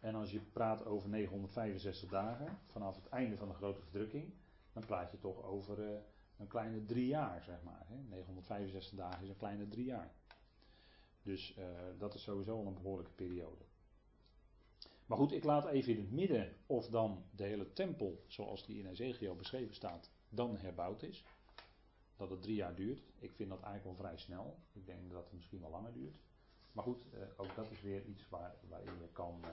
En 0.00 0.14
als 0.14 0.30
je 0.30 0.40
praat 0.40 0.84
over 0.84 1.08
965 1.08 2.08
dagen, 2.08 2.58
vanaf 2.66 2.96
het 2.96 3.08
einde 3.08 3.36
van 3.36 3.48
de 3.48 3.54
grote 3.54 3.80
verdrukking, 3.80 4.32
dan 4.72 4.84
praat 4.86 5.10
je 5.10 5.18
toch 5.18 5.42
over 5.42 5.78
uh, 5.78 5.98
een 6.36 6.46
kleine 6.46 6.84
drie 6.84 7.06
jaar, 7.06 7.42
zeg 7.42 7.62
maar. 7.62 7.86
Hè? 7.88 7.96
965 7.96 8.98
dagen 8.98 9.22
is 9.22 9.28
een 9.28 9.36
kleine 9.36 9.68
drie 9.68 9.84
jaar. 9.84 10.12
Dus 11.22 11.56
uh, 11.58 11.64
dat 11.98 12.14
is 12.14 12.22
sowieso 12.22 12.56
al 12.56 12.66
een 12.66 12.74
behoorlijke 12.74 13.12
periode. 13.12 13.64
Maar 15.06 15.18
goed, 15.18 15.32
ik 15.32 15.44
laat 15.44 15.66
even 15.66 15.92
in 15.92 15.98
het 15.98 16.10
midden 16.10 16.56
of 16.66 16.88
dan 16.88 17.24
de 17.30 17.44
hele 17.44 17.72
tempel, 17.72 18.24
zoals 18.26 18.66
die 18.66 18.78
in 18.78 18.86
Ezekiel 18.86 19.36
beschreven 19.36 19.74
staat, 19.74 20.10
dan 20.28 20.56
herbouwd 20.56 21.02
is 21.02 21.24
dat 22.16 22.30
het 22.30 22.42
drie 22.42 22.54
jaar 22.54 22.74
duurt. 22.74 23.02
Ik 23.18 23.34
vind 23.34 23.48
dat 23.48 23.62
eigenlijk 23.62 23.98
wel 23.98 24.06
vrij 24.06 24.18
snel. 24.18 24.58
Ik 24.72 24.86
denk 24.86 25.10
dat 25.10 25.24
het 25.24 25.32
misschien 25.32 25.60
wel 25.60 25.70
langer 25.70 25.92
duurt. 25.92 26.16
Maar 26.72 26.84
goed, 26.84 27.02
eh, 27.12 27.20
ook 27.36 27.54
dat 27.54 27.70
is 27.70 27.80
weer 27.80 28.04
iets 28.04 28.28
waar, 28.28 28.54
waarin 28.68 28.98
je 29.00 29.08
kan, 29.12 29.40
eh, 29.42 29.50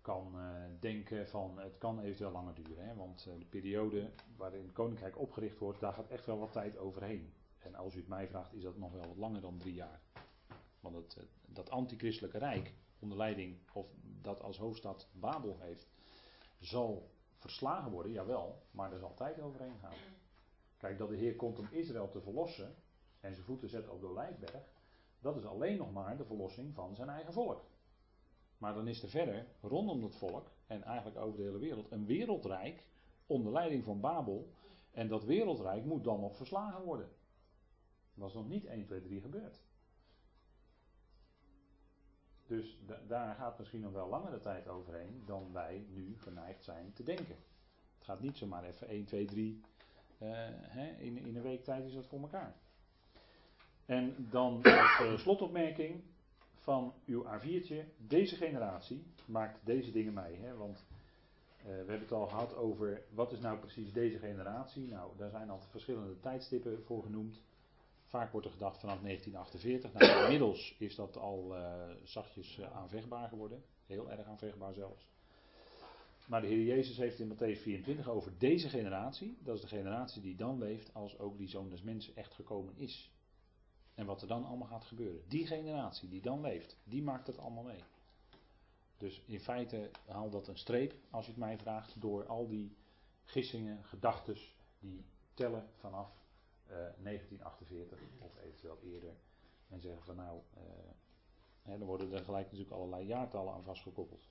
kan 0.00 0.32
uh, 0.36 0.64
denken 0.80 1.28
van 1.28 1.58
het 1.58 1.78
kan 1.78 2.00
eventueel 2.00 2.30
langer 2.30 2.54
duren. 2.54 2.86
Hè? 2.86 2.94
Want 2.94 3.24
de 3.24 3.46
periode 3.48 4.10
waarin 4.36 4.62
het 4.62 4.72
koninkrijk 4.72 5.18
opgericht 5.18 5.58
wordt, 5.58 5.80
daar 5.80 5.92
gaat 5.92 6.08
echt 6.08 6.26
wel 6.26 6.38
wat 6.38 6.52
tijd 6.52 6.78
overheen. 6.78 7.32
En 7.58 7.74
als 7.74 7.94
u 7.94 7.98
het 7.98 8.08
mij 8.08 8.28
vraagt, 8.28 8.54
is 8.54 8.62
dat 8.62 8.76
nog 8.76 8.92
wel 8.92 9.06
wat 9.06 9.16
langer 9.16 9.40
dan 9.40 9.58
drie 9.58 9.74
jaar. 9.74 10.00
Want 10.80 10.96
het, 10.96 11.26
dat 11.46 11.70
antichristelijke 11.70 12.38
rijk, 12.38 12.74
onder 12.98 13.18
leiding, 13.18 13.58
of 13.72 13.86
dat 14.02 14.42
als 14.42 14.58
hoofdstad 14.58 15.08
Babel 15.12 15.58
heeft, 15.60 15.88
zal 16.58 17.10
verslagen 17.38 17.90
worden, 17.90 18.12
jawel, 18.12 18.62
maar 18.70 18.92
er 18.92 18.98
zal 18.98 19.14
tijd 19.14 19.40
overheen 19.40 19.78
gaan. 19.80 19.96
Kijk, 20.80 20.98
dat 20.98 21.08
de 21.08 21.16
Heer 21.16 21.36
komt 21.36 21.58
om 21.58 21.68
Israël 21.70 22.08
te 22.08 22.20
verlossen 22.20 22.74
en 23.20 23.34
zijn 23.34 23.46
voeten 23.46 23.68
zet 23.68 23.88
op 23.88 24.00
de 24.00 24.06
Olijfberg, 24.06 24.64
dat 25.18 25.36
is 25.36 25.44
alleen 25.44 25.76
nog 25.76 25.92
maar 25.92 26.16
de 26.16 26.24
verlossing 26.24 26.74
van 26.74 26.94
zijn 26.94 27.08
eigen 27.08 27.32
volk. 27.32 27.64
Maar 28.58 28.74
dan 28.74 28.88
is 28.88 29.02
er 29.02 29.08
verder 29.08 29.46
rondom 29.60 30.00
dat 30.00 30.16
volk 30.16 30.50
en 30.66 30.82
eigenlijk 30.82 31.18
over 31.18 31.38
de 31.38 31.44
hele 31.44 31.58
wereld 31.58 31.90
een 31.90 32.06
wereldrijk 32.06 32.84
onder 33.26 33.52
leiding 33.52 33.84
van 33.84 34.00
Babel. 34.00 34.52
En 34.90 35.08
dat 35.08 35.24
wereldrijk 35.24 35.84
moet 35.84 36.04
dan 36.04 36.20
nog 36.20 36.36
verslagen 36.36 36.82
worden. 36.82 37.08
Dat 38.14 38.24
was 38.24 38.34
nog 38.34 38.48
niet 38.48 38.64
1, 38.64 38.84
2, 38.84 39.00
3 39.00 39.20
gebeurd. 39.20 39.60
Dus 42.46 42.78
daar 43.06 43.34
gaat 43.34 43.58
misschien 43.58 43.80
nog 43.80 43.92
wel 43.92 44.08
langere 44.08 44.40
tijd 44.40 44.68
overheen 44.68 45.22
dan 45.26 45.52
wij 45.52 45.86
nu 45.88 46.18
geneigd 46.18 46.64
zijn 46.64 46.92
te 46.92 47.02
denken. 47.02 47.36
Het 47.94 48.04
gaat 48.04 48.20
niet 48.20 48.36
zomaar 48.36 48.64
even 48.64 48.88
1, 48.88 49.04
2, 49.04 49.26
3. 49.26 49.60
Uh, 50.22 50.28
hè, 50.52 50.90
in, 50.98 51.18
in 51.18 51.36
een 51.36 51.42
week 51.42 51.64
tijd 51.64 51.84
is 51.84 51.94
dat 51.94 52.06
voor 52.06 52.20
elkaar. 52.20 52.54
En 53.86 54.28
dan 54.30 54.62
als 54.62 55.00
uh, 55.00 55.18
slotopmerking 55.18 56.02
van 56.54 56.94
uw 57.06 57.24
A4'tje. 57.24 57.84
Deze 57.96 58.36
generatie 58.36 59.06
maakt 59.26 59.66
deze 59.66 59.90
dingen 59.90 60.14
mee. 60.14 60.36
Hè, 60.36 60.56
want 60.56 60.86
uh, 61.58 61.64
we 61.64 61.70
hebben 61.70 62.00
het 62.00 62.12
al 62.12 62.26
gehad 62.26 62.54
over 62.54 63.02
wat 63.14 63.32
is 63.32 63.40
nou 63.40 63.58
precies 63.58 63.92
deze 63.92 64.18
generatie. 64.18 64.88
Nou, 64.88 65.16
daar 65.16 65.30
zijn 65.30 65.50
al 65.50 65.60
verschillende 65.60 66.20
tijdstippen 66.20 66.84
voor 66.84 67.02
genoemd. 67.02 67.40
Vaak 68.04 68.32
wordt 68.32 68.46
er 68.46 68.52
gedacht 68.52 68.80
vanaf 68.80 69.00
1948. 69.00 69.92
Nou, 69.92 70.22
inmiddels 70.22 70.76
is 70.78 70.94
dat 70.94 71.16
al 71.16 71.56
uh, 71.56 71.90
zachtjes 72.02 72.58
uh, 72.58 72.76
aanvechtbaar 72.76 73.28
geworden. 73.28 73.62
Heel 73.86 74.10
erg 74.10 74.26
aanvechtbaar 74.26 74.74
zelfs. 74.74 75.10
Maar 76.30 76.40
de 76.40 76.46
Heer 76.46 76.64
Jezus 76.64 76.96
heeft 76.96 77.18
in 77.18 77.34
Matthäus 77.34 77.60
24 77.62 78.08
over 78.08 78.38
deze 78.38 78.68
generatie. 78.68 79.38
Dat 79.42 79.54
is 79.54 79.60
de 79.60 79.68
generatie 79.68 80.22
die 80.22 80.36
dan 80.36 80.58
leeft 80.58 80.94
als 80.94 81.18
ook 81.18 81.38
die 81.38 81.48
zoon 81.48 81.68
des 81.68 81.82
mensen 81.82 82.16
echt 82.16 82.34
gekomen 82.34 82.76
is. 82.76 83.10
En 83.94 84.06
wat 84.06 84.22
er 84.22 84.28
dan 84.28 84.44
allemaal 84.44 84.68
gaat 84.68 84.84
gebeuren. 84.84 85.22
Die 85.28 85.46
generatie 85.46 86.08
die 86.08 86.20
dan 86.20 86.40
leeft, 86.40 86.78
die 86.84 87.02
maakt 87.02 87.26
het 87.26 87.38
allemaal 87.38 87.62
mee. 87.62 87.82
Dus 88.96 89.22
in 89.26 89.40
feite 89.40 89.90
haal 90.06 90.30
dat 90.30 90.48
een 90.48 90.58
streep, 90.58 90.94
als 91.10 91.24
je 91.24 91.30
het 91.30 91.40
mij 91.40 91.58
vraagt, 91.58 92.00
door 92.00 92.26
al 92.26 92.48
die 92.48 92.76
gissingen, 93.24 93.84
gedachten 93.84 94.36
die 94.78 95.04
tellen 95.34 95.68
vanaf 95.76 96.12
1948 96.66 97.98
eh, 97.98 98.24
of 98.24 98.36
eventueel 98.36 98.78
eerder. 98.82 99.16
En 99.68 99.80
zeggen 99.80 100.02
van 100.02 100.16
nou, 100.16 100.40
uh, 100.54 100.62
hè, 101.62 101.78
dan 101.78 101.86
worden 101.86 102.12
er 102.12 102.24
gelijk 102.24 102.44
natuurlijk 102.44 102.72
allerlei 102.76 103.06
jaartallen 103.06 103.54
aan 103.54 103.64
vastgekoppeld. 103.64 104.28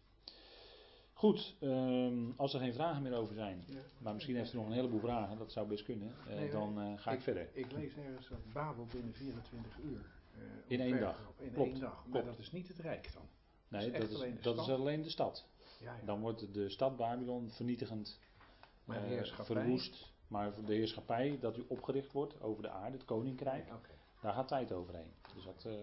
Goed, 1.19 1.55
um, 1.61 2.33
als 2.37 2.53
er 2.53 2.59
geen 2.59 2.73
vragen 2.73 3.01
meer 3.01 3.13
over 3.13 3.33
zijn, 3.33 3.63
ja. 3.67 3.79
maar 3.97 4.13
misschien 4.13 4.35
heeft 4.35 4.53
u 4.53 4.57
nog 4.57 4.65
een 4.65 4.71
heleboel 4.71 4.99
vragen, 4.99 5.37
dat 5.37 5.51
zou 5.51 5.67
best 5.67 5.83
kunnen, 5.83 6.13
uh, 6.27 6.35
nee, 6.35 6.49
dan 6.49 6.99
ga 6.99 7.11
ik, 7.11 7.17
ik, 7.17 7.23
verder. 7.23 7.49
Ik 7.53 7.71
lees 7.71 7.95
ergens 7.95 8.27
dat 8.27 8.53
Babel 8.53 8.85
binnen 8.91 9.13
24 9.13 9.77
uur. 9.79 10.05
in 10.67 10.79
één 10.79 10.99
dag. 10.99 11.31
In 11.37 11.51
Klopt. 11.51 11.71
één 11.71 11.79
dag, 11.79 11.93
maar 11.93 12.11
Klopt. 12.11 12.25
dat 12.25 12.37
is 12.37 12.51
niet 12.51 12.67
het 12.67 12.77
Rijk 12.77 13.13
dan. 13.13 13.23
Nee, 13.67 13.91
dat, 13.91 14.01
is, 14.01 14.09
dat, 14.09 14.23
is, 14.23 14.41
dat 14.41 14.57
is, 14.57 14.69
alleen 14.69 15.01
de 15.01 15.09
stad. 15.09 15.45
Ja, 15.79 15.95
ja. 15.95 16.05
Dan 16.05 16.19
wordt 16.19 16.53
de 16.53 16.69
stad 16.69 16.97
Babylon 16.97 17.49
vernietigend, 17.49 18.19
maar 18.83 19.01
verwoest. 19.25 20.13
Maar 20.27 20.65
de 20.65 20.73
heerschappij 20.73 21.37
dat 21.39 21.57
u 21.57 21.65
opgericht 21.67 22.11
wordt 22.11 22.41
over 22.41 22.63
de 22.63 22.69
aarde, 22.69 22.97
het 22.97 23.05
koninkrijk, 23.05 23.65
okay. 23.65 23.95
daar 24.21 24.33
gaat 24.33 24.47
tijd 24.47 24.71
overheen. 24.71 25.11
Dus 25.35 25.43
dat, 25.43 25.63
uh, 25.67 25.73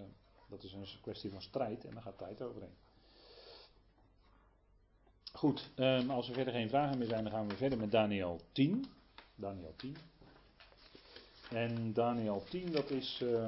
dat 0.48 0.62
is 0.62 0.72
een 0.72 0.86
kwestie 1.00 1.30
van 1.30 1.42
strijd 1.42 1.84
en 1.84 1.94
daar 1.94 2.02
gaat 2.02 2.18
tijd 2.18 2.42
overheen. 2.42 2.74
Goed, 5.32 5.70
um, 5.76 6.10
als 6.10 6.28
er 6.28 6.34
verder 6.34 6.52
geen 6.52 6.68
vragen 6.68 6.98
meer 6.98 7.08
zijn, 7.08 7.22
dan 7.22 7.32
gaan 7.32 7.48
we 7.48 7.56
verder 7.56 7.78
met 7.78 7.90
Daniel 7.90 8.40
10. 8.52 8.86
Daniel 9.34 9.74
10. 9.76 9.96
En 11.50 11.92
Daniel 11.92 12.44
10, 12.48 12.72
dat 12.72 12.90
is 12.90 13.20
uh, 13.22 13.46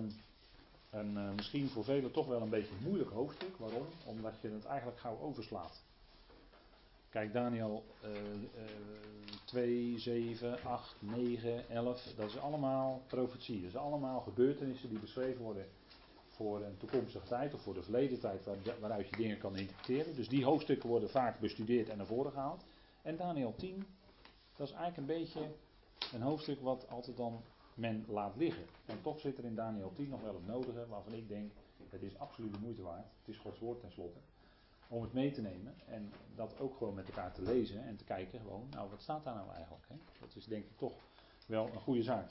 een, 0.90 1.14
uh, 1.14 1.30
misschien 1.36 1.68
voor 1.68 1.84
velen 1.84 2.10
toch 2.10 2.26
wel 2.26 2.40
een 2.40 2.48
beetje 2.48 2.74
een 2.74 2.84
moeilijk 2.84 3.10
hoofdstuk. 3.10 3.56
Waarom? 3.56 3.86
Omdat 4.04 4.32
je 4.40 4.48
het 4.48 4.64
eigenlijk 4.64 4.98
gauw 4.98 5.18
overslaat. 5.20 5.82
Kijk, 7.10 7.32
Daniel 7.32 7.84
uh, 8.04 8.10
uh, 8.10 8.18
2, 9.44 9.98
7, 9.98 10.62
8, 10.62 10.94
9, 10.98 11.68
11, 11.68 12.02
dat 12.16 12.28
is 12.28 12.38
allemaal 12.38 13.02
profetie. 13.06 13.60
Dat 13.60 13.70
is 13.70 13.76
allemaal 13.76 14.20
gebeurtenissen 14.20 14.88
die 14.88 14.98
beschreven 14.98 15.42
worden 15.42 15.66
voor 16.38 16.62
een 16.62 16.77
toekomstige 16.77 17.27
tijd 17.27 17.55
of 17.55 17.61
voor 17.61 17.74
de 17.74 17.83
verleden 17.83 18.20
tijd 18.20 18.44
waar, 18.44 18.57
waaruit 18.81 19.09
je 19.09 19.16
dingen 19.16 19.38
kan 19.38 19.57
interpreteren. 19.57 20.14
Dus 20.14 20.29
die 20.29 20.44
hoofdstukken 20.44 20.88
worden 20.88 21.11
vaak 21.11 21.40
bestudeerd 21.40 21.88
en 21.88 21.96
naar 21.96 22.07
voren 22.07 22.33
gehaald. 22.33 22.64
En 23.03 23.16
Daniel 23.16 23.55
10, 23.55 23.87
dat 24.57 24.68
is 24.68 24.74
eigenlijk 24.74 24.96
een 24.96 25.18
beetje 25.18 25.40
een 26.12 26.22
hoofdstuk 26.22 26.61
wat 26.61 26.88
altijd 26.88 27.16
dan 27.16 27.42
men 27.74 28.05
laat 28.09 28.37
liggen. 28.37 28.64
En 28.87 29.03
toch 29.03 29.20
zit 29.20 29.38
er 29.38 29.44
in 29.44 29.55
Daniel 29.55 29.92
10 29.92 30.09
nog 30.09 30.22
wel 30.22 30.35
het 30.35 30.46
nodige 30.46 30.87
waarvan 30.88 31.14
ik 31.14 31.29
denk, 31.29 31.53
het 31.88 32.03
is 32.03 32.18
absoluut 32.18 32.55
de 32.55 32.61
moeite 32.61 32.83
waard. 32.83 33.07
Het 33.18 33.35
is 33.35 33.38
Gods 33.38 33.59
woord 33.59 33.81
tenslotte 33.81 34.18
om 34.88 35.03
het 35.03 35.12
mee 35.12 35.31
te 35.31 35.40
nemen 35.40 35.74
en 35.87 36.12
dat 36.35 36.59
ook 36.59 36.77
gewoon 36.77 36.94
met 36.94 37.09
elkaar 37.09 37.33
te 37.33 37.42
lezen 37.42 37.85
en 37.85 37.96
te 37.96 38.05
kijken 38.05 38.40
gewoon, 38.40 38.66
nou 38.70 38.90
wat 38.90 39.03
staat 39.03 39.24
daar 39.24 39.35
nou 39.35 39.51
eigenlijk? 39.51 39.85
Hè? 39.88 39.94
Dat 40.20 40.37
is 40.37 40.44
denk 40.44 40.64
ik 40.64 40.77
toch 40.77 40.94
wel 41.46 41.66
een 41.66 41.81
goede 41.81 42.03
zaak. 42.03 42.31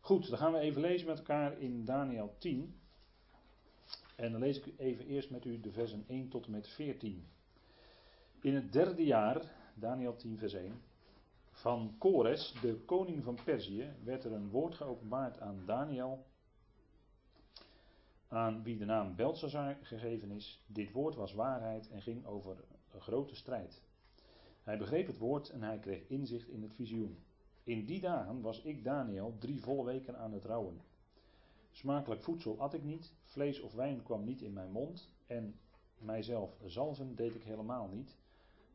Goed, 0.00 0.28
dan 0.28 0.38
gaan 0.38 0.52
we 0.52 0.58
even 0.58 0.80
lezen 0.80 1.06
met 1.06 1.18
elkaar 1.18 1.58
in 1.58 1.84
Daniel 1.84 2.34
10. 2.38 2.80
En 4.20 4.32
dan 4.32 4.40
lees 4.40 4.60
ik 4.60 4.78
even 4.78 5.06
eerst 5.06 5.30
met 5.30 5.44
u 5.44 5.60
de 5.60 5.72
versen 5.72 6.04
1 6.06 6.28
tot 6.28 6.44
en 6.46 6.50
met 6.50 6.68
14. 6.68 7.26
In 8.40 8.54
het 8.54 8.72
derde 8.72 9.04
jaar, 9.04 9.42
Daniel 9.74 10.16
10 10.16 10.38
vers 10.38 10.52
1, 10.52 10.82
van 11.50 11.94
Kores, 11.98 12.54
de 12.60 12.74
koning 12.74 13.24
van 13.24 13.38
Perzië, 13.44 13.92
werd 14.04 14.24
er 14.24 14.32
een 14.32 14.50
woord 14.50 14.74
geopenbaard 14.74 15.40
aan 15.40 15.62
Daniel, 15.66 16.26
aan 18.28 18.62
wie 18.62 18.78
de 18.78 18.84
naam 18.84 19.16
Belshazzar 19.16 19.78
gegeven 19.82 20.30
is. 20.30 20.64
Dit 20.66 20.92
woord 20.92 21.14
was 21.14 21.34
waarheid 21.34 21.90
en 21.90 22.02
ging 22.02 22.26
over 22.26 22.56
een 22.92 23.00
grote 23.00 23.34
strijd. 23.34 23.82
Hij 24.62 24.78
begreep 24.78 25.06
het 25.06 25.18
woord 25.18 25.50
en 25.50 25.62
hij 25.62 25.78
kreeg 25.78 26.08
inzicht 26.08 26.48
in 26.48 26.62
het 26.62 26.74
visioen. 26.74 27.18
In 27.64 27.84
die 27.84 28.00
dagen 28.00 28.40
was 28.40 28.62
ik 28.62 28.84
Daniel 28.84 29.36
drie 29.38 29.60
volle 29.60 29.84
weken 29.84 30.18
aan 30.18 30.32
het 30.32 30.44
rouwen. 30.44 30.80
Smakelijk 31.70 32.22
voedsel 32.22 32.60
at 32.60 32.74
ik 32.74 32.82
niet, 32.82 33.12
vlees 33.22 33.60
of 33.60 33.74
wijn 33.74 34.02
kwam 34.02 34.24
niet 34.24 34.42
in 34.42 34.52
mijn 34.52 34.70
mond 34.70 35.10
en 35.26 35.58
mijzelf 35.98 36.60
zalven 36.66 37.14
deed 37.14 37.34
ik 37.34 37.42
helemaal 37.42 37.88
niet, 37.88 38.16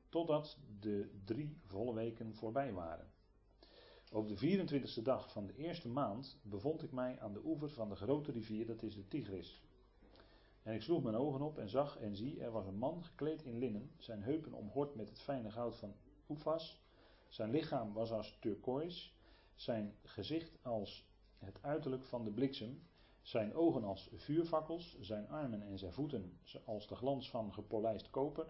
totdat 0.10 0.58
de 0.80 1.10
drie 1.26 1.58
volle 1.66 1.94
weken 1.94 2.36
voorbij 2.36 2.74
waren. 2.74 3.12
Op 4.12 4.28
de 4.28 4.38
24e 4.38 5.02
dag 5.04 5.32
van 5.32 5.46
de 5.46 5.56
eerste 5.56 5.90
maand 5.90 6.38
bevond 6.42 6.84
ik 6.84 6.92
mij 6.92 7.20
aan 7.20 7.34
de 7.34 7.46
oever 7.46 7.70
van 7.70 7.90
de 7.90 7.96
grote 7.96 8.32
rivier, 8.32 8.66
dat 8.66 8.84
is 8.84 8.96
de 8.96 9.08
Tigris. 9.08 9.62
En 10.64 10.74
ik 10.74 10.82
sloeg 10.82 11.04
mijn 11.04 11.16
ogen 11.16 11.42
op 11.42 11.58
en 11.58 11.70
zag 11.70 11.98
en 11.98 12.16
zie, 12.16 12.40
er 12.40 12.52
was 12.52 12.66
een 12.66 12.78
man 12.78 13.04
gekleed 13.04 13.44
in 13.44 13.58
linnen, 13.58 13.92
zijn 13.98 14.24
heupen 14.24 14.54
omgord 14.54 14.96
met 14.96 15.10
het 15.10 15.20
fijne 15.20 15.52
goud 15.52 15.76
van 15.76 15.94
Oefas, 16.30 16.82
zijn 17.28 17.50
lichaam 17.50 17.94
was 17.94 18.12
als 18.12 18.38
turkoois, 18.40 19.16
zijn 19.56 19.96
gezicht 20.04 20.58
als 20.62 21.08
het 21.39 21.60
uiterlijk 21.62 22.06
van 22.06 22.24
de 22.24 22.32
bliksem, 22.32 22.88
zijn 23.21 23.54
ogen 23.54 23.84
als 23.84 24.10
vuurvakkels, 24.13 24.98
zijn 25.00 25.30
armen 25.30 25.62
en 25.62 25.78
zijn 25.78 25.93
voeten 25.93 26.39
als 26.65 26.88
de 26.88 26.95
glans 26.95 27.30
van 27.30 27.54
gepolijst 27.54 28.10
koper, 28.10 28.48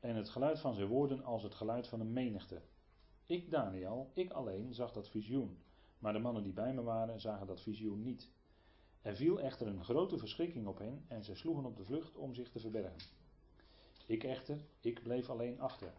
en 0.00 0.16
het 0.16 0.28
geluid 0.28 0.60
van 0.60 0.74
zijn 0.74 0.88
woorden 0.88 1.24
als 1.24 1.42
het 1.42 1.54
geluid 1.54 1.86
van 1.88 2.00
een 2.00 2.12
menigte. 2.12 2.62
Ik, 3.26 3.50
Daniel, 3.50 4.10
ik 4.14 4.30
alleen 4.30 4.74
zag 4.74 4.92
dat 4.92 5.08
visioen, 5.08 5.58
maar 5.98 6.12
de 6.12 6.18
mannen 6.18 6.42
die 6.42 6.52
bij 6.52 6.74
me 6.74 6.82
waren 6.82 7.20
zagen 7.20 7.46
dat 7.46 7.60
visioen 7.60 8.02
niet. 8.02 8.30
Er 9.02 9.16
viel 9.16 9.40
echter 9.40 9.66
een 9.66 9.84
grote 9.84 10.18
verschrikking 10.18 10.66
op 10.66 10.78
hen 10.78 11.04
en 11.08 11.24
zij 11.24 11.34
sloegen 11.34 11.64
op 11.64 11.76
de 11.76 11.84
vlucht 11.84 12.16
om 12.16 12.34
zich 12.34 12.50
te 12.50 12.60
verbergen. 12.60 13.00
Ik 14.06 14.24
echter, 14.24 14.66
ik 14.80 15.02
bleef 15.02 15.30
alleen 15.30 15.60
achter. 15.60 15.92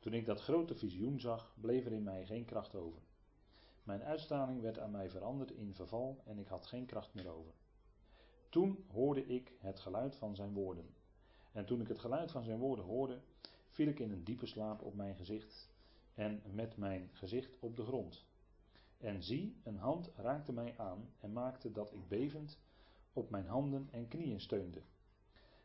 Toen 0.00 0.12
ik 0.12 0.26
dat 0.26 0.40
grote 0.40 0.74
visioen 0.74 1.20
zag, 1.20 1.54
bleef 1.60 1.86
er 1.86 1.92
in 1.92 2.02
mij 2.02 2.26
geen 2.26 2.44
kracht 2.44 2.74
over. 2.74 3.02
Mijn 3.84 4.02
uitstraling 4.02 4.60
werd 4.60 4.78
aan 4.78 4.90
mij 4.90 5.10
veranderd 5.10 5.50
in 5.50 5.74
verval 5.74 6.22
en 6.24 6.38
ik 6.38 6.46
had 6.46 6.66
geen 6.66 6.86
kracht 6.86 7.14
meer 7.14 7.28
over. 7.28 7.52
Toen 8.48 8.84
hoorde 8.92 9.26
ik 9.26 9.52
het 9.58 9.80
geluid 9.80 10.16
van 10.16 10.34
zijn 10.34 10.52
woorden. 10.52 10.94
En 11.52 11.66
toen 11.66 11.80
ik 11.80 11.88
het 11.88 11.98
geluid 11.98 12.30
van 12.30 12.44
zijn 12.44 12.58
woorden 12.58 12.84
hoorde, 12.84 13.20
viel 13.68 13.88
ik 13.88 13.98
in 13.98 14.12
een 14.12 14.24
diepe 14.24 14.46
slaap 14.46 14.82
op 14.82 14.94
mijn 14.94 15.14
gezicht 15.14 15.70
en 16.14 16.42
met 16.50 16.76
mijn 16.76 17.10
gezicht 17.12 17.58
op 17.58 17.76
de 17.76 17.84
grond. 17.84 18.26
En 18.98 19.22
zie, 19.22 19.60
een 19.62 19.78
hand 19.78 20.10
raakte 20.16 20.52
mij 20.52 20.74
aan 20.78 21.12
en 21.20 21.32
maakte 21.32 21.72
dat 21.72 21.92
ik 21.92 22.08
bevend 22.08 22.58
op 23.12 23.30
mijn 23.30 23.46
handen 23.46 23.88
en 23.90 24.08
knieën 24.08 24.40
steunde. 24.40 24.82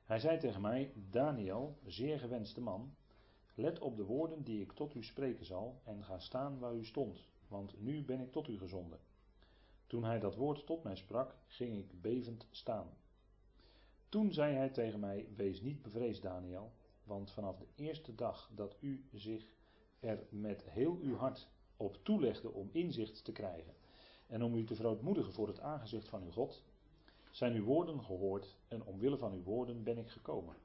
Hij 0.04 0.20
zei 0.20 0.38
tegen 0.38 0.62
mij: 0.62 0.94
Daniel, 1.10 1.78
zeer 1.86 2.20
gewenste 2.20 2.62
man, 2.62 2.96
let 3.54 3.80
op 3.80 3.98
de 3.98 4.06
woorden 4.06 4.44
die 4.44 4.62
ik 4.62 4.72
tot 4.72 4.96
u 4.96 5.04
spreken 5.04 5.46
zal 5.46 5.82
en 5.84 6.04
ga 6.04 6.20
staan 6.20 6.60
waar 6.60 6.76
u 6.76 6.86
stond, 6.86 7.26
want 7.50 7.82
nu 7.82 8.04
ben 8.04 8.20
ik 8.20 8.32
tot 8.32 8.48
u 8.48 8.58
gezonden. 8.58 9.00
Toen 9.88 10.04
hij 10.04 10.20
dat 10.20 10.36
woord 10.36 10.66
tot 10.66 10.84
mij 10.84 10.96
sprak, 10.96 11.36
ging 11.48 11.78
ik 11.78 12.02
bevend 12.02 12.48
staan. 12.50 12.90
Toen 14.10 14.34
zei 14.34 14.56
hij 14.56 14.70
tegen 14.70 15.00
mij: 15.00 15.28
Wees 15.36 15.62
niet 15.62 15.82
bevreesd, 15.82 16.22
Daniel. 16.22 16.72
want 17.04 17.32
vanaf 17.32 17.58
de 17.58 17.68
eerste 17.76 18.16
dag 18.16 18.52
dat 18.56 18.78
u 18.80 19.06
zich 19.14 19.52
er 20.00 20.28
met 20.30 20.64
heel 20.64 20.98
uw 21.02 21.16
hart 21.16 21.48
op 21.78 21.98
toelegde 22.04 22.52
om 22.52 22.70
inzicht 22.72 23.26
te 23.26 23.32
krijgen 23.32 23.74
en 24.28 24.44
om 24.44 24.56
u 24.56 24.64
te 24.64 24.76
verootmoedigen 24.76 25.34
voor 25.34 25.48
het 25.48 25.60
aangezicht 25.60 26.10
van 26.10 26.24
uw 26.24 26.32
God, 26.32 26.64
zijn 27.32 27.56
uw 27.56 27.64
woorden 27.64 28.04
gehoord 28.04 28.56
en 28.68 28.84
omwille 28.84 29.18
van 29.18 29.34
uw 29.34 29.44
woorden 29.44 29.84
ben 29.84 29.98
ik 29.98 30.10
gekomen. 30.10 30.56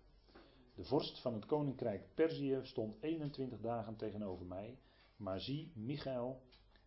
De 0.74 0.84
vorst 0.84 1.20
van 1.20 1.34
het 1.34 1.46
koninkrijk 1.46 2.14
Perzië 2.14 2.58
stond 2.62 2.96
21 3.00 3.60
dagen 3.60 3.96
tegenover 3.96 4.46
mij, 4.46 4.78
maar 5.16 5.40
zie, 5.40 5.72
Michael, 5.74 6.42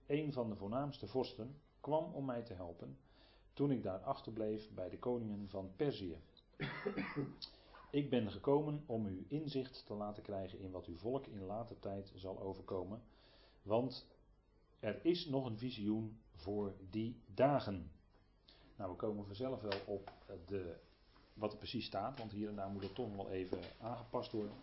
een 0.07 0.33
van 0.33 0.49
de 0.49 0.55
voornaamste 0.55 1.07
vorsten, 1.07 1.61
kwam 1.79 2.13
om 2.13 2.25
mij 2.25 2.43
te 2.43 2.53
helpen 2.53 2.97
toen 3.53 3.71
ik 3.71 3.83
daar 3.83 3.99
achterbleef 3.99 4.69
bij 4.73 4.89
de 4.89 4.99
koningen 4.99 5.49
van 5.49 5.71
Perzië. 5.75 6.17
Ik 7.91 8.09
ben 8.09 8.31
gekomen 8.31 8.83
om 8.85 9.05
u 9.05 9.25
inzicht 9.27 9.85
te 9.85 9.93
laten 9.93 10.23
krijgen 10.23 10.59
in 10.59 10.71
wat 10.71 10.85
uw 10.85 10.97
volk 10.97 11.27
in 11.27 11.45
later 11.45 11.79
tijd 11.79 12.11
zal 12.15 12.39
overkomen, 12.39 13.01
want 13.61 14.07
er 14.79 15.05
is 15.05 15.25
nog 15.25 15.45
een 15.45 15.57
visioen 15.57 16.19
voor 16.35 16.73
die 16.89 17.21
dagen. 17.33 17.91
Nou, 18.75 18.91
we 18.91 18.97
komen 18.97 19.25
vanzelf 19.25 19.61
wel 19.61 19.79
op 19.85 20.11
de, 20.45 20.75
wat 21.33 21.51
er 21.51 21.57
precies 21.57 21.85
staat, 21.85 22.17
want 22.17 22.31
hier 22.31 22.49
en 22.49 22.55
daar 22.55 22.69
moet 22.69 22.83
het 22.83 22.95
toch 22.95 23.15
wel 23.15 23.29
even 23.29 23.59
aangepast 23.81 24.31
worden. 24.31 24.53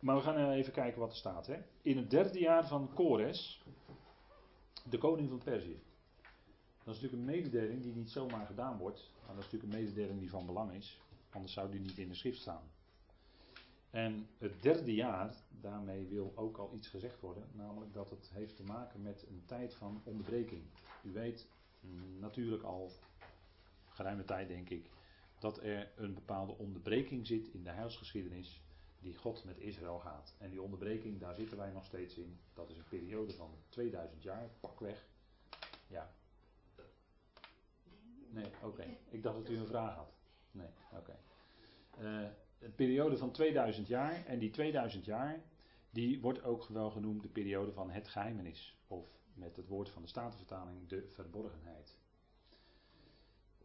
Maar 0.00 0.16
we 0.16 0.22
gaan 0.22 0.50
even 0.50 0.72
kijken 0.72 1.00
wat 1.00 1.10
er 1.10 1.16
staat. 1.16 1.46
Hè. 1.46 1.56
In 1.82 1.96
het 1.96 2.10
derde 2.10 2.38
jaar 2.38 2.66
van 2.66 2.92
Kores, 2.94 3.64
de 4.90 4.98
koning 4.98 5.28
van 5.28 5.38
Perzië. 5.38 5.82
Dat 6.84 6.94
is 6.94 7.00
natuurlijk 7.00 7.12
een 7.12 7.36
mededeling 7.36 7.82
die 7.82 7.94
niet 7.94 8.10
zomaar 8.10 8.46
gedaan 8.46 8.78
wordt. 8.78 9.10
Maar 9.26 9.34
dat 9.34 9.44
is 9.44 9.50
natuurlijk 9.50 9.72
een 9.72 9.84
mededeling 9.84 10.20
die 10.20 10.30
van 10.30 10.46
belang 10.46 10.72
is. 10.72 11.00
Anders 11.30 11.52
zou 11.52 11.70
die 11.70 11.80
niet 11.80 11.98
in 11.98 12.08
de 12.08 12.14
schrift 12.14 12.40
staan. 12.40 12.62
En 13.90 14.28
het 14.38 14.62
derde 14.62 14.94
jaar, 14.94 15.34
daarmee 15.48 16.06
wil 16.06 16.32
ook 16.34 16.56
al 16.56 16.74
iets 16.74 16.88
gezegd 16.88 17.20
worden. 17.20 17.48
Namelijk 17.52 17.92
dat 17.92 18.10
het 18.10 18.30
heeft 18.34 18.56
te 18.56 18.62
maken 18.62 19.02
met 19.02 19.24
een 19.28 19.42
tijd 19.46 19.74
van 19.74 20.00
onderbreking. 20.04 20.62
U 21.02 21.12
weet 21.12 21.48
natuurlijk 22.18 22.62
al 22.62 22.90
geruime 23.88 24.24
tijd, 24.24 24.48
denk 24.48 24.70
ik, 24.70 24.90
dat 25.38 25.62
er 25.62 25.92
een 25.96 26.14
bepaalde 26.14 26.58
onderbreking 26.58 27.26
zit 27.26 27.48
in 27.48 27.64
de 27.64 27.70
heilsgeschiedenis 27.70 28.62
die 29.00 29.16
God 29.16 29.44
met 29.44 29.58
Israël 29.58 29.98
gaat. 29.98 30.34
En 30.38 30.50
die 30.50 30.62
onderbreking, 30.62 31.20
daar 31.20 31.34
zitten 31.34 31.56
wij 31.56 31.70
nog 31.70 31.84
steeds 31.84 32.14
in. 32.14 32.40
Dat 32.54 32.70
is 32.70 32.76
een 32.76 32.88
periode 32.88 33.32
van 33.32 33.54
2000 33.68 34.22
jaar, 34.22 34.50
pakweg. 34.60 35.06
Ja. 35.86 36.14
Nee, 38.28 38.50
oké. 38.62 38.84
Ik 39.08 39.22
dacht 39.22 39.36
dat 39.36 39.48
u 39.48 39.56
een 39.56 39.66
vraag 39.66 39.94
had. 39.94 40.12
Nee, 40.50 40.68
oké. 40.92 41.18
Eh, 41.98 42.28
een 42.58 42.74
periode 42.74 43.16
van 43.16 43.30
2000 43.30 43.86
jaar. 43.86 44.26
En 44.26 44.38
die 44.38 44.50
2000 44.50 45.04
jaar, 45.04 45.40
die 45.90 46.20
wordt 46.20 46.42
ook 46.42 46.66
wel 46.68 46.90
genoemd 46.90 47.22
de 47.22 47.28
periode 47.28 47.72
van 47.72 47.90
het 47.90 48.08
geheimenis. 48.08 48.78
Of 48.86 49.06
met 49.34 49.56
het 49.56 49.68
woord 49.68 49.88
van 49.88 50.02
de 50.02 50.08
Statenvertaling, 50.08 50.88
de 50.88 51.08
verborgenheid. 51.14 51.98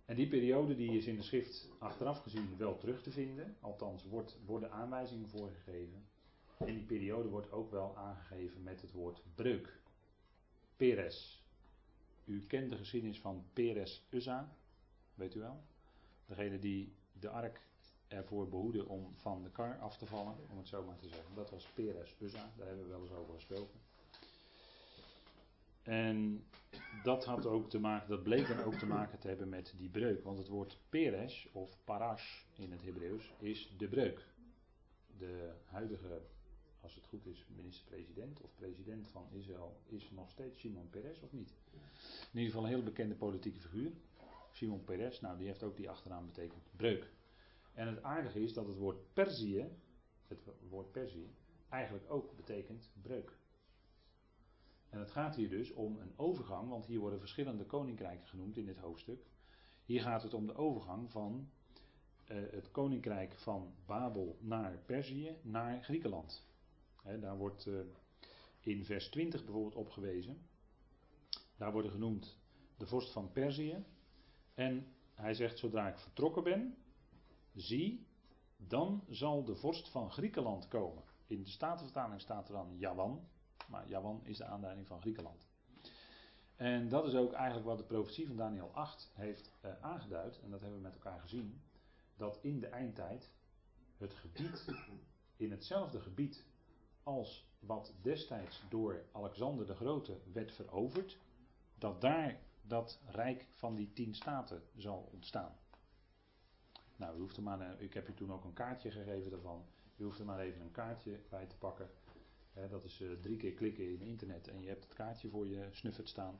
En 0.05 0.15
die 0.15 0.27
periode 0.27 0.75
die 0.75 0.97
is 0.97 1.05
in 1.05 1.15
de 1.15 1.21
schrift 1.21 1.69
achteraf 1.79 2.21
gezien 2.21 2.57
wel 2.57 2.77
terug 2.77 3.01
te 3.01 3.11
vinden. 3.11 3.57
Althans 3.59 4.05
wordt, 4.05 4.37
worden 4.45 4.71
aanwijzingen 4.71 5.29
voorgegeven. 5.29 6.07
En 6.57 6.73
die 6.73 6.83
periode 6.83 7.29
wordt 7.29 7.51
ook 7.51 7.71
wel 7.71 7.97
aangegeven 7.97 8.63
met 8.63 8.81
het 8.81 8.91
woord 8.91 9.23
breuk. 9.35 9.79
Peres. 10.77 11.43
U 12.25 12.45
kent 12.45 12.69
de 12.69 12.77
geschiedenis 12.77 13.19
van 13.19 13.45
Peres 13.53 14.07
Uzza. 14.09 14.55
Weet 15.13 15.35
u 15.35 15.39
wel? 15.39 15.63
Degene 16.25 16.59
die 16.59 16.95
de 17.19 17.29
ark 17.29 17.61
ervoor 18.07 18.49
behoeden 18.49 18.87
om 18.87 19.13
van 19.15 19.43
de 19.43 19.49
kar 19.49 19.79
af 19.79 19.97
te 19.97 20.05
vallen, 20.05 20.35
om 20.49 20.57
het 20.57 20.67
zo 20.67 20.83
maar 20.83 20.97
te 20.97 21.07
zeggen. 21.07 21.35
Dat 21.35 21.49
was 21.49 21.67
Peres 21.73 22.15
Uzza, 22.19 22.51
daar 22.57 22.67
hebben 22.67 22.85
we 22.85 22.91
wel 22.91 23.01
eens 23.01 23.11
over 23.11 23.33
gesproken. 23.33 23.79
En 25.85 26.43
dat 27.03 27.25
had 27.25 27.45
ook 27.45 27.69
te 27.69 27.79
maken, 27.79 28.09
dat 28.09 28.23
bleek 28.23 28.47
dan 28.47 28.63
ook 28.63 28.73
te 28.73 28.85
maken 28.85 29.19
te 29.19 29.27
hebben 29.27 29.49
met 29.49 29.73
die 29.77 29.89
breuk. 29.89 30.23
Want 30.23 30.37
het 30.37 30.47
woord 30.47 30.79
Peres 30.89 31.49
of 31.51 31.77
Parash 31.83 32.43
in 32.55 32.71
het 32.71 32.81
Hebreeuws 32.83 33.33
is 33.39 33.73
de 33.77 33.87
breuk. 33.87 34.25
De 35.17 35.51
huidige, 35.65 36.21
als 36.81 36.95
het 36.95 37.05
goed 37.05 37.25
is, 37.25 37.45
minister-president 37.55 38.41
of 38.41 38.55
president 38.55 39.07
van 39.07 39.27
Israël 39.31 39.79
is 39.85 40.11
nog 40.11 40.29
steeds 40.29 40.59
Simon 40.59 40.89
Peres 40.89 41.21
of 41.21 41.31
niet? 41.31 41.53
In 42.31 42.39
ieder 42.39 42.45
geval 42.45 42.63
een 42.63 42.75
heel 42.75 42.83
bekende 42.83 43.15
politieke 43.15 43.59
figuur. 43.59 43.91
Simon 44.51 44.83
Peres, 44.83 45.21
nou 45.21 45.37
die 45.37 45.47
heeft 45.47 45.63
ook 45.63 45.77
die 45.77 45.89
achternaam 45.89 46.25
betekend 46.25 46.63
breuk. 46.75 47.11
En 47.73 47.87
het 47.87 48.03
aardige 48.03 48.41
is 48.41 48.53
dat 48.53 48.67
het 48.67 48.77
woord 48.77 49.13
Perzië, 49.13 49.67
het 50.27 50.39
woord 50.69 50.91
Perzië, 50.91 51.29
eigenlijk 51.69 52.11
ook 52.11 52.35
betekent 52.35 52.91
breuk. 53.01 53.37
En 54.95 55.01
het 55.01 55.11
gaat 55.11 55.35
hier 55.35 55.49
dus 55.49 55.73
om 55.73 55.99
een 55.99 56.13
overgang, 56.15 56.69
want 56.69 56.85
hier 56.85 56.99
worden 56.99 57.19
verschillende 57.19 57.65
koninkrijken 57.65 58.27
genoemd 58.27 58.57
in 58.57 58.65
dit 58.65 58.77
hoofdstuk. 58.77 59.25
Hier 59.85 60.01
gaat 60.01 60.23
het 60.23 60.33
om 60.33 60.47
de 60.47 60.55
overgang 60.55 61.11
van 61.11 61.49
uh, 62.27 62.37
het 62.51 62.71
koninkrijk 62.71 63.33
van 63.33 63.73
Babel 63.85 64.37
naar 64.39 64.77
Perzië 64.85 65.37
naar 65.41 65.83
Griekenland. 65.83 66.45
daar 67.19 67.37
wordt 67.37 67.65
uh, 67.65 67.79
in 68.59 68.85
vers 68.85 69.09
20 69.09 69.43
bijvoorbeeld 69.43 69.75
op 69.75 69.89
gewezen. 69.89 70.37
Daar 71.57 71.71
worden 71.71 71.91
genoemd 71.91 72.37
de 72.77 72.87
vorst 72.87 73.11
van 73.11 73.31
Perzië. 73.31 73.83
En 74.53 74.87
hij 75.13 75.33
zegt: 75.33 75.59
Zodra 75.59 75.87
ik 75.87 75.97
vertrokken 75.97 76.43
ben, 76.43 76.77
zie, 77.55 78.05
dan 78.57 79.03
zal 79.09 79.43
de 79.43 79.55
vorst 79.55 79.89
van 79.89 80.11
Griekenland 80.11 80.67
komen. 80.67 81.03
In 81.27 81.43
de 81.43 81.49
Statenvertaling 81.49 82.21
staat 82.21 82.47
er 82.47 82.53
dan 82.53 82.77
Javan. 82.77 83.27
Maar 83.67 83.87
Javan 83.87 84.21
is 84.23 84.37
de 84.37 84.45
aanduiding 84.45 84.87
van 84.87 85.01
Griekenland. 85.01 85.47
En 86.55 86.89
dat 86.89 87.05
is 87.05 87.15
ook 87.15 87.33
eigenlijk 87.33 87.65
wat 87.65 87.77
de 87.77 87.83
profetie 87.83 88.27
van 88.27 88.35
Daniel 88.35 88.71
8 88.73 89.11
heeft 89.13 89.51
uh, 89.65 89.71
aangeduid. 89.81 90.39
En 90.43 90.49
dat 90.49 90.59
hebben 90.59 90.77
we 90.77 90.83
met 90.83 90.93
elkaar 90.93 91.19
gezien. 91.19 91.61
Dat 92.15 92.39
in 92.41 92.59
de 92.59 92.67
eindtijd 92.67 93.33
het 93.97 94.13
gebied, 94.13 94.65
in 95.35 95.51
hetzelfde 95.51 95.99
gebied 95.99 96.43
als 97.03 97.47
wat 97.59 97.93
destijds 98.01 98.63
door 98.69 99.03
Alexander 99.11 99.65
de 99.65 99.75
Grote 99.75 100.19
werd 100.33 100.51
veroverd, 100.51 101.17
dat 101.77 102.01
daar 102.01 102.39
dat 102.61 102.99
rijk 103.05 103.45
van 103.51 103.75
die 103.75 103.93
tien 103.93 104.15
staten 104.15 104.63
zal 104.75 105.09
ontstaan. 105.13 105.55
Nou, 106.95 107.17
u 107.17 107.19
hoeft 107.19 107.37
er 107.37 107.43
maar, 107.43 107.81
ik 107.81 107.93
heb 107.93 108.09
u 108.09 108.13
toen 108.13 108.33
ook 108.33 108.43
een 108.43 108.53
kaartje 108.53 108.91
gegeven 108.91 109.31
daarvan. 109.31 109.65
U 109.97 110.03
hoeft 110.03 110.19
er 110.19 110.25
maar 110.25 110.39
even 110.39 110.61
een 110.61 110.71
kaartje 110.71 111.19
bij 111.29 111.45
te 111.45 111.57
pakken 111.57 111.89
dat 112.69 112.83
is 112.83 113.01
uh, 113.01 113.11
drie 113.21 113.37
keer 113.37 113.53
klikken 113.53 113.91
in 113.91 114.01
internet 114.01 114.47
en 114.47 114.61
je 114.61 114.67
hebt 114.67 114.83
het 114.83 114.93
kaartje 114.93 115.29
voor 115.29 115.47
je 115.47 115.67
snuffert 115.71 116.09
staan. 116.09 116.39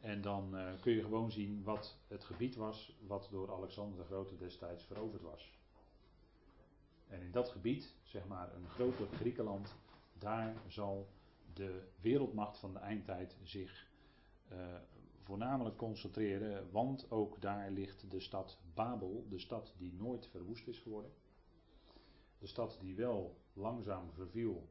En 0.00 0.22
dan 0.22 0.56
uh, 0.56 0.80
kun 0.80 0.92
je 0.92 1.02
gewoon 1.02 1.32
zien 1.32 1.62
wat 1.62 1.98
het 2.08 2.24
gebied 2.24 2.56
was 2.56 2.96
wat 3.06 3.28
door 3.30 3.52
Alexander 3.52 3.98
de 3.98 4.04
Grote 4.04 4.36
destijds 4.36 4.84
veroverd 4.84 5.22
was. 5.22 5.52
En 7.08 7.22
in 7.22 7.30
dat 7.30 7.48
gebied, 7.48 7.94
zeg 8.02 8.26
maar 8.26 8.54
een 8.54 8.68
groter 8.68 9.06
Griekenland, 9.06 9.74
daar 10.18 10.56
zal 10.68 11.08
de 11.52 11.82
wereldmacht 12.00 12.58
van 12.58 12.72
de 12.72 12.78
eindtijd 12.78 13.36
zich 13.42 13.90
uh, 14.52 14.58
voornamelijk 15.22 15.76
concentreren, 15.76 16.70
want 16.70 17.10
ook 17.10 17.40
daar 17.40 17.70
ligt 17.70 18.10
de 18.10 18.20
stad 18.20 18.58
Babel, 18.74 19.26
de 19.28 19.38
stad 19.38 19.74
die 19.78 19.92
nooit 19.92 20.26
verwoest 20.26 20.68
is 20.68 20.78
geworden. 20.78 21.12
De 22.38 22.46
stad 22.46 22.78
die 22.80 22.94
wel 22.94 23.36
langzaam 23.52 24.12
verviel 24.12 24.68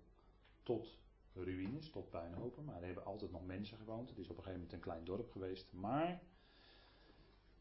tot 0.71 0.99
ruïnes, 1.33 1.89
tot 1.89 2.09
puinhopen. 2.09 2.65
Maar 2.65 2.79
er 2.79 2.85
hebben 2.85 3.05
altijd 3.05 3.31
nog 3.31 3.45
mensen 3.45 3.77
gewoond. 3.77 4.09
Het 4.09 4.17
is 4.17 4.29
op 4.29 4.37
een 4.37 4.43
gegeven 4.43 4.59
moment 4.59 4.73
een 4.73 4.89
klein 4.89 5.03
dorp 5.03 5.31
geweest. 5.31 5.73
Maar 5.73 6.21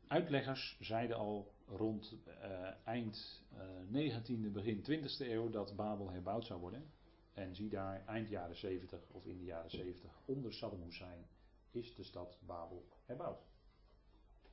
uitleggers 0.07 0.77
zeiden 0.81 1.17
al 1.17 1.55
rond 1.67 2.17
uh, 2.29 2.69
eind 2.85 3.45
uh, 3.93 4.13
19e, 4.13 4.53
begin 4.53 4.85
20e 4.91 5.19
eeuw 5.19 5.51
dat 5.51 5.77
Babel 5.77 6.11
herbouwd 6.11 6.47
zou 6.47 6.61
worden. 6.61 6.93
En 7.33 7.55
zie 7.55 7.69
daar, 7.69 8.07
eind 8.07 8.29
jaren 8.29 8.57
70 8.57 9.09
of 9.11 9.27
in 9.27 9.39
de 9.39 9.45
jaren 9.45 9.71
70, 9.71 10.21
onder 10.25 10.53
Saddam 10.53 10.83
Hussein, 10.83 11.27
is 11.71 11.95
de 11.95 12.05
stad 12.05 12.39
Babel 12.47 12.89
herbouwd. 13.05 13.49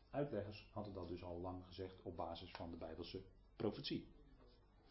Uitleggers 0.10 0.68
hadden 0.72 0.94
dat 0.94 1.08
dus 1.08 1.24
al 1.24 1.40
lang 1.40 1.66
gezegd 1.66 2.02
op 2.02 2.16
basis 2.16 2.52
van 2.52 2.72
de 2.72 2.78
Bijbelse 2.78 3.22
profetie. 3.56 4.08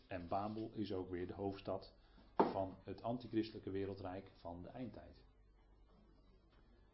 En 0.07 0.29
Babel 0.29 0.71
is 0.75 0.93
ook 0.93 1.11
weer 1.11 1.27
de 1.27 1.33
hoofdstad 1.33 1.95
van 2.37 2.77
het 2.85 3.03
antichristelijke 3.03 3.71
wereldrijk 3.71 4.31
van 4.41 4.63
de 4.63 4.69
eindtijd. 4.69 5.25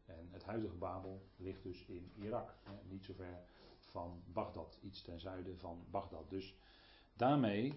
En 0.05 0.29
het 0.31 0.45
huidige 0.45 0.75
Babel 0.75 1.23
ligt 1.37 1.63
dus 1.63 1.85
in 1.87 2.13
Irak, 2.15 2.55
hè, 2.63 2.73
niet 2.89 3.05
zo 3.05 3.13
ver 3.13 3.41
van 3.79 4.23
Bagdad, 4.33 4.79
iets 4.83 5.03
ten 5.03 5.21
zuiden 5.21 5.59
van 5.59 5.85
Bagdad. 5.91 6.31
Dus 6.31 6.55
daarmee, 7.17 7.75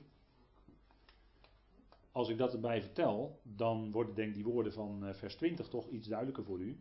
als 2.11 2.29
ik 2.29 2.37
dat 2.37 2.53
erbij 2.53 2.81
vertel, 2.81 3.39
dan 3.43 3.91
worden 3.91 4.15
denk 4.15 4.29
ik 4.29 4.35
die 4.35 4.43
woorden 4.43 4.73
van 4.73 5.07
uh, 5.07 5.13
vers 5.13 5.35
20 5.35 5.67
toch 5.67 5.89
iets 5.89 6.07
duidelijker 6.07 6.43
voor 6.43 6.59
u. 6.59 6.77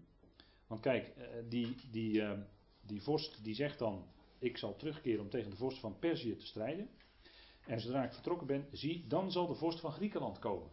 Want 0.67 0.81
kijk, 0.81 1.13
uh, 1.19 1.25
die, 1.49 1.77
die, 1.91 2.13
uh, 2.13 2.39
die 2.81 3.03
vorst 3.03 3.45
die 3.45 3.55
zegt 3.55 3.79
dan, 3.79 4.07
ik 4.39 4.57
zal 4.57 4.77
terugkeren 4.77 5.21
om 5.21 5.31
tegen 5.31 5.51
de 5.51 5.57
vorst 5.57 5.79
van 5.79 5.99
Perzië 5.99 6.37
te 6.37 6.47
strijden. 6.47 6.89
En 7.67 7.81
zodra 7.81 8.05
ik 8.05 8.13
vertrokken 8.13 8.47
ben, 8.47 8.67
zie, 8.73 9.07
dan 9.07 9.33
zal 9.33 9.47
de 9.47 9.55
vorst 9.55 9.81
van 9.81 9.93
Griekenland 9.93 10.39
komen. 10.39 10.71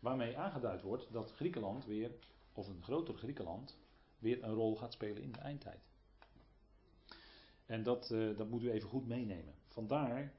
Waarmee 0.00 0.38
aangeduid 0.38 0.82
wordt 0.82 1.12
dat 1.12 1.32
Griekenland 1.32 1.86
weer, 1.86 2.10
of 2.52 2.68
een 2.68 2.82
groter 2.82 3.14
Griekenland, 3.14 3.78
weer 4.18 4.44
een 4.44 4.54
rol 4.54 4.76
gaat 4.76 4.92
spelen 4.92 5.22
in 5.22 5.32
de 5.32 5.38
eindtijd. 5.38 5.80
En 7.66 7.82
dat, 7.82 8.10
uh, 8.10 8.36
dat 8.36 8.48
moet 8.48 8.62
u 8.62 8.70
even 8.70 8.88
goed 8.88 9.06
meenemen. 9.06 9.54
Vandaar 9.66 10.32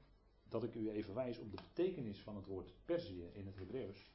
dat 0.48 0.64
ik 0.64 0.74
u 0.74 0.90
even 0.90 1.14
wijs 1.14 1.38
op 1.38 1.50
de 1.50 1.62
betekenis 1.62 2.20
van 2.20 2.36
het 2.36 2.46
woord 2.46 2.72
Perzië 2.84 3.30
in 3.32 3.46
het 3.46 3.56
Hebreeuws. 3.56 4.10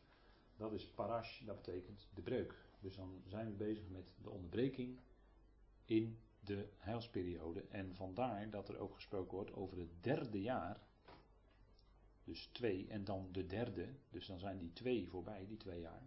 Dat 0.58 0.74
is 0.74 0.88
parash, 0.88 1.42
dat 1.46 1.56
betekent 1.56 2.08
de 2.14 2.22
breuk. 2.22 2.56
Dus 2.80 2.96
dan 2.96 3.22
zijn 3.28 3.46
we 3.46 3.54
bezig 3.54 3.90
met 3.90 4.14
de 4.22 4.30
onderbreking 4.30 5.00
in 5.86 6.20
de 6.46 6.70
heilsperiode. 6.78 7.64
En 7.70 7.96
vandaar 7.96 8.50
dat 8.50 8.70
er 8.70 8.78
ook 8.78 8.94
gesproken 8.94 9.36
wordt 9.36 9.54
over 9.54 9.78
het 9.78 10.04
derde 10.04 10.42
jaar. 10.42 10.80
Dus 12.24 12.46
twee 12.46 12.88
en 12.90 13.04
dan 13.04 13.30
de 13.32 13.46
derde. 13.46 13.88
Dus 14.10 14.28
dan 14.28 14.40
zijn 14.40 14.58
die 14.58 14.74
twee 14.74 15.10
voorbij, 15.10 15.46
die 15.48 15.58
twee 15.58 15.80
jaar. 15.80 16.04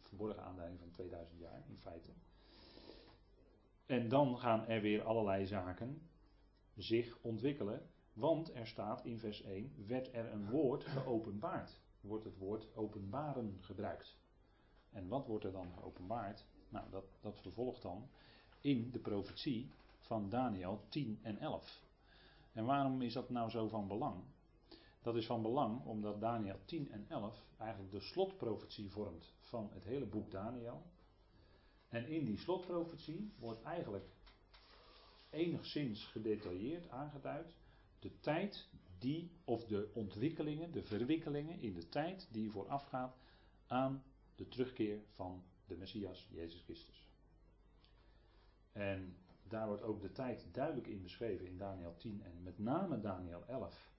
Verborgen 0.00 0.42
aanleiding 0.42 0.80
van 0.80 0.90
2000 0.90 1.40
jaar 1.40 1.62
in 1.68 1.78
feite. 1.78 2.10
En 3.86 4.08
dan 4.08 4.38
gaan 4.38 4.66
er 4.66 4.80
weer 4.80 5.02
allerlei 5.02 5.46
zaken 5.46 6.08
zich 6.76 7.18
ontwikkelen. 7.20 7.90
Want 8.12 8.54
er 8.54 8.66
staat 8.66 9.04
in 9.04 9.18
vers 9.18 9.42
1: 9.42 9.72
werd 9.86 10.14
er 10.14 10.32
een 10.32 10.50
woord 10.50 10.84
geopenbaard. 10.84 11.80
Wordt 12.00 12.24
het 12.24 12.38
woord 12.38 12.76
openbaren 12.76 13.58
gebruikt. 13.60 14.16
En 14.90 15.08
wat 15.08 15.26
wordt 15.26 15.44
er 15.44 15.52
dan 15.52 15.72
geopenbaard? 15.72 16.46
Nou, 16.68 16.90
dat, 16.90 17.04
dat 17.20 17.40
vervolgt 17.40 17.82
dan 17.82 18.08
in 18.68 18.90
de 18.90 18.98
profetie 18.98 19.70
van 19.98 20.28
Daniel 20.28 20.84
10 20.88 21.18
en 21.22 21.38
11. 21.38 21.82
En 22.52 22.64
waarom 22.64 23.02
is 23.02 23.12
dat 23.12 23.30
nou 23.30 23.50
zo 23.50 23.68
van 23.68 23.88
belang? 23.88 24.22
Dat 25.02 25.16
is 25.16 25.26
van 25.26 25.42
belang 25.42 25.84
omdat 25.84 26.20
Daniel 26.20 26.58
10 26.64 26.90
en 26.90 27.06
11 27.08 27.42
eigenlijk 27.58 27.92
de 27.92 28.00
slotprofetie 28.00 28.90
vormt 28.90 29.32
van 29.40 29.70
het 29.72 29.84
hele 29.84 30.06
boek 30.06 30.30
Daniel. 30.30 30.82
En 31.88 32.08
in 32.08 32.24
die 32.24 32.38
slotprofetie 32.38 33.32
wordt 33.38 33.62
eigenlijk 33.62 34.06
enigszins 35.30 36.04
gedetailleerd 36.04 36.88
aangeduid 36.88 37.54
de 37.98 38.20
tijd 38.20 38.68
die, 38.98 39.30
of 39.44 39.64
de 39.64 39.90
ontwikkelingen, 39.94 40.72
de 40.72 40.82
verwikkelingen 40.82 41.60
in 41.60 41.74
de 41.74 41.88
tijd 41.88 42.28
die 42.30 42.50
voorafgaat 42.50 43.16
aan 43.66 44.02
de 44.34 44.48
terugkeer 44.48 45.00
van 45.12 45.42
de 45.66 45.76
Messias, 45.76 46.28
Jezus 46.30 46.60
Christus. 46.60 47.07
En 48.78 49.16
daar 49.48 49.66
wordt 49.66 49.82
ook 49.82 50.00
de 50.00 50.12
tijd 50.12 50.46
duidelijk 50.52 50.86
in 50.86 51.02
beschreven 51.02 51.46
in 51.46 51.58
Daniel 51.58 51.94
10 51.96 52.22
en 52.24 52.42
met 52.42 52.58
name 52.58 53.00
Daniel 53.00 53.44
11. 53.46 53.92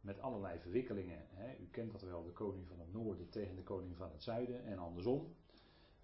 Met 0.00 0.20
allerlei 0.20 0.58
verwikkelingen. 0.58 1.26
Hè. 1.28 1.56
U 1.60 1.68
kent 1.70 1.92
dat 1.92 2.02
wel, 2.02 2.24
de 2.24 2.32
koning 2.32 2.66
van 2.66 2.80
het 2.80 2.92
noorden 2.92 3.28
tegen 3.28 3.56
de 3.56 3.62
koning 3.62 3.96
van 3.96 4.10
het 4.10 4.22
zuiden 4.22 4.64
en 4.64 4.78
andersom. 4.78 5.34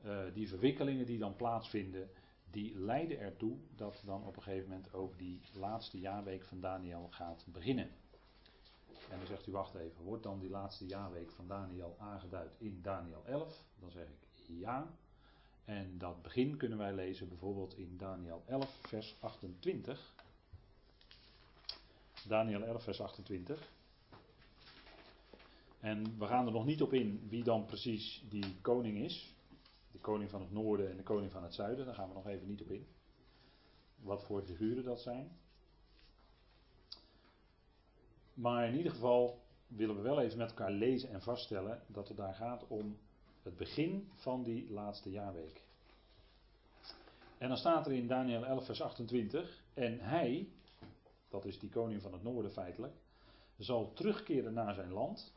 Uh, 0.05 0.22
die 0.35 0.49
verwikkelingen 0.49 1.07
die 1.07 1.18
dan 1.18 1.37
plaatsvinden, 1.37 2.11
die 2.51 2.79
leiden 2.79 3.18
ertoe 3.18 3.57
dat 3.77 4.03
dan 4.05 4.27
op 4.27 4.37
een 4.37 4.43
gegeven 4.43 4.68
moment 4.68 4.93
ook 4.93 5.18
die 5.18 5.41
laatste 5.53 5.99
jaarweek 5.99 6.45
van 6.45 6.61
Daniel 6.61 7.09
gaat 7.11 7.47
beginnen. 7.53 7.91
En 9.11 9.18
dan 9.18 9.27
zegt 9.27 9.47
u, 9.47 9.53
wacht 9.53 9.75
even, 9.75 10.05
wordt 10.05 10.22
dan 10.22 10.39
die 10.39 10.51
laatste 10.51 10.87
jaarweek 10.87 11.31
van 11.31 11.49
Daniel 11.49 11.97
aangeduid 11.99 12.57
in 12.59 12.83
Daniel 12.83 13.22
11? 13.27 13.66
Dan 13.81 13.91
zeg 13.91 14.09
ik 14.09 14.29
ja. 14.47 14.97
En 15.64 15.98
dat 15.98 16.22
begin 16.22 16.56
kunnen 16.56 16.78
wij 16.78 16.94
lezen 16.94 17.28
bijvoorbeeld 17.28 17.76
in 17.76 17.96
Daniel 17.96 18.42
11, 18.46 18.78
vers 18.80 19.16
28. 19.20 20.14
Daniel 22.28 22.62
11, 22.62 22.82
vers 22.82 23.00
28. 23.00 23.72
En 25.80 26.18
we 26.18 26.26
gaan 26.26 26.46
er 26.46 26.52
nog 26.52 26.64
niet 26.64 26.82
op 26.82 26.92
in 26.92 27.26
wie 27.28 27.44
dan 27.44 27.64
precies 27.64 28.24
die 28.28 28.56
koning 28.60 28.98
is. 28.98 29.34
De 29.92 29.98
koning 29.98 30.30
van 30.30 30.40
het 30.40 30.52
noorden 30.52 30.90
en 30.90 30.96
de 30.96 31.02
koning 31.02 31.32
van 31.32 31.42
het 31.42 31.54
zuiden. 31.54 31.86
Daar 31.86 31.94
gaan 31.94 32.08
we 32.08 32.14
nog 32.14 32.26
even 32.26 32.46
niet 32.46 32.62
op 32.62 32.70
in. 32.70 32.86
Wat 33.96 34.24
voor 34.24 34.42
figuren 34.42 34.84
dat 34.84 35.00
zijn. 35.00 35.38
Maar 38.34 38.68
in 38.68 38.76
ieder 38.76 38.92
geval 38.92 39.42
willen 39.66 39.96
we 39.96 40.02
wel 40.02 40.20
even 40.20 40.38
met 40.38 40.48
elkaar 40.48 40.70
lezen 40.70 41.10
en 41.10 41.22
vaststellen 41.22 41.82
dat 41.86 42.08
het 42.08 42.16
daar 42.16 42.34
gaat 42.34 42.66
om 42.66 42.98
het 43.45 43.57
begin 43.57 44.09
van 44.14 44.42
die 44.42 44.70
laatste 44.70 45.11
jaarweek. 45.11 45.62
En 47.38 47.49
dan 47.49 47.59
staat 47.59 47.86
er 47.86 47.92
in 47.92 48.07
Daniel 48.07 48.45
11, 48.45 48.64
vers 48.64 48.82
28. 48.82 49.64
En 49.74 50.01
hij, 50.01 50.49
dat 51.28 51.45
is 51.45 51.59
die 51.59 51.70
koning 51.70 52.03
van 52.03 52.12
het 52.12 52.22
noorden 52.22 52.53
feitelijk, 52.53 52.95
zal 53.57 53.92
terugkeren 53.92 54.55
naar 54.55 54.74
zijn 54.74 54.92
land 54.92 55.32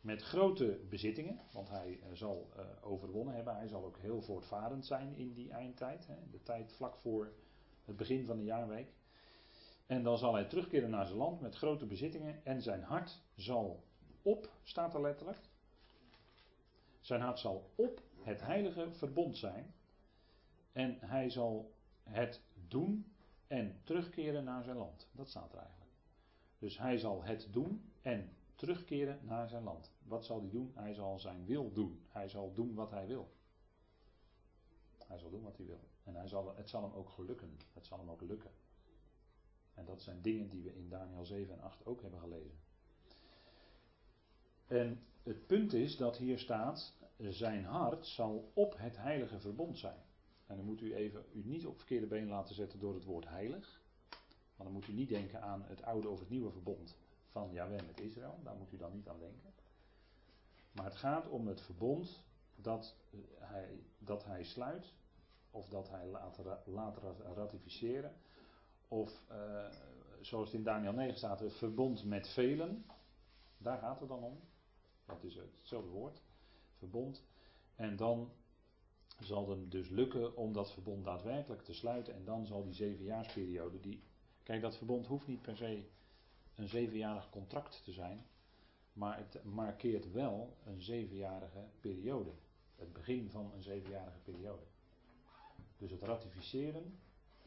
met 0.00 0.22
grote 0.22 0.80
bezittingen, 0.88 1.40
want 1.52 1.68
hij 1.68 2.00
eh, 2.00 2.08
zal 2.12 2.50
uh, 2.56 2.62
overwonnen 2.80 3.34
hebben. 3.34 3.56
Hij 3.56 3.68
zal 3.68 3.84
ook 3.84 3.98
heel 3.98 4.22
voortvarend 4.22 4.86
zijn 4.86 5.14
in 5.14 5.32
die 5.32 5.50
eindtijd, 5.50 6.06
hè, 6.06 6.14
de 6.30 6.42
tijd 6.42 6.72
vlak 6.72 6.96
voor 6.96 7.32
het 7.84 7.96
begin 7.96 8.26
van 8.26 8.36
de 8.36 8.44
jaarweek. 8.44 8.92
En 9.86 10.02
dan 10.02 10.18
zal 10.18 10.34
hij 10.34 10.44
terugkeren 10.44 10.90
naar 10.90 11.06
zijn 11.06 11.18
land 11.18 11.40
met 11.40 11.56
grote 11.56 11.86
bezittingen 11.86 12.44
en 12.44 12.62
zijn 12.62 12.82
hart 12.82 13.22
zal 13.34 13.84
op, 14.22 14.50
staat 14.62 14.94
er 14.94 15.00
letterlijk. 15.00 15.38
Zijn 17.08 17.20
hart 17.20 17.38
zal 17.38 17.70
op 17.74 18.02
het 18.22 18.40
heilige 18.40 18.92
verbond 18.92 19.36
zijn 19.36 19.74
en 20.72 20.98
hij 21.00 21.30
zal 21.30 21.74
het 22.02 22.42
doen 22.68 23.12
en 23.46 23.80
terugkeren 23.84 24.44
naar 24.44 24.64
zijn 24.64 24.76
land. 24.76 25.08
Dat 25.12 25.28
staat 25.28 25.52
er 25.52 25.58
eigenlijk. 25.58 25.90
Dus 26.58 26.78
hij 26.78 26.98
zal 26.98 27.22
het 27.22 27.48
doen 27.50 27.92
en 28.02 28.32
terugkeren 28.54 29.20
naar 29.24 29.48
zijn 29.48 29.62
land. 29.62 29.92
Wat 30.02 30.24
zal 30.24 30.40
hij 30.40 30.50
doen? 30.50 30.72
Hij 30.74 30.94
zal 30.94 31.18
zijn 31.18 31.44
wil 31.44 31.72
doen. 31.72 32.02
Hij 32.08 32.28
zal 32.28 32.52
doen 32.52 32.74
wat 32.74 32.90
hij 32.90 33.06
wil. 33.06 33.32
Hij 35.06 35.18
zal 35.18 35.30
doen 35.30 35.42
wat 35.42 35.56
hij 35.56 35.66
wil. 35.66 35.80
En 36.04 36.14
hij 36.14 36.28
zal, 36.28 36.56
het 36.56 36.68
zal 36.68 36.82
hem 36.82 36.92
ook 36.92 37.08
gelukken. 37.08 37.58
Het 37.72 37.86
zal 37.86 37.98
hem 37.98 38.10
ook 38.10 38.20
lukken. 38.20 38.50
En 39.74 39.84
dat 39.84 40.02
zijn 40.02 40.22
dingen 40.22 40.48
die 40.48 40.62
we 40.62 40.74
in 40.74 40.88
Daniel 40.88 41.24
7 41.24 41.54
en 41.54 41.60
8 41.60 41.86
ook 41.86 42.02
hebben 42.02 42.20
gelezen. 42.20 42.58
En 44.66 45.02
het 45.22 45.46
punt 45.46 45.72
is 45.72 45.96
dat 45.96 46.16
hier 46.16 46.38
staat: 46.38 46.96
zijn 47.18 47.64
hart 47.64 48.06
zal 48.06 48.50
op 48.54 48.74
het 48.78 48.96
heilige 48.96 49.38
verbond 49.38 49.78
zijn. 49.78 49.98
En 50.46 50.56
dan 50.56 50.64
moet 50.64 50.80
u 50.80 50.94
even 50.94 51.24
u 51.32 51.42
niet 51.44 51.66
op 51.66 51.76
verkeerde 51.76 52.06
been 52.06 52.28
laten 52.28 52.54
zetten 52.54 52.78
door 52.78 52.94
het 52.94 53.04
woord 53.04 53.28
heilig. 53.28 53.80
Maar 54.56 54.66
dan 54.66 54.72
moet 54.72 54.88
u 54.88 54.92
niet 54.92 55.08
denken 55.08 55.42
aan 55.42 55.62
het 55.62 55.82
oude 55.82 56.08
of 56.08 56.18
het 56.18 56.30
nieuwe 56.30 56.50
verbond 56.50 56.96
van 57.26 57.52
Yahweh 57.52 57.86
met 57.86 58.00
Israël. 58.00 58.40
Daar 58.44 58.56
moet 58.56 58.72
u 58.72 58.76
dan 58.76 58.92
niet 58.92 59.08
aan 59.08 59.18
denken. 59.18 59.52
Maar 60.72 60.84
het 60.84 60.96
gaat 60.96 61.28
om 61.28 61.46
het 61.46 61.60
verbond 61.60 62.24
dat 62.56 62.96
eh, 63.10 63.18
hij, 63.38 63.82
dat 63.98 64.24
hij 64.24 64.44
sluit. 64.44 64.94
Of 65.50 65.68
dat 65.68 65.88
hij 65.88 66.06
laat, 66.06 66.38
laat 66.64 66.98
ratificeren. 67.34 68.16
Of 68.88 69.22
uh, 69.30 69.66
zoals 70.20 70.46
het 70.46 70.58
in 70.58 70.64
Daniel 70.64 70.92
9 70.92 71.16
staat, 71.16 71.40
het 71.40 71.54
verbond 71.54 72.04
met 72.04 72.28
velen. 72.28 72.86
Daar 73.58 73.78
gaat 73.78 74.00
het 74.00 74.08
dan 74.08 74.22
om. 74.22 74.40
Dat 75.06 75.24
is 75.24 75.34
hetzelfde 75.34 75.90
woord. 75.90 76.22
Verbond. 76.78 77.24
En 77.74 77.96
dan 77.96 78.30
zal 79.20 79.50
het 79.50 79.70
dus 79.70 79.88
lukken 79.88 80.36
om 80.36 80.52
dat 80.52 80.72
verbond 80.72 81.04
daadwerkelijk 81.04 81.62
te 81.62 81.74
sluiten. 81.74 82.14
En 82.14 82.24
dan 82.24 82.46
zal 82.46 82.64
die 82.64 82.74
zevenjaarsperiode, 82.74 83.80
die, 83.80 84.02
kijk 84.42 84.62
dat 84.62 84.76
verbond 84.76 85.06
hoeft 85.06 85.26
niet 85.26 85.42
per 85.42 85.56
se 85.56 85.84
een 86.54 86.68
zevenjarig 86.68 87.30
contract 87.30 87.84
te 87.84 87.92
zijn. 87.92 88.26
Maar 88.92 89.18
het 89.18 89.44
markeert 89.44 90.12
wel 90.12 90.56
een 90.64 90.82
zevenjarige 90.82 91.64
periode. 91.80 92.30
Het 92.76 92.92
begin 92.92 93.30
van 93.30 93.52
een 93.54 93.62
zevenjarige 93.62 94.18
periode. 94.18 94.62
Dus 95.78 95.90
het 95.90 96.02
ratificeren 96.02 96.98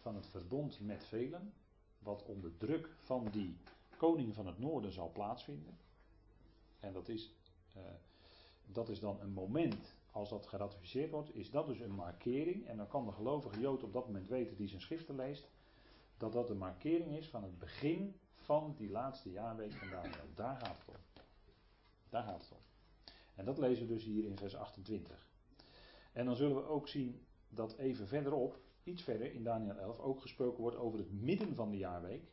van 0.02 0.16
het 0.16 0.28
verbond 0.28 0.80
met 0.80 1.06
velen, 1.06 1.54
wat 2.00 2.26
onder 2.26 2.58
druk 2.58 2.90
van 2.98 3.28
die 3.32 3.58
koning 3.98 4.34
van 4.34 4.48
het 4.48 4.60
noorden 4.60 4.92
zal 4.92 5.12
plaatsvinden. 5.12 5.78
En 6.80 6.94
dat 6.94 7.10
is, 7.10 7.32
uh, 7.78 7.84
dat 8.74 8.90
is 8.90 9.00
dan 9.00 9.20
een 9.22 9.34
moment 9.34 9.96
als 10.12 10.30
dat 10.30 10.48
geratificeerd 10.48 11.12
wordt, 11.12 11.36
is 11.36 11.52
dat 11.52 11.68
dus 11.68 11.80
een 11.80 11.96
markering. 11.96 12.68
En 12.68 12.78
dan 12.78 12.88
kan 12.88 13.06
de 13.06 13.12
gelovige 13.12 13.60
Jood 13.60 13.84
op 13.84 13.94
dat 13.94 14.06
moment 14.06 14.28
weten 14.28 14.56
die 14.56 14.68
zijn 14.68 14.82
schriften 14.82 15.16
leest. 15.16 15.50
Dat 16.18 16.34
dat 16.34 16.50
een 16.50 16.58
markering 16.58 17.18
is 17.18 17.30
van 17.30 17.44
het 17.44 17.60
begin 17.60 18.16
van 18.34 18.74
die 18.78 18.90
laatste 18.90 19.32
jaarweek 19.32 19.74
van 19.74 19.90
Daniel. 19.90 20.34
Daar 20.36 20.56
gaat 20.56 20.78
het 20.78 20.88
om. 20.88 21.24
Daar 22.10 22.24
gaat 22.24 22.42
het 22.42 22.52
om. 22.52 22.58
En 23.36 23.46
dat 23.46 23.58
lezen 23.58 23.88
we 23.88 23.94
dus 23.94 24.04
hier 24.04 24.26
in 24.26 24.38
vers 24.38 24.56
28. 24.56 25.30
En 26.12 26.26
dan 26.26 26.36
zullen 26.36 26.56
we 26.56 26.68
ook 26.68 26.88
zien 26.88 27.26
dat 27.50 27.78
even 27.78 28.08
verderop, 28.08 28.60
iets 28.84 29.04
verder 29.04 29.34
in 29.34 29.44
Daniel 29.44 29.76
11, 29.76 30.00
ook 30.00 30.22
gesproken 30.22 30.62
wordt 30.62 30.78
over 30.78 31.00
het 31.00 31.12
midden 31.12 31.56
van 31.56 31.72
de 31.72 31.78
jaarweek. 31.78 32.32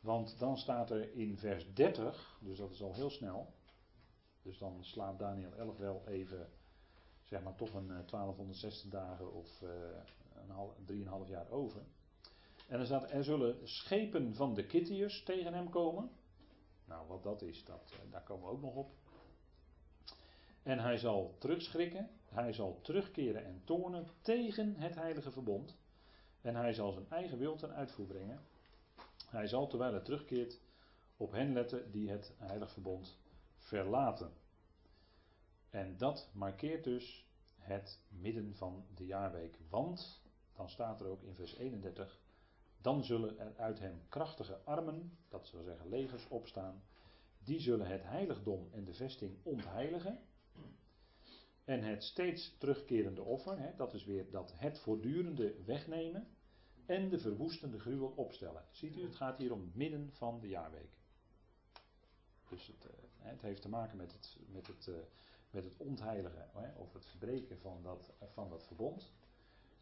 Want 0.00 0.38
dan 0.38 0.58
staat 0.58 0.90
er 0.90 1.14
in 1.14 1.38
vers 1.38 1.74
30, 1.74 2.38
dus 2.40 2.58
dat 2.58 2.70
is 2.70 2.82
al 2.82 2.94
heel 2.94 3.10
snel. 3.10 3.52
Dus 4.48 4.58
dan 4.58 4.84
slaat 4.84 5.18
Daniel 5.18 5.52
11 5.52 5.76
wel 5.76 6.02
even, 6.06 6.48
zeg 7.24 7.42
maar 7.42 7.54
toch 7.54 7.74
een 7.74 7.86
1260 7.86 8.84
eh, 8.84 8.90
dagen 8.90 9.32
of 9.32 9.62
uh, 9.62 9.70
een 10.86 11.24
3,5 11.24 11.28
jaar 11.28 11.50
over. 11.50 11.82
En 12.68 12.78
er 12.78 12.86
staat, 12.86 13.10
er 13.10 13.24
zullen 13.24 13.68
schepen 13.68 14.34
van 14.34 14.54
de 14.54 14.66
Kittiërs 14.66 15.22
tegen 15.22 15.54
hem 15.54 15.70
komen. 15.70 16.10
Nou, 16.84 17.08
wat 17.08 17.22
dat 17.22 17.42
is, 17.42 17.64
dat, 17.64 17.92
eh, 17.92 18.12
daar 18.12 18.22
komen 18.22 18.46
we 18.46 18.52
ook 18.52 18.60
nog 18.60 18.74
op. 18.74 18.90
En 20.62 20.78
hij 20.78 20.96
zal 20.96 21.36
terugschrikken, 21.38 22.10
hij 22.28 22.52
zal 22.52 22.80
terugkeren 22.82 23.44
en 23.44 23.62
toornen 23.64 24.06
tegen 24.20 24.74
het 24.76 24.94
heilige 24.94 25.30
verbond. 25.30 25.76
En 26.40 26.56
hij 26.56 26.72
zal 26.72 26.92
zijn 26.92 27.10
eigen 27.10 27.38
wil 27.38 27.56
ten 27.56 27.74
uitvoer 27.74 28.06
brengen. 28.06 28.40
Hij 29.26 29.46
zal, 29.46 29.66
terwijl 29.66 29.92
hij 29.92 30.02
terugkeert, 30.02 30.60
op 31.16 31.32
hen 31.32 31.52
letten 31.52 31.90
die 31.90 32.10
het 32.10 32.34
heilige 32.38 32.72
verbond 32.72 33.18
verlaten. 33.68 34.32
En 35.70 35.96
dat 35.96 36.30
markeert 36.32 36.84
dus 36.84 37.26
het 37.56 38.00
midden 38.08 38.56
van 38.56 38.86
de 38.94 39.06
jaarweek. 39.06 39.58
Want, 39.68 40.22
dan 40.52 40.68
staat 40.68 41.00
er 41.00 41.06
ook 41.06 41.22
in 41.22 41.34
vers 41.34 41.56
31, 41.56 42.20
dan 42.80 43.04
zullen 43.04 43.38
er 43.38 43.56
uit 43.56 43.78
hem 43.78 44.02
krachtige 44.08 44.60
armen, 44.64 45.18
dat 45.28 45.50
wil 45.50 45.62
zeggen 45.62 45.88
legers, 45.88 46.28
opstaan. 46.28 46.82
Die 47.38 47.60
zullen 47.60 47.86
het 47.86 48.02
heiligdom 48.02 48.68
en 48.72 48.84
de 48.84 48.94
vesting 48.94 49.36
ontheiligen. 49.42 50.20
En 51.64 51.82
het 51.82 52.04
steeds 52.04 52.56
terugkerende 52.58 53.22
offer, 53.22 53.58
hè, 53.58 53.74
dat 53.76 53.94
is 53.94 54.04
weer 54.04 54.30
dat 54.30 54.52
het 54.56 54.78
voortdurende 54.78 55.54
wegnemen. 55.64 56.28
En 56.86 57.08
de 57.08 57.18
verwoestende 57.18 57.78
gruwel 57.78 58.12
opstellen. 58.16 58.64
Ziet 58.70 58.96
u, 58.96 59.02
het 59.02 59.16
gaat 59.16 59.38
hier 59.38 59.52
om 59.52 59.60
het 59.60 59.74
midden 59.74 60.10
van 60.12 60.40
de 60.40 60.48
jaarweek. 60.48 60.96
Dus 62.48 62.66
het, 62.66 62.84
uh, 62.84 63.07
het 63.18 63.42
heeft 63.42 63.62
te 63.62 63.68
maken 63.68 63.96
met 63.96 64.12
het, 64.12 64.36
met 64.52 64.66
het, 64.66 64.86
uh, 64.86 64.94
met 65.50 65.64
het 65.64 65.76
of 66.76 66.92
het 66.92 67.06
verbreken 67.06 67.58
van 67.58 67.82
dat, 67.82 68.12
van 68.32 68.48
dat 68.48 68.66
verbond. 68.66 69.12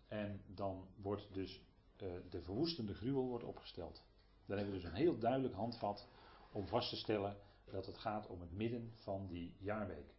En 0.09 0.43
dan 0.47 0.89
wordt 0.97 1.35
dus 1.35 1.61
uh, 2.03 2.13
de 2.31 2.43
verwoestende 2.43 2.95
gruwel 2.95 3.27
wordt 3.27 3.45
opgesteld. 3.45 4.03
Dan 4.47 4.57
hebben 4.57 4.75
we 4.75 4.81
dus 4.81 4.91
een 4.91 4.97
heel 4.97 5.19
duidelijk 5.19 5.55
handvat 5.55 6.09
om 6.53 6.67
vast 6.67 6.89
te 6.89 6.97
stellen 6.97 7.37
dat 7.65 7.87
het 7.87 7.99
gaat 7.99 8.27
om 8.27 8.41
het 8.41 8.53
midden 8.53 8.93
van 8.95 9.27
die 9.27 9.55
jaarweek. 9.59 10.15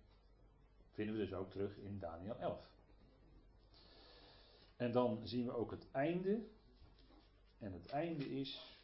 Vinden 0.91 1.15
we 1.15 1.21
dus 1.21 1.33
ook 1.33 1.51
terug 1.51 1.77
in 1.77 1.99
Daniel 1.99 2.37
11. 2.37 2.69
En 4.75 4.91
dan 4.91 5.27
zien 5.27 5.45
we 5.45 5.51
ook 5.51 5.71
het 5.71 5.91
einde. 5.91 6.47
En 7.57 7.73
het 7.73 7.87
einde 7.87 8.39
is 8.39 8.77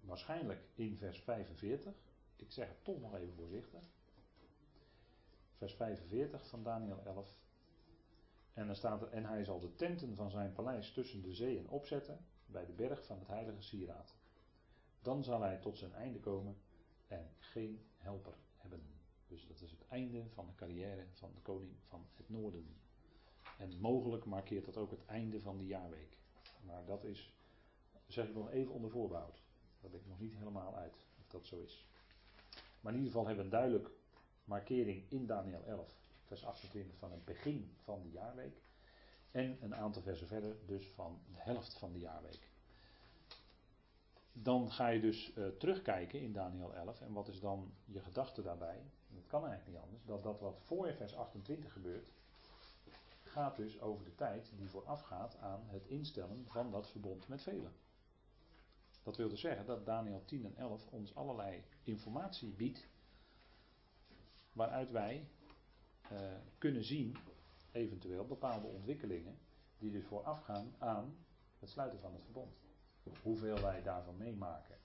waarschijnlijk 0.00 0.60
in 0.74 0.96
vers 0.96 1.18
45. 1.18 1.94
Ik 2.44 2.52
zeg 2.52 2.68
het 2.68 2.84
toch 2.84 3.00
nog 3.00 3.14
even 3.14 3.34
voorzichtig. 3.34 3.82
Vers 5.56 5.74
45 5.74 6.46
van 6.46 6.62
Daniel 6.62 7.02
11. 7.04 7.38
En 8.52 8.66
dan 8.66 8.76
staat 8.76 9.02
er, 9.02 9.08
en 9.08 9.24
hij 9.24 9.44
zal 9.44 9.60
de 9.60 9.74
tenten 9.74 10.16
van 10.16 10.30
zijn 10.30 10.52
paleis 10.52 10.92
tussen 10.92 11.22
de 11.22 11.34
zeeën 11.34 11.68
opzetten, 11.68 12.26
bij 12.46 12.66
de 12.66 12.72
berg 12.72 13.04
van 13.04 13.18
het 13.18 13.28
heilige 13.28 13.62
sieraad. 13.62 14.14
Dan 15.02 15.24
zal 15.24 15.40
hij 15.40 15.56
tot 15.56 15.78
zijn 15.78 15.92
einde 15.92 16.20
komen 16.20 16.56
en 17.06 17.30
geen 17.38 17.86
helper 17.96 18.34
hebben. 18.56 18.82
Dus 19.26 19.46
dat 19.46 19.60
is 19.60 19.70
het 19.70 19.86
einde 19.88 20.28
van 20.28 20.46
de 20.46 20.54
carrière 20.54 21.06
van 21.10 21.30
de 21.34 21.40
koning 21.40 21.72
van 21.82 22.06
het 22.16 22.28
noorden. 22.28 22.76
En 23.58 23.80
mogelijk 23.80 24.24
markeert 24.24 24.64
dat 24.64 24.76
ook 24.76 24.90
het 24.90 25.04
einde 25.04 25.40
van 25.40 25.58
de 25.58 25.66
jaarweek. 25.66 26.18
Maar 26.64 26.84
dat 26.84 27.04
is, 27.04 27.32
zeg 28.06 28.28
ik 28.28 28.34
nog 28.34 28.50
even 28.50 28.72
onder 28.72 28.90
voorbehoud. 28.90 29.42
Dat 29.80 29.92
ligt 29.92 30.06
nog 30.06 30.20
niet 30.20 30.34
helemaal 30.34 30.76
uit 30.76 31.06
of 31.18 31.26
dat 31.28 31.46
zo 31.46 31.60
is. 31.60 31.88
Maar 32.84 32.92
in 32.92 32.98
ieder 32.98 33.12
geval 33.12 33.26
hebben 33.26 33.50
we 33.50 33.56
een 33.56 33.60
duidelijk 33.60 33.90
markering 34.44 35.04
in 35.08 35.26
Daniel 35.26 35.64
11, 35.64 35.96
vers 36.24 36.44
28 36.44 36.96
van 36.98 37.10
het 37.10 37.24
begin 37.24 37.76
van 37.82 38.02
de 38.02 38.10
jaarweek. 38.10 38.62
En 39.30 39.58
een 39.60 39.74
aantal 39.74 40.02
versen 40.02 40.26
verder 40.26 40.56
dus 40.66 40.86
van 40.86 41.20
de 41.32 41.40
helft 41.40 41.78
van 41.78 41.92
de 41.92 41.98
jaarweek. 41.98 42.50
Dan 44.32 44.72
ga 44.72 44.88
je 44.88 45.00
dus 45.00 45.32
uh, 45.36 45.46
terugkijken 45.48 46.20
in 46.20 46.32
Daniel 46.32 46.74
11 46.74 47.00
en 47.00 47.12
wat 47.12 47.28
is 47.28 47.40
dan 47.40 47.72
je 47.84 48.00
gedachte 48.00 48.42
daarbij? 48.42 48.82
Het 49.14 49.26
kan 49.26 49.46
eigenlijk 49.46 49.76
niet 49.76 49.86
anders, 49.86 50.04
dat 50.04 50.22
dat 50.22 50.40
wat 50.40 50.60
voor 50.60 50.94
vers 50.94 51.16
28 51.16 51.72
gebeurt, 51.72 52.08
gaat 53.22 53.56
dus 53.56 53.80
over 53.80 54.04
de 54.04 54.14
tijd 54.14 54.52
die 54.56 54.68
voorafgaat 54.68 55.36
aan 55.38 55.62
het 55.66 55.86
instellen 55.86 56.44
van 56.46 56.70
dat 56.70 56.90
verbond 56.90 57.28
met 57.28 57.42
velen. 57.42 57.72
Dat 59.02 59.16
wil 59.16 59.28
dus 59.28 59.40
zeggen 59.40 59.66
dat 59.66 59.86
Daniel 59.86 60.22
10 60.24 60.44
en 60.44 60.56
11 60.56 60.86
ons 60.90 61.14
allerlei 61.14 61.64
informatie 61.84 62.48
biedt, 62.48 62.88
waaruit 64.52 64.90
wij 64.90 65.28
uh, 66.12 66.18
kunnen 66.58 66.84
zien, 66.84 67.16
eventueel 67.72 68.26
bepaalde 68.26 68.66
ontwikkelingen, 68.66 69.38
die 69.78 69.90
dus 69.90 70.04
voorafgaan 70.04 70.74
aan 70.78 71.16
het 71.58 71.70
sluiten 71.70 72.00
van 72.00 72.12
het 72.12 72.22
verbond. 72.22 72.56
Hoeveel 73.22 73.60
wij 73.60 73.82
daarvan 73.82 74.16
meemaken, 74.16 74.78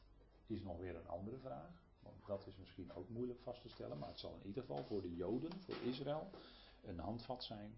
is 0.48 0.62
nog 0.62 0.80
weer 0.80 0.96
een 0.96 1.08
andere 1.08 1.38
vraag. 1.38 1.84
Want 2.00 2.26
dat 2.26 2.48
is 2.48 2.58
misschien 2.58 2.94
ook 2.94 3.10
moeilijk 3.10 3.40
vast 3.40 3.62
te 3.62 3.70
stellen, 3.70 3.98
maar 3.98 4.10
het 4.10 4.20
zal 4.20 4.40
in 4.42 4.48
ieder 4.48 4.62
geval 4.62 4.84
voor 4.84 5.02
de 5.02 5.16
Joden, 5.16 5.62
voor 5.62 5.76
Israël, 5.84 6.30
een 6.84 7.00
handvat 7.00 7.44
zijn 7.44 7.76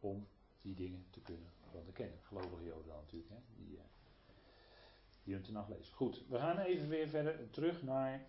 om 0.00 0.26
die 0.62 0.74
dingen 0.74 1.06
te 1.10 1.20
kunnen 1.20 1.50
onderkennen. 1.72 2.18
Gelovige 2.22 2.64
Joden 2.64 2.94
natuurlijk, 2.94 3.30
hè, 3.30 3.38
die, 3.56 3.76
uh, 3.76 3.80
die 5.22 5.34
hun 5.34 5.52
nacht 5.52 5.68
lezen. 5.68 5.94
Goed, 5.94 6.24
we 6.28 6.38
gaan 6.38 6.58
even 6.58 6.88
weer 6.88 7.08
verder 7.08 7.50
terug 7.50 7.82
naar 7.82 8.26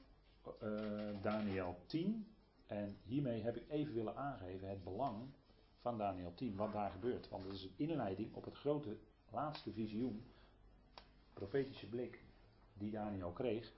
uh, 0.63 1.21
Daniel 1.21 1.77
10. 1.85 2.27
En 2.67 2.97
hiermee 3.03 3.41
heb 3.41 3.55
ik 3.55 3.69
even 3.69 3.93
willen 3.93 4.15
aangeven 4.15 4.69
het 4.69 4.83
belang 4.83 5.27
van 5.81 5.97
Daniel 5.97 6.33
10, 6.33 6.55
wat 6.55 6.73
daar 6.73 6.91
gebeurt. 6.91 7.29
Want 7.29 7.43
het 7.43 7.53
is 7.53 7.63
een 7.63 7.73
inleiding 7.75 8.33
op 8.33 8.45
het 8.45 8.55
grote 8.55 8.97
laatste 9.31 9.71
visioen, 9.71 10.23
profetische 11.33 11.87
blik, 11.87 12.23
die 12.73 12.91
Daniel 12.91 13.31
kreeg 13.31 13.71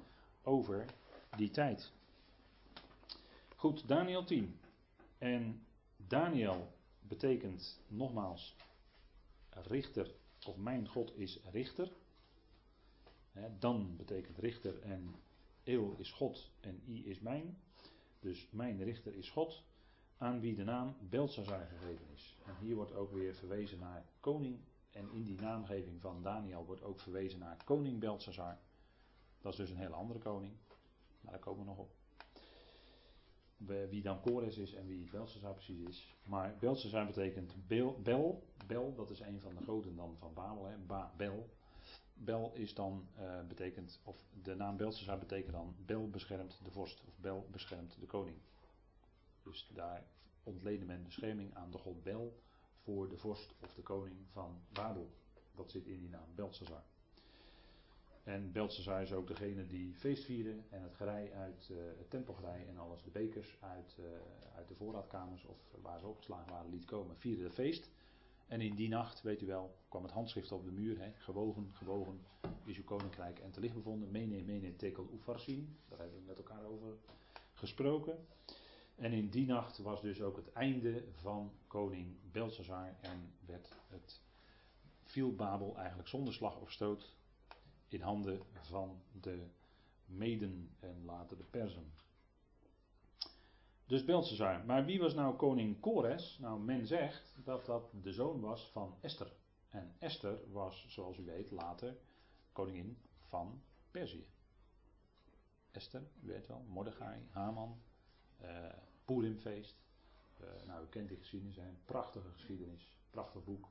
over 0.44 0.86
die 1.38 1.50
tijd. 1.50 1.92
Goed, 3.56 3.88
Daniel 3.88 4.24
10. 4.24 4.60
En 5.18 5.66
Daniel 5.98 6.68
betekent 7.00 7.80
nogmaals 7.88 8.56
richter, 9.50 10.12
of 10.48 10.58
mijn 10.58 10.88
God 10.88 11.18
is 11.18 11.40
richter. 11.52 11.92
dan 13.60 13.96
betekent 13.98 14.38
richter 14.38 14.82
en 14.82 15.16
eeuw 15.72 15.96
is 15.98 16.12
God 16.12 16.52
en 16.60 16.82
i 16.88 17.10
is 17.10 17.20
mijn. 17.20 17.58
Dus 18.20 18.48
mijn 18.52 18.84
richter 18.84 19.16
is 19.16 19.30
God, 19.30 19.64
aan 20.18 20.40
wie 20.40 20.56
de 20.56 20.64
naam 20.64 20.96
Belshazzar 21.10 21.68
gegeven 21.68 22.06
is. 22.14 22.38
En 22.46 22.56
hier 22.60 22.76
wordt 22.76 22.94
ook 22.94 23.12
weer 23.12 23.36
verwezen 23.36 23.80
naar 23.80 24.06
koning. 24.20 24.60
En 24.92 25.10
in 25.12 25.24
die 25.24 25.42
naamgeving 25.42 26.02
van 26.02 26.22
Daniel 26.22 26.66
wordt 26.66 26.84
ook 26.84 27.00
verwezen 27.00 27.40
naar 27.40 27.58
koning 27.66 28.00
Belshazzar. 28.00 28.58
Dat 29.42 29.52
is 29.52 29.58
dus 29.58 29.70
een 29.70 29.78
hele 29.78 29.94
andere 29.94 30.20
koning. 30.20 30.54
Maar 31.22 31.32
daar 31.32 31.42
komen 31.42 31.60
we 31.60 31.70
nog 31.70 31.78
op. 31.78 31.92
Wie 33.90 34.02
dan 34.02 34.22
Kores 34.22 34.58
is 34.58 34.74
en 34.74 34.88
wie 34.88 35.10
Belshazzar 35.12 35.54
precies 35.54 35.88
is. 35.88 36.16
Maar 36.24 36.56
Belshazzar 36.60 37.06
betekent 37.06 37.68
Bel, 37.68 38.00
Bel. 38.68 38.94
Dat 38.96 39.10
is 39.10 39.20
een 39.20 39.40
van 39.40 39.56
de 39.56 39.64
goden 39.64 39.96
dan 39.96 40.16
van 40.18 40.34
Babel. 40.34 40.70
Bel. 41.18 41.50
Bel 42.24 42.52
is 42.54 42.74
dan, 42.74 43.08
uh, 43.20 43.42
betekent, 43.48 44.00
of 44.04 44.24
de 44.44 44.56
naam 44.56 44.78
Belshazzar 44.78 45.20
betekent 45.20 45.54
dan 45.54 45.76
Bel 45.86 46.10
beschermt 46.10 46.60
de 46.64 46.72
vorst, 46.72 47.04
of 47.08 47.18
Bel 47.18 47.48
beschermt 47.52 48.00
de 48.00 48.06
koning. 48.06 48.38
Dus 49.44 49.72
daar 49.74 50.06
ontleden 50.44 50.88
men 50.88 51.04
bescherming 51.04 51.56
aan 51.56 51.72
de 51.72 51.78
god 51.78 52.04
Bel 52.04 52.42
voor 52.82 53.10
de 53.10 53.18
vorst 53.18 53.54
of 53.60 53.74
de 53.74 53.82
koning 53.82 54.18
van 54.32 54.62
Babel. 54.72 55.10
Dat 55.56 55.72
zit 55.72 55.86
in 55.86 56.00
die 56.00 56.10
naam 56.10 56.36
Belshazzar. 56.36 56.84
En 58.24 58.52
Belshazzar 58.52 59.02
is 59.02 59.14
ook 59.14 59.28
degene 59.28 59.68
die 59.68 59.96
feest 59.96 60.24
vierde 60.24 60.56
en 60.70 60.82
het 60.82 60.96
gerei 60.96 61.32
uit 61.32 61.68
uh, 61.72 61.78
het 61.98 62.10
tempelgerei 62.10 62.66
en 62.66 62.78
alles, 62.78 63.04
de 63.04 63.10
bekers 63.10 63.58
uit, 63.60 63.96
uh, 64.00 64.06
uit 64.56 64.68
de 64.68 64.76
voorraadkamers 64.76 65.46
of 65.46 65.58
waar 65.82 66.00
ze 66.00 66.08
opgeslagen 66.08 66.52
waren 66.52 66.70
liet 66.70 66.86
komen, 66.86 67.18
vierde 67.18 67.44
de 67.44 67.52
feest. 67.52 67.90
En 68.52 68.62
in 68.62 68.76
die 68.76 68.90
nacht, 68.90 69.22
weet 69.22 69.42
u 69.42 69.46
wel, 69.46 69.78
kwam 69.88 70.04
het 70.04 70.12
handschrift 70.12 70.52
op 70.52 70.66
de 70.66 70.72
muur. 70.72 71.00
Hè, 71.00 71.12
gewogen, 71.18 71.72
gewogen 71.74 72.26
is 72.64 72.78
uw 72.78 72.84
koninkrijk 72.84 73.40
en 73.40 73.52
te 73.52 73.60
licht 73.60 73.74
bevonden. 73.74 74.12
Mene, 74.12 74.42
mene, 74.42 74.76
tekel, 74.76 75.10
ufarsin. 75.14 75.78
Daar 75.88 76.00
hebben 76.00 76.18
we 76.18 76.26
met 76.26 76.38
elkaar 76.38 76.64
over 76.64 76.98
gesproken. 77.54 78.28
En 78.96 79.12
in 79.12 79.30
die 79.30 79.46
nacht 79.46 79.78
was 79.78 80.02
dus 80.02 80.22
ook 80.22 80.36
het 80.36 80.52
einde 80.52 81.04
van 81.12 81.52
koning 81.68 82.16
Belshazzar. 82.32 82.96
En 83.02 83.34
werd 83.46 83.76
het, 83.88 84.22
viel 85.04 85.36
Babel 85.36 85.78
eigenlijk 85.78 86.08
zonder 86.08 86.34
slag 86.34 86.60
of 86.60 86.72
stoot 86.72 87.16
in 87.88 88.02
handen 88.02 88.42
van 88.62 89.02
de 89.22 89.46
Meden 90.06 90.76
en 90.80 91.06
later 91.06 91.38
de 91.38 91.44
Persen. 91.44 91.94
Dus 93.92 94.06
Belshazzar. 94.06 94.66
Maar 94.66 94.86
wie 94.86 95.00
was 95.00 95.14
nou 95.14 95.36
koning 95.36 95.80
Kores? 95.80 96.38
Nou, 96.40 96.60
men 96.60 96.86
zegt 96.86 97.36
dat 97.44 97.66
dat 97.66 97.92
de 98.04 98.12
zoon 98.12 98.40
was 98.40 98.70
van 98.72 98.96
Esther. 99.02 99.34
En 99.70 99.96
Esther 100.00 100.52
was, 100.52 100.86
zoals 100.88 101.18
u 101.18 101.24
weet, 101.24 101.52
later 101.52 101.98
koningin 102.52 102.98
van 103.28 103.62
Perzië. 103.92 104.26
Esther, 105.72 106.02
u 106.24 106.28
weet 106.28 106.48
wel, 106.48 106.66
Mordechai, 106.68 107.28
Haman, 107.30 107.82
uh, 108.42 108.66
Purimfeest. 109.06 109.82
Uh, 110.42 110.48
nou, 110.68 110.84
u 110.84 110.88
kent 110.88 111.08
die 111.08 111.18
geschiedenis, 111.18 111.58
een 111.58 111.80
prachtige 111.86 112.30
geschiedenis, 112.30 112.98
prachtig 113.10 113.44
boek. 113.44 113.68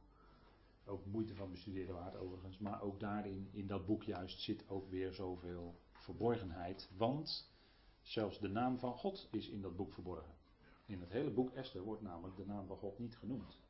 ook 0.84 1.06
moeite 1.06 1.34
van 1.34 1.50
bestuderen 1.50 1.94
waard 1.94 2.16
overigens. 2.16 2.58
Maar 2.58 2.82
ook 2.82 3.00
daarin, 3.00 3.48
in 3.52 3.66
dat 3.66 3.86
boek 3.86 4.02
juist, 4.02 4.40
zit 4.40 4.68
ook 4.68 4.90
weer 4.90 5.12
zoveel 5.12 5.80
verborgenheid. 5.92 6.90
Want 6.96 7.49
zelfs 8.02 8.38
de 8.38 8.48
naam 8.48 8.78
van 8.78 8.94
God 8.94 9.28
is 9.30 9.48
in 9.48 9.60
dat 9.60 9.76
boek 9.76 9.92
verborgen. 9.92 10.34
In 10.86 11.00
het 11.00 11.12
hele 11.12 11.30
boek 11.30 11.50
Esther 11.50 11.82
wordt 11.82 12.02
namelijk 12.02 12.36
de 12.36 12.46
naam 12.46 12.66
van 12.66 12.76
God 12.76 12.98
niet 12.98 13.16
genoemd. 13.16 13.60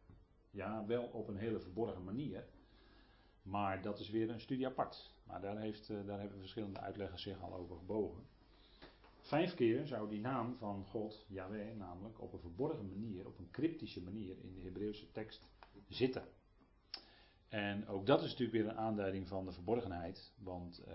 Ja, 0.51 0.87
wel 0.87 1.05
op 1.05 1.29
een 1.29 1.37
hele 1.37 1.61
verborgen 1.61 2.05
manier. 2.05 2.45
Maar 3.43 3.83
dat 3.83 3.99
is 3.99 4.11
weer 4.11 4.31
een 4.31 4.41
studie 4.41 4.67
apart. 4.67 5.15
Maar 5.25 5.41
daar, 5.41 5.59
heeft, 5.59 5.91
eh, 5.91 6.07
daar 6.07 6.21
hebben 6.21 6.39
verschillende 6.39 6.81
uitleggers 6.81 7.23
zich 7.23 7.43
al 7.43 7.55
over 7.55 7.77
gebogen. 7.77 8.23
Vijf 9.21 9.55
keer 9.55 9.87
zou 9.87 10.09
die 10.09 10.21
naam 10.21 10.57
van 10.57 10.85
God, 10.85 11.27
Yahweh, 11.29 11.77
namelijk 11.77 12.21
op 12.21 12.33
een 12.33 12.41
verborgen 12.41 12.89
manier, 12.89 13.27
op 13.27 13.39
een 13.39 13.51
cryptische 13.51 14.03
manier 14.03 14.37
in 14.43 14.55
de 14.55 14.61
Hebreeuwse 14.61 15.11
tekst 15.13 15.49
zitten. 15.89 16.25
En 17.49 17.89
ook 17.89 18.07
dat 18.07 18.23
is 18.23 18.31
natuurlijk 18.31 18.63
weer 18.63 18.69
een 18.69 18.79
aanduiding 18.79 19.29
van 19.29 19.45
de 19.45 19.53
verborgenheid. 19.53 20.33
Want 20.39 20.85
uh, 20.89 20.95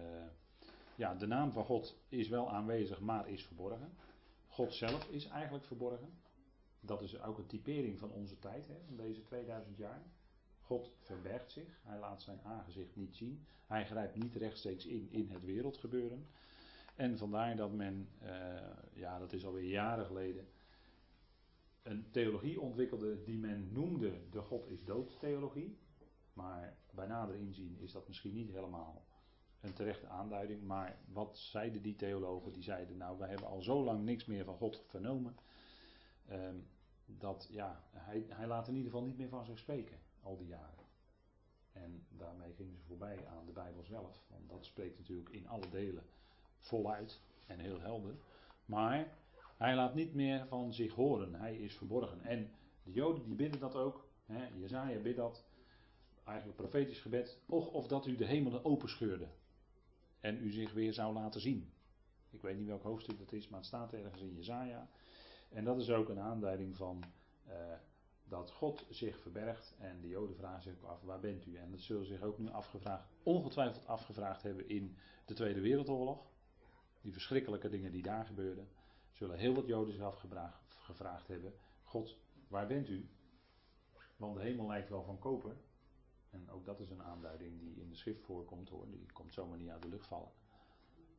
ja, 0.96 1.16
de 1.16 1.28
naam 1.28 1.52
van 1.52 1.66
God 1.66 1.98
is 2.10 2.28
wel 2.28 2.52
aanwezig, 2.52 3.00
maar 3.00 3.30
is 3.30 3.44
verborgen. 3.44 3.94
God 4.48 4.74
zelf 4.74 5.08
is 5.10 5.28
eigenlijk 5.28 5.66
verborgen. 5.66 6.14
Dat 6.80 7.02
is 7.02 7.22
ook 7.22 7.38
een 7.38 7.48
typering 7.48 8.00
van 8.00 8.12
onze 8.12 8.40
tijd, 8.40 8.68
hè, 8.68 8.76
van 8.86 8.96
deze 8.96 9.22
2000 9.22 9.78
jaar. 9.78 10.02
God 10.62 10.92
verbergt 11.00 11.52
zich, 11.52 11.80
hij 11.84 12.00
laat 12.00 12.22
zijn 12.22 12.42
aangezicht 12.44 12.96
niet 12.96 13.16
zien. 13.16 13.46
Hij 13.68 13.86
grijpt 13.86 14.16
niet 14.16 14.36
rechtstreeks 14.36 14.86
in 14.86 15.08
in 15.12 15.30
het 15.30 15.46
wereldgebeuren. 15.46 16.28
En 16.96 17.18
vandaar 17.18 17.56
dat 17.56 17.72
men, 17.72 18.10
uh, 18.24 18.30
ja, 18.94 19.20
dat 19.20 19.34
is 19.34 19.46
alweer 19.46 19.70
jaren 19.70 20.06
geleden, 20.06 20.48
een 21.84 22.12
theologie 22.12 22.62
ontwikkelde 22.62 23.24
die 23.24 23.38
men 23.38 23.70
noemde 23.72 24.30
de 24.32 24.42
God 24.42 24.68
is 24.68 24.84
dood 24.84 25.20
theologie. 25.20 25.78
Maar 26.34 26.78
bij 26.92 27.08
nader 27.08 27.36
inzien 27.36 27.78
is 27.80 27.92
dat 27.92 28.08
misschien 28.08 28.34
niet 28.34 28.52
helemaal 28.52 29.05
een 29.66 29.74
terechte 29.74 30.08
aanduiding. 30.08 30.64
Maar 30.64 30.98
wat 31.14 31.38
zeiden 31.38 31.82
die 31.82 31.96
theologen? 31.96 32.54
Die 32.54 32.64
zeiden, 32.64 32.98
nou, 32.98 33.18
wij 33.18 33.30
hebben 33.30 33.48
al 33.48 33.62
zo 33.62 33.84
lang 33.84 34.04
niks 34.04 34.26
meer 34.26 34.46
van 34.46 34.58
God 34.58 34.84
vernomen. 34.88 35.36
Um, 36.32 36.68
dat, 37.06 37.48
ja, 37.52 37.84
hij, 37.92 38.26
hij 38.30 38.48
laat 38.48 38.68
in 38.68 38.76
ieder 38.76 38.92
geval 38.92 39.06
niet 39.06 39.18
meer 39.18 39.30
van 39.30 39.46
zich 39.46 39.60
spreken, 39.60 40.00
al 40.22 40.38
die 40.38 40.48
jaren. 40.48 40.86
En 41.72 42.06
daarmee 42.10 42.54
gingen 42.54 42.76
ze 42.76 42.84
voorbij 42.88 43.28
aan 43.28 43.46
de 43.46 43.52
Bijbel 43.52 43.84
zelf. 43.84 44.24
Want 44.28 44.50
dat 44.50 44.66
spreekt 44.66 44.98
natuurlijk 44.98 45.30
in 45.30 45.48
alle 45.48 45.70
delen 45.70 46.04
voluit 46.60 47.22
en 47.46 47.60
heel 47.60 47.80
helder. 47.80 48.16
Maar 48.66 49.18
hij 49.58 49.76
laat 49.76 49.96
niet 49.96 50.14
meer 50.14 50.48
van 50.48 50.74
zich 50.74 50.94
horen. 50.94 51.36
Hij 51.36 51.58
is 51.58 51.76
verborgen. 51.76 52.22
En 52.24 52.52
de 52.84 52.92
Joden 52.92 53.24
die 53.24 53.36
bidden 53.36 53.60
dat 53.60 53.76
ook. 53.76 54.08
Hè, 54.26 54.48
Jezaja 54.48 55.00
bidt 55.00 55.18
dat. 55.18 55.46
Eigenlijk 56.24 56.58
profetisch 56.58 57.00
gebed. 57.00 57.40
Och 57.46 57.72
of 57.72 57.88
dat 57.88 58.06
u 58.06 58.16
de 58.16 58.26
hemelen 58.26 58.66
openscheurde. 58.66 59.28
En 60.20 60.44
u 60.44 60.52
zich 60.52 60.74
weer 60.74 60.94
zou 60.94 61.14
laten 61.14 61.42
zien. 61.42 61.74
Ik 62.30 62.42
weet 62.42 62.58
niet 62.58 62.68
welk 62.68 62.84
hoofdstuk 62.84 63.18
dat 63.18 63.32
is, 63.32 63.48
maar 63.48 63.60
het 63.60 63.68
staat 63.68 63.94
ergens 63.94 64.22
in 64.22 64.34
Jezaja. 64.34 64.90
En 65.50 65.64
dat 65.64 65.80
is 65.80 65.90
ook 65.90 66.10
een 66.10 66.20
aanduiding 66.20 66.76
van 66.76 67.04
uh, 67.48 67.54
dat 68.24 68.52
God 68.52 68.86
zich 68.90 69.20
verbergt. 69.20 69.76
En 69.80 70.02
de 70.02 70.08
Joden 70.08 70.36
vragen 70.36 70.64
zich 70.64 70.84
af, 70.84 71.02
waar 71.02 71.20
bent 71.20 71.46
u? 71.46 71.56
En 71.56 71.72
dat 71.72 71.80
zullen 71.80 72.06
zich 72.06 72.22
ook 72.22 72.38
nu 72.38 72.50
afgevraagd, 72.50 73.08
ongetwijfeld 73.24 73.88
afgevraagd 73.88 74.44
hebben 74.44 74.70
in 74.70 74.98
de 75.26 75.34
Tweede 75.34 75.62
Wereldoorlog. 75.62 76.32
Die 77.02 77.14
verschrikkelijke 77.14 77.70
dingen 77.70 77.92
die 77.92 78.02
daar 78.02 78.26
gebeurden. 78.26 78.68
Zullen 79.12 79.38
heel 79.38 79.54
wat 79.54 79.68
Joden 79.68 79.94
zich 79.94 80.02
afgevraagd 80.02 81.28
hebben, 81.28 81.54
God, 81.84 82.18
waar 82.48 82.68
bent 82.68 82.90
u? 82.90 83.10
Want 84.18 84.36
de 84.36 84.42
hemel 84.42 84.68
lijkt 84.68 84.90
wel 84.90 85.04
van 85.04 85.20
koper. 85.20 85.56
En 86.36 86.50
ook 86.50 86.66
dat 86.66 86.80
is 86.80 86.90
een 86.90 87.04
aanduiding 87.04 87.60
die 87.60 87.76
in 87.76 87.90
de 87.90 87.96
schrift 87.96 88.22
voorkomt 88.22 88.70
hoor. 88.70 88.90
Die 88.90 89.06
komt 89.14 89.34
zomaar 89.34 89.58
niet 89.58 89.70
uit 89.70 89.82
de 89.82 89.90
lucht 89.90 90.08
vallen. 90.08 90.32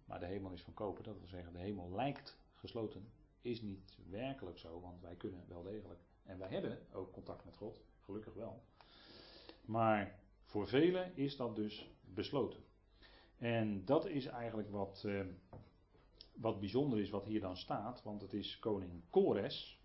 Maar 0.04 0.20
de 0.20 0.26
hemel 0.26 0.52
is 0.52 0.62
van 0.62 0.74
koper. 0.74 1.04
Dat 1.04 1.18
wil 1.18 1.26
zeggen, 1.26 1.52
de 1.52 1.58
hemel 1.58 1.90
lijkt 1.90 2.38
gesloten. 2.54 3.08
Is 3.40 3.62
niet 3.62 3.98
werkelijk 4.10 4.58
zo, 4.58 4.80
want 4.80 5.00
wij 5.00 5.16
kunnen 5.16 5.44
wel 5.48 5.62
degelijk. 5.62 6.00
En 6.22 6.38
wij 6.38 6.48
hebben 6.48 6.78
ook 6.92 7.12
contact 7.12 7.44
met 7.44 7.56
God. 7.56 7.80
Gelukkig 8.00 8.34
wel. 8.34 8.62
Maar 9.64 10.18
voor 10.44 10.68
velen 10.68 11.16
is 11.16 11.36
dat 11.36 11.56
dus 11.56 11.90
besloten. 12.00 12.64
En 13.36 13.84
dat 13.84 14.06
is 14.06 14.26
eigenlijk 14.26 14.70
wat, 14.70 15.02
eh, 15.06 15.26
wat 16.34 16.60
bijzonder 16.60 17.00
is 17.00 17.10
wat 17.10 17.24
hier 17.24 17.40
dan 17.40 17.56
staat. 17.56 18.02
Want 18.02 18.20
het 18.20 18.32
is 18.32 18.58
koning 18.58 19.02
Kores. 19.10 19.80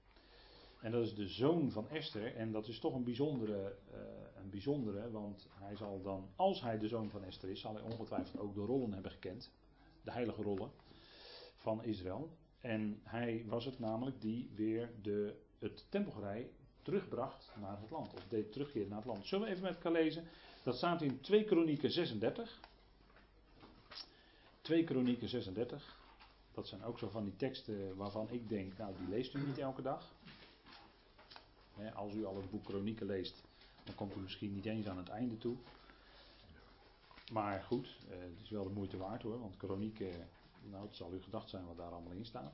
En 0.82 0.92
dat 0.92 1.04
is 1.04 1.16
de 1.16 1.28
zoon 1.28 1.72
van 1.72 1.90
Esther. 1.90 2.36
En 2.36 2.52
dat 2.52 2.68
is 2.68 2.80
toch 2.80 2.94
een 2.94 3.04
bijzondere, 3.04 3.76
uh, 3.94 4.00
een 4.36 4.50
bijzondere. 4.50 5.12
Want 5.12 5.48
hij 5.60 5.76
zal 5.76 6.02
dan, 6.02 6.30
als 6.36 6.62
hij 6.62 6.78
de 6.78 6.88
zoon 6.88 7.10
van 7.10 7.24
Esther 7.24 7.50
is, 7.50 7.60
zal 7.60 7.74
hij 7.74 7.84
ongetwijfeld 7.84 8.40
ook 8.40 8.54
de 8.54 8.62
rollen 8.62 8.94
hebben 8.94 9.12
gekend. 9.12 9.52
De 10.04 10.12
heilige 10.12 10.42
rollen 10.42 10.72
van 11.56 11.84
Israël. 11.84 12.30
En 12.60 13.00
hij 13.04 13.46
was 13.48 13.66
het 13.66 13.80
namelijk 13.80 14.22
die 14.22 14.50
weer 14.56 14.92
de, 15.02 15.36
het 15.60 15.86
tempelgerij 15.90 16.50
terugbracht 16.82 17.52
naar 17.60 17.82
het 17.82 17.90
land. 17.90 18.14
Of 18.14 18.28
deed 18.28 18.52
terugkeren 18.52 18.90
naar 18.90 18.98
het 18.98 19.08
land. 19.08 19.28
Zullen 19.28 19.46
we 19.46 19.52
even 19.52 19.64
met 19.64 19.76
elkaar 19.76 19.92
lezen? 19.92 20.28
Dat 20.64 20.76
staat 20.76 21.02
in 21.02 21.22
2 21.22 21.44
Kronieken 21.44 21.92
36. 21.92 22.60
2 24.62 24.84
Kronieken 24.84 25.30
36. 25.30 26.00
Dat 26.54 26.68
zijn 26.68 26.84
ook 26.84 27.00
zo 27.00 27.10
van 27.10 27.24
die 27.24 27.36
teksten 27.36 27.96
waarvan 27.96 28.30
ik 28.30 28.50
denk, 28.50 28.78
nou 28.78 28.94
die 28.98 29.08
leest 29.08 29.34
u 29.34 29.46
niet 29.46 29.58
elke 29.58 29.82
dag. 29.82 30.14
Als 31.96 32.14
u 32.14 32.26
al 32.26 32.36
het 32.36 32.50
boek 32.50 32.66
Kronieken 32.66 33.06
leest, 33.06 33.44
dan 33.84 33.96
komt 33.96 34.16
u 34.16 34.20
misschien 34.20 34.54
niet 34.54 34.66
eens 34.66 34.88
aan 34.88 34.98
het 34.98 35.10
einde 35.10 35.38
toe. 35.38 35.56
Maar 37.32 37.64
goed, 37.64 37.98
eh, 38.10 38.20
het 38.20 38.42
is 38.44 38.50
wel 38.50 38.64
de 38.64 38.70
moeite 38.70 38.98
waard 38.98 39.22
hoor, 39.22 39.40
want 39.40 39.58
Kronieken, 39.58 40.30
nou 40.70 40.86
het 40.86 40.96
zal 40.96 41.14
u 41.14 41.22
gedacht 41.22 41.50
zijn 41.50 41.66
wat 41.66 41.78
daar 41.78 41.92
allemaal 41.92 42.14
in 42.14 42.26
staat. 42.26 42.54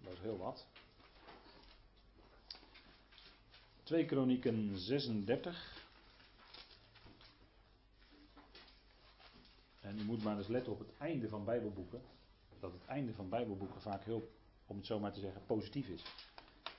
Dat 0.00 0.12
is 0.12 0.20
heel 0.20 0.38
wat. 0.38 0.66
2 3.82 4.04
Kronieken 4.04 4.78
36. 4.78 5.86
En 9.80 9.98
u 9.98 10.04
moet 10.04 10.22
maar 10.22 10.36
eens 10.38 10.46
letten 10.46 10.72
op 10.72 10.78
het 10.78 10.96
einde 10.98 11.28
van 11.28 11.44
Bijbelboeken. 11.44 12.02
Dat 12.60 12.72
het 12.72 12.84
einde 12.86 13.12
van 13.12 13.28
Bijbelboeken 13.28 13.80
vaak 13.80 14.04
heel, 14.04 14.30
om 14.66 14.76
het 14.76 14.86
zo 14.86 14.98
maar 14.98 15.12
te 15.12 15.20
zeggen, 15.20 15.46
positief 15.46 15.88
is. 15.88 16.02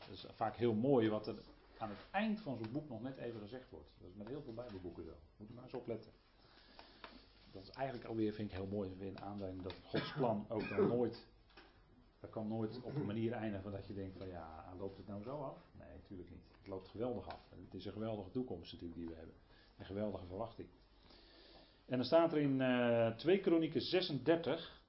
Dat 0.08 0.16
is 0.16 0.26
vaak 0.36 0.56
heel 0.56 0.74
mooi 0.74 1.10
wat 1.10 1.28
er 1.28 1.36
aan 1.78 1.89
het 1.89 2.06
eind 2.12 2.39
van 2.39 2.58
zo'n 2.58 2.72
boek 2.72 2.89
nog 2.89 3.01
net 3.01 3.18
even 3.18 3.39
gezegd 3.39 3.70
wordt. 3.70 3.89
Dat 3.99 4.10
is 4.10 4.16
met 4.16 4.28
heel 4.28 4.41
veel 4.41 4.54
Bijbelboeken 4.54 5.04
zo. 5.04 5.14
Moet 5.38 5.49
u 5.49 5.54
maar 5.54 5.64
eens 5.64 5.74
opletten. 5.74 6.12
Dat 7.51 7.64
is 7.64 7.70
eigenlijk 7.70 8.10
alweer, 8.10 8.34
vind 8.34 8.49
ik 8.49 8.56
heel 8.56 8.68
mooi, 8.68 8.95
weer 8.97 9.10
een 9.10 9.22
aanleiding 9.22 9.64
dat 9.64 9.76
Gods 9.86 10.14
plan 10.14 10.45
ook 10.49 10.70
dan 10.70 10.88
nooit. 10.88 11.28
Dat 12.20 12.30
kan 12.30 12.47
nooit 12.47 12.82
op 12.82 12.95
een 12.95 13.06
manier 13.06 13.32
eindigen 13.32 13.72
dat 13.72 13.88
je 13.88 13.93
denkt 13.93 14.18
van 14.18 14.28
ja, 14.28 14.74
loopt 14.78 14.97
het 14.97 15.08
nou 15.08 15.24
zo 15.24 15.41
af? 15.41 15.58
Nee, 15.72 15.93
natuurlijk 15.93 16.30
niet. 16.30 16.43
Het 16.58 16.68
loopt 16.68 16.88
geweldig 16.88 17.28
af. 17.28 17.49
Het 17.49 17.74
is 17.74 17.86
een 17.86 17.91
geweldige 17.91 18.32
toekomst 18.32 18.74
natuurlijk 18.74 18.99
die 18.99 19.10
we 19.10 19.16
hebben. 19.16 19.36
Een 19.78 19.86
geweldige 19.86 20.26
verwachting. 20.26 20.68
En 21.86 21.97
dan 21.97 22.06
staat 22.06 22.32
er 22.32 22.38
in 22.38 22.60
uh, 22.60 23.08
2 23.16 23.39
Kronieken 23.39 23.82
36, 23.82 24.82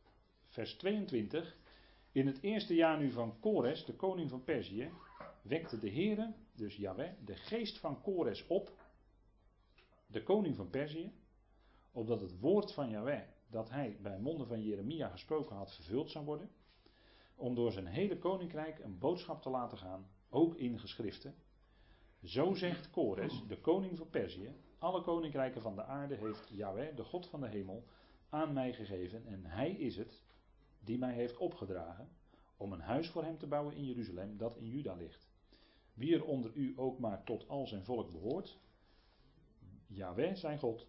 vers 0.49 0.75
22. 0.75 1.57
In 2.15 2.27
het 2.27 2.43
eerste 2.43 2.75
jaar 2.75 2.99
nu 2.99 3.11
van 3.11 3.41
Kores, 3.41 3.85
de 3.85 3.95
koning 3.95 4.31
van 4.31 4.45
Perzië, 4.45 4.91
wekte 5.43 5.79
de 5.79 5.91
Heere, 5.91 6.35
dus 6.53 6.77
Yahweh, 6.77 7.13
de 7.25 7.35
geest 7.35 7.79
van 7.79 8.01
Kores 8.01 8.47
op, 8.47 8.73
de 10.07 10.23
koning 10.23 10.57
van 10.57 10.71
Perzië, 10.71 11.13
opdat 11.93 12.21
het 12.21 12.39
woord 12.41 12.73
van 12.73 12.91
Yahweh, 12.91 13.23
dat 13.51 13.71
hij 13.71 13.97
bij 14.03 14.19
monden 14.19 14.47
van 14.47 14.63
Jeremia 14.63 15.09
gesproken 15.09 15.57
had, 15.57 15.75
vervuld 15.75 16.11
zou 16.11 16.25
worden, 16.25 16.51
om 17.35 17.55
door 17.55 17.73
zijn 17.73 17.87
hele 17.87 18.19
koninkrijk 18.19 18.79
een 18.79 18.99
boodschap 18.99 19.43
te 19.43 19.51
laten 19.51 19.79
gaan, 19.79 20.07
ook 20.31 20.55
in 20.55 20.79
geschriften. 20.79 21.35
Zo 22.23 22.55
zegt 22.55 22.91
Kores, 22.91 23.43
de 23.49 23.61
koning 23.61 23.97
van 23.97 24.11
Perzië, 24.11 24.55
alle 24.79 25.03
koninkrijken 25.03 25.63
van 25.63 25.75
de 25.75 25.85
aarde 25.85 26.15
heeft 26.15 26.49
Yahweh, 26.53 26.97
de 26.97 27.05
God 27.05 27.27
van 27.27 27.41
de 27.41 27.49
hemel, 27.49 27.85
aan 28.29 28.53
mij 28.53 28.73
gegeven 28.73 29.27
en 29.27 29.45
hij 29.45 29.71
is 29.71 29.97
het 29.97 30.23
die 30.85 30.99
mij 30.99 31.13
heeft 31.13 31.37
opgedragen 31.37 32.09
om 32.57 32.73
een 32.73 32.81
huis 32.81 33.09
voor 33.09 33.25
hem 33.25 33.39
te 33.39 33.47
bouwen 33.47 33.75
in 33.75 33.85
Jeruzalem 33.85 34.37
dat 34.37 34.57
in 34.57 34.69
Juda 34.69 34.95
ligt. 34.95 35.29
Wie 35.95 36.15
er 36.15 36.25
onder 36.25 36.51
u 36.55 36.73
ook 36.77 36.99
maar 36.99 37.25
tot 37.25 37.49
al 37.49 37.67
zijn 37.67 37.85
volk 37.85 38.11
behoort, 38.11 38.59
Yahweh 39.87 40.35
zijn 40.35 40.59
God, 40.59 40.87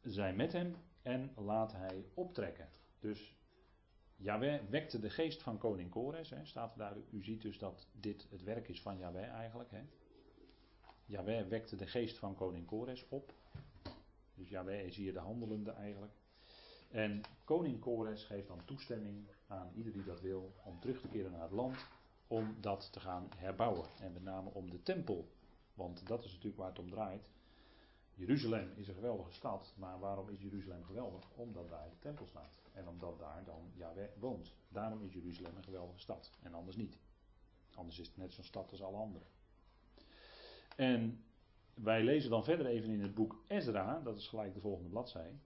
zij 0.00 0.34
met 0.34 0.52
hem 0.52 0.76
en 1.02 1.32
laat 1.36 1.72
hij 1.72 2.04
optrekken. 2.14 2.68
Dus 3.00 3.36
Yahweh 4.16 4.60
wekte 4.70 4.98
de 4.98 5.10
geest 5.10 5.42
van 5.42 5.58
koning 5.58 5.90
Kores, 5.90 6.30
hè, 6.30 6.44
staat. 6.44 6.96
U 7.10 7.24
ziet 7.24 7.42
dus 7.42 7.58
dat 7.58 7.88
dit 7.92 8.26
het 8.30 8.42
werk 8.42 8.68
is 8.68 8.82
van 8.82 8.98
Yahweh 8.98 9.28
eigenlijk. 9.28 9.70
Hè. 9.70 9.82
Wekte 11.48 11.76
de 11.76 11.86
geest 11.86 12.18
van 12.18 12.34
koning 12.34 12.66
Kores 12.66 13.08
op. 13.08 13.34
Dus 14.34 14.48
Yahweh 14.48 14.86
is 14.86 14.96
hier 14.96 15.12
de 15.12 15.18
handelende 15.18 15.70
eigenlijk. 15.70 16.12
En 16.88 17.20
koning 17.44 17.80
Kores 17.80 18.24
geeft 18.24 18.48
dan 18.48 18.64
toestemming 18.64 19.26
aan 19.46 19.70
ieder 19.74 19.92
die 19.92 20.04
dat 20.04 20.20
wil 20.20 20.54
om 20.64 20.80
terug 20.80 21.00
te 21.00 21.08
keren 21.08 21.30
naar 21.30 21.42
het 21.42 21.50
land. 21.50 21.86
Om 22.26 22.56
dat 22.60 22.92
te 22.92 23.00
gaan 23.00 23.28
herbouwen. 23.36 23.86
En 24.00 24.12
met 24.12 24.22
name 24.22 24.50
om 24.52 24.70
de 24.70 24.82
tempel. 24.82 25.28
Want 25.74 26.06
dat 26.06 26.24
is 26.24 26.30
natuurlijk 26.30 26.56
waar 26.56 26.68
het 26.68 26.78
om 26.78 26.90
draait. 26.90 27.30
Jeruzalem 28.14 28.72
is 28.74 28.88
een 28.88 28.94
geweldige 28.94 29.32
stad, 29.32 29.74
maar 29.76 29.98
waarom 29.98 30.28
is 30.28 30.40
Jeruzalem 30.40 30.84
geweldig? 30.84 31.30
Omdat 31.34 31.68
daar 31.68 31.88
de 31.90 31.98
tempel 31.98 32.26
staat. 32.26 32.60
En 32.72 32.88
omdat 32.88 33.18
daar 33.18 33.42
dan 33.44 33.70
Yahweh 33.74 34.08
woont. 34.18 34.54
Daarom 34.68 35.02
is 35.02 35.12
Jeruzalem 35.12 35.56
een 35.56 35.64
geweldige 35.64 36.00
stad. 36.00 36.30
En 36.42 36.54
anders 36.54 36.76
niet. 36.76 36.98
Anders 37.74 37.98
is 37.98 38.06
het 38.06 38.16
net 38.16 38.32
zo'n 38.32 38.44
stad 38.44 38.70
als 38.70 38.82
alle 38.82 38.96
andere. 38.96 39.24
En 40.76 41.24
wij 41.74 42.02
lezen 42.02 42.30
dan 42.30 42.44
verder 42.44 42.66
even 42.66 42.90
in 42.90 43.02
het 43.02 43.14
boek 43.14 43.42
Ezra, 43.46 44.00
dat 44.00 44.16
is 44.16 44.28
gelijk 44.28 44.54
de 44.54 44.60
volgende 44.60 44.88
bladzij. 44.88 45.38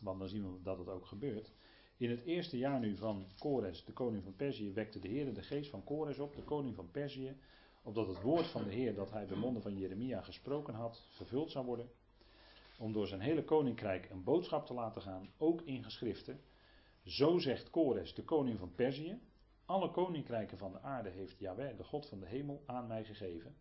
Want 0.00 0.18
dan 0.18 0.28
zien 0.28 0.52
we 0.52 0.62
dat 0.62 0.78
het 0.78 0.88
ook 0.88 1.06
gebeurt. 1.06 1.52
In 1.96 2.10
het 2.10 2.24
eerste 2.24 2.58
jaar 2.58 2.80
nu 2.80 2.96
van 2.96 3.26
Kores, 3.38 3.84
de 3.84 3.92
koning 3.92 4.22
van 4.22 4.36
Perzië, 4.36 4.72
wekte 4.72 4.98
de 4.98 5.08
Heer 5.08 5.34
de 5.34 5.42
geest 5.42 5.70
van 5.70 5.84
Kores 5.84 6.18
op, 6.18 6.36
de 6.36 6.42
koning 6.42 6.74
van 6.74 6.90
Perzië, 6.90 7.36
opdat 7.82 8.06
het 8.06 8.22
woord 8.22 8.46
van 8.46 8.64
de 8.64 8.70
Heer 8.70 8.94
dat 8.94 9.10
hij 9.10 9.26
bij 9.26 9.36
monden 9.36 9.62
van 9.62 9.78
Jeremia 9.78 10.20
gesproken 10.20 10.74
had, 10.74 11.06
vervuld 11.10 11.50
zou 11.50 11.66
worden. 11.66 11.90
Om 12.78 12.92
door 12.92 13.06
zijn 13.06 13.20
hele 13.20 13.44
koninkrijk 13.44 14.10
een 14.10 14.24
boodschap 14.24 14.66
te 14.66 14.74
laten 14.74 15.02
gaan, 15.02 15.30
ook 15.36 15.62
in 15.62 15.84
geschriften. 15.84 16.40
Zo 17.04 17.38
zegt 17.38 17.70
Kores, 17.70 18.14
de 18.14 18.24
koning 18.24 18.58
van 18.58 18.74
Perzië. 18.74 19.18
Alle 19.64 19.90
koninkrijken 19.90 20.58
van 20.58 20.72
de 20.72 20.80
aarde 20.80 21.08
heeft 21.08 21.38
Yahweh, 21.38 21.76
de 21.76 21.84
God 21.84 22.06
van 22.06 22.20
de 22.20 22.26
hemel, 22.26 22.62
aan 22.66 22.86
mij 22.86 23.04
gegeven. 23.04 23.56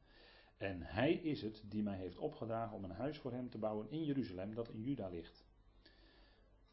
En 0.58 0.82
hij 0.82 1.14
is 1.14 1.42
het 1.42 1.64
die 1.66 1.84
mij 1.84 1.98
heeft 1.98 2.18
opgedragen 2.18 2.78
om 2.78 2.84
een 2.84 2.92
huis 2.92 3.18
voor 3.18 3.32
hem 3.32 3.50
te 3.50 3.58
bouwen 3.58 3.90
in 3.90 4.04
Jeruzalem, 4.04 4.56
dat 4.56 4.70
in 4.70 4.82
Juda 4.82 5.08
ligt. 5.08 5.49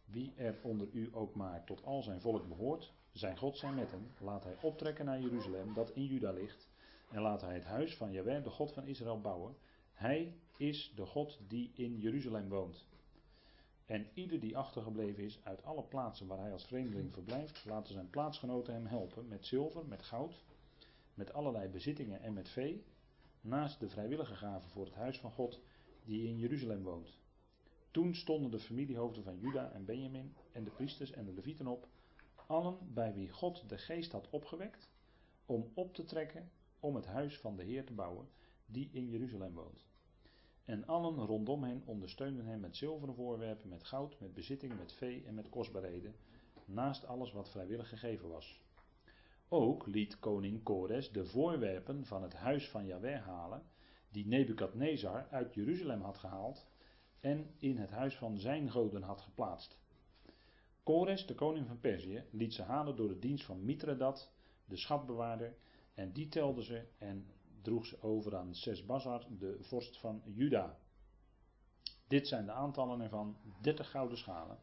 Wie 0.06 0.32
er 0.36 0.58
onder 0.62 0.88
u 0.92 1.08
ook 1.12 1.34
maar 1.34 1.64
tot 1.64 1.84
al 1.84 2.02
zijn 2.02 2.20
volk 2.20 2.48
behoort, 2.48 2.92
zijn 3.12 3.38
God 3.38 3.58
zijn 3.58 3.74
met 3.74 3.90
hem. 3.90 4.10
Laat 4.18 4.44
hij 4.44 4.56
optrekken 4.62 5.04
naar 5.04 5.20
Jeruzalem, 5.20 5.74
dat 5.74 5.90
in 5.90 6.04
Juda 6.04 6.32
ligt. 6.32 6.68
En 7.10 7.20
laat 7.22 7.40
hij 7.40 7.54
het 7.54 7.64
huis 7.64 7.96
van 7.96 8.12
Jaweh, 8.12 8.44
de 8.44 8.50
God 8.50 8.72
van 8.72 8.86
Israël, 8.86 9.20
bouwen. 9.20 9.56
Hij 9.92 10.36
is 10.56 10.92
de 10.94 11.06
God 11.06 11.40
die 11.48 11.72
in 11.74 11.98
Jeruzalem 11.98 12.48
woont. 12.48 12.86
En 13.86 14.06
ieder 14.14 14.40
die 14.40 14.56
achtergebleven 14.56 15.24
is 15.24 15.40
uit 15.44 15.64
alle 15.64 15.82
plaatsen 15.82 16.26
waar 16.26 16.38
hij 16.38 16.52
als 16.52 16.66
vreemdeling 16.66 17.12
verblijft, 17.12 17.64
laten 17.64 17.92
zijn 17.92 18.10
plaatsgenoten 18.10 18.74
hem 18.74 18.86
helpen 18.86 19.28
met 19.28 19.46
zilver, 19.46 19.86
met 19.86 20.02
goud, 20.02 20.44
met 21.14 21.32
allerlei 21.32 21.68
bezittingen 21.68 22.20
en 22.20 22.32
met 22.32 22.48
vee, 22.48 22.84
naast 23.40 23.80
de 23.80 23.88
vrijwillige 23.88 24.34
gaven 24.34 24.70
voor 24.70 24.84
het 24.84 24.94
huis 24.94 25.18
van 25.18 25.30
God 25.30 25.60
die 26.04 26.28
in 26.28 26.38
Jeruzalem 26.38 26.82
woont. 26.82 27.18
Toen 27.96 28.14
stonden 28.14 28.50
de 28.50 28.58
familiehoofden 28.58 29.22
van 29.22 29.38
Juda 29.38 29.70
en 29.72 29.84
Benjamin 29.84 30.34
en 30.52 30.64
de 30.64 30.70
priesters 30.70 31.10
en 31.10 31.24
de 31.24 31.32
levieten 31.32 31.66
op, 31.66 31.88
allen 32.46 32.78
bij 32.94 33.14
wie 33.14 33.30
God 33.30 33.68
de 33.68 33.78
geest 33.78 34.12
had 34.12 34.30
opgewekt, 34.30 34.90
om 35.46 35.70
op 35.74 35.94
te 35.94 36.04
trekken 36.04 36.50
om 36.80 36.94
het 36.94 37.06
huis 37.06 37.38
van 37.38 37.56
de 37.56 37.62
Heer 37.62 37.84
te 37.84 37.92
bouwen, 37.92 38.28
die 38.66 38.90
in 38.92 39.08
Jeruzalem 39.08 39.54
woont. 39.54 39.86
En 40.64 40.86
allen 40.86 41.26
rondom 41.26 41.62
hen 41.62 41.82
ondersteunden 41.84 42.46
hem 42.46 42.60
met 42.60 42.76
zilveren 42.76 43.14
voorwerpen, 43.14 43.68
met 43.68 43.84
goud, 43.84 44.20
met 44.20 44.34
bezitting, 44.34 44.78
met 44.78 44.92
vee 44.92 45.24
en 45.26 45.34
met 45.34 45.48
kostbaarheden, 45.48 46.14
naast 46.64 47.06
alles 47.06 47.32
wat 47.32 47.50
vrijwillig 47.50 47.88
gegeven 47.88 48.28
was. 48.28 48.60
Ook 49.48 49.86
liet 49.86 50.18
koning 50.18 50.62
Kores 50.62 51.12
de 51.12 51.26
voorwerpen 51.26 52.06
van 52.06 52.22
het 52.22 52.34
huis 52.34 52.68
van 52.68 52.86
Jahweh 52.86 53.24
halen, 53.24 53.62
die 54.08 54.26
Nebukadnezar 54.26 55.28
uit 55.30 55.54
Jeruzalem 55.54 56.00
had 56.00 56.18
gehaald 56.18 56.66
en 57.26 57.50
in 57.58 57.76
het 57.76 57.90
huis 57.90 58.16
van 58.16 58.38
zijn 58.38 58.70
goden 58.70 59.02
had 59.02 59.20
geplaatst. 59.20 59.78
Kores, 60.82 61.26
de 61.26 61.34
koning 61.34 61.66
van 61.66 61.80
Perzië, 61.80 62.24
liet 62.30 62.54
ze 62.54 62.62
halen 62.62 62.96
door 62.96 63.08
de 63.08 63.18
dienst 63.18 63.44
van 63.44 63.64
Mithredat, 63.64 64.32
de 64.64 64.76
schatbewaarder, 64.76 65.56
en 65.94 66.12
die 66.12 66.28
telde 66.28 66.64
ze 66.64 66.86
en 66.98 67.26
droeg 67.62 67.86
ze 67.86 68.02
over 68.02 68.36
aan 68.36 68.54
Sesbazar, 68.54 69.26
de 69.38 69.56
vorst 69.60 69.98
van 69.98 70.22
Juda. 70.24 70.78
Dit 72.06 72.28
zijn 72.28 72.44
de 72.44 72.52
aantallen 72.52 73.00
ervan: 73.00 73.36
30 73.60 73.90
gouden 73.90 74.18
schalen, 74.18 74.58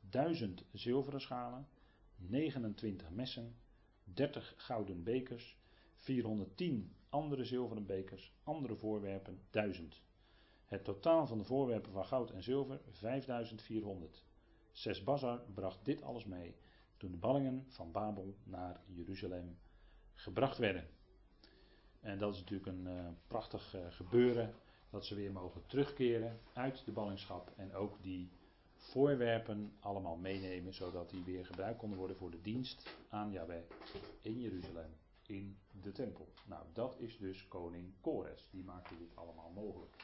1000 0.00 0.64
zilveren 0.72 1.20
schalen, 1.20 1.68
29 2.16 3.10
messen, 3.10 3.56
30 4.04 4.54
gouden 4.56 5.02
bekers, 5.02 5.58
410 5.94 6.92
andere 7.08 7.44
zilveren 7.44 7.86
bekers, 7.86 8.32
andere 8.42 8.76
voorwerpen 8.76 9.40
1000. 9.50 10.02
Het 10.70 10.84
totaal 10.84 11.26
van 11.26 11.38
de 11.38 11.44
voorwerpen 11.44 11.92
van 11.92 12.04
goud 12.04 12.30
en 12.30 12.42
zilver 12.42 12.80
5400. 12.90 14.24
Sesbazar 14.72 15.40
bracht 15.54 15.84
dit 15.84 16.02
alles 16.02 16.24
mee 16.24 16.56
toen 16.96 17.10
de 17.10 17.16
ballingen 17.16 17.64
van 17.68 17.92
Babel 17.92 18.34
naar 18.44 18.80
Jeruzalem 18.86 19.58
gebracht 20.14 20.58
werden. 20.58 20.88
En 22.00 22.18
dat 22.18 22.34
is 22.34 22.38
natuurlijk 22.38 22.66
een 22.66 22.86
uh, 22.86 23.08
prachtig 23.26 23.74
uh, 23.74 23.80
gebeuren 23.88 24.54
dat 24.90 25.06
ze 25.06 25.14
weer 25.14 25.32
mogen 25.32 25.66
terugkeren 25.66 26.40
uit 26.52 26.84
de 26.84 26.92
ballingschap 26.92 27.52
en 27.56 27.74
ook 27.74 28.02
die 28.02 28.30
voorwerpen 28.74 29.72
allemaal 29.80 30.16
meenemen 30.16 30.74
zodat 30.74 31.10
die 31.10 31.24
weer 31.24 31.46
gebruikt 31.46 31.78
konden 31.78 31.98
worden 31.98 32.16
voor 32.16 32.30
de 32.30 32.40
dienst 32.40 32.96
aan 33.08 33.32
Yahweh 33.32 33.62
in 34.22 34.40
Jeruzalem 34.40 34.96
in 35.26 35.58
de 35.82 35.92
tempel. 35.92 36.28
Nou, 36.44 36.62
dat 36.72 36.96
is 36.98 37.18
dus 37.18 37.48
koning 37.48 37.92
Kores, 38.00 38.46
die 38.50 38.64
maakte 38.64 38.98
dit 38.98 39.16
allemaal 39.16 39.50
mogelijk. 39.54 39.96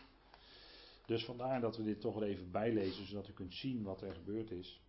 Dus 1.07 1.25
vandaar 1.25 1.61
dat 1.61 1.77
we 1.77 1.83
dit 1.83 2.01
toch 2.01 2.23
even 2.23 2.51
bijlezen, 2.51 3.07
zodat 3.07 3.29
u 3.29 3.33
kunt 3.33 3.55
zien 3.55 3.83
wat 3.83 4.03
er 4.03 4.15
gebeurd 4.15 4.51
is. 4.51 4.81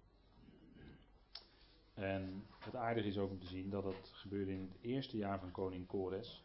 En 1.94 2.46
het 2.60 2.76
aardige 2.76 3.08
is 3.08 3.18
ook 3.18 3.30
om 3.30 3.40
te 3.40 3.48
zien 3.48 3.70
dat 3.70 3.84
het 3.84 4.10
gebeurde 4.14 4.52
in 4.52 4.62
het 4.62 4.78
eerste 4.82 5.18
jaar 5.18 5.40
van 5.40 5.52
koning 5.52 5.88
Kores. 5.88 6.44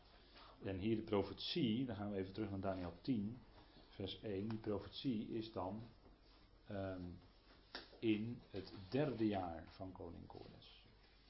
En 0.64 0.78
hier 0.78 0.96
de 0.96 1.02
profetie, 1.02 1.84
dan 1.84 1.96
gaan 1.96 2.10
we 2.10 2.16
even 2.16 2.32
terug 2.32 2.50
naar 2.50 2.60
Daniel 2.60 2.94
10, 3.00 3.38
vers 3.88 4.20
1. 4.20 4.48
Die 4.48 4.58
profetie 4.58 5.28
is 5.28 5.52
dan 5.52 5.82
um, 6.70 7.18
in 7.98 8.40
het 8.50 8.72
derde 8.88 9.26
jaar 9.26 9.64
van 9.68 9.92
koning 9.92 10.26
Kores. 10.26 10.84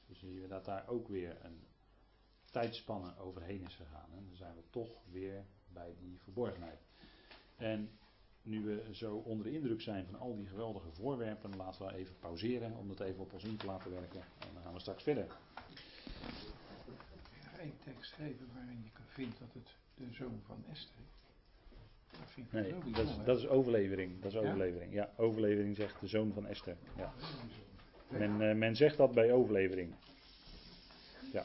Dus 0.07 0.19
zien 0.19 0.41
we 0.41 0.49
dat 0.49 0.65
daar 0.65 0.89
ook 0.89 1.09
weer 1.09 1.45
een 1.45 1.61
tijdspanne 2.51 3.19
overheen 3.19 3.63
is 3.63 3.75
gegaan. 3.75 4.11
En 4.13 4.25
dan 4.27 4.37
zijn 4.37 4.55
we 4.55 4.63
toch 4.71 4.91
weer 5.11 5.45
bij 5.73 5.95
die 6.01 6.19
verborgenheid. 6.23 6.81
En 7.57 7.91
nu 8.43 8.65
we 8.65 8.83
zo 8.91 9.15
onder 9.15 9.47
de 9.47 9.53
indruk 9.53 9.81
zijn 9.81 10.07
van 10.07 10.21
al 10.21 10.37
die 10.37 10.47
geweldige 10.47 10.91
voorwerpen, 10.93 11.57
laten 11.57 11.87
we 11.87 11.95
even 11.95 12.19
pauzeren 12.19 12.77
om 12.77 12.89
dat 12.89 13.01
even 13.01 13.21
op 13.21 13.33
ons 13.33 13.45
in 13.45 13.57
te 13.57 13.67
laten 13.67 13.91
werken. 13.91 14.21
En 14.21 14.49
dan 14.55 14.63
gaan 14.63 14.73
we 14.73 14.81
straks 14.81 15.03
verder. 15.03 15.27
Geen 17.57 17.75
tekst 17.85 18.13
geven 18.13 18.49
waarin 18.55 18.83
je 18.83 18.91
vindt 19.07 19.39
dat 19.39 19.53
het 19.53 19.77
de 19.95 20.15
zoon 20.15 20.41
van 20.47 20.65
Esther 20.71 20.95
is. 20.99 21.21
Dat 22.19 22.31
vind 22.31 22.47
ik 22.47 22.53
nee, 22.53 22.93
dat 22.93 23.09
is, 23.09 23.17
dat 23.25 23.39
is 23.39 23.49
overlevering. 23.49 24.21
Dat 24.21 24.33
is 24.33 24.39
overlevering. 24.39 24.93
Ja? 24.93 25.03
ja, 25.03 25.23
overlevering 25.23 25.77
zegt 25.77 26.01
de 26.01 26.07
zoon 26.07 26.33
van 26.33 26.47
Esther. 26.47 26.77
Ja. 26.97 27.13
Men, 28.09 28.41
uh, 28.41 28.55
men 28.55 28.77
zegt 28.77 28.97
dat 28.97 29.13
bij 29.13 29.33
overlevering. 29.33 29.95
Ja. 31.33 31.45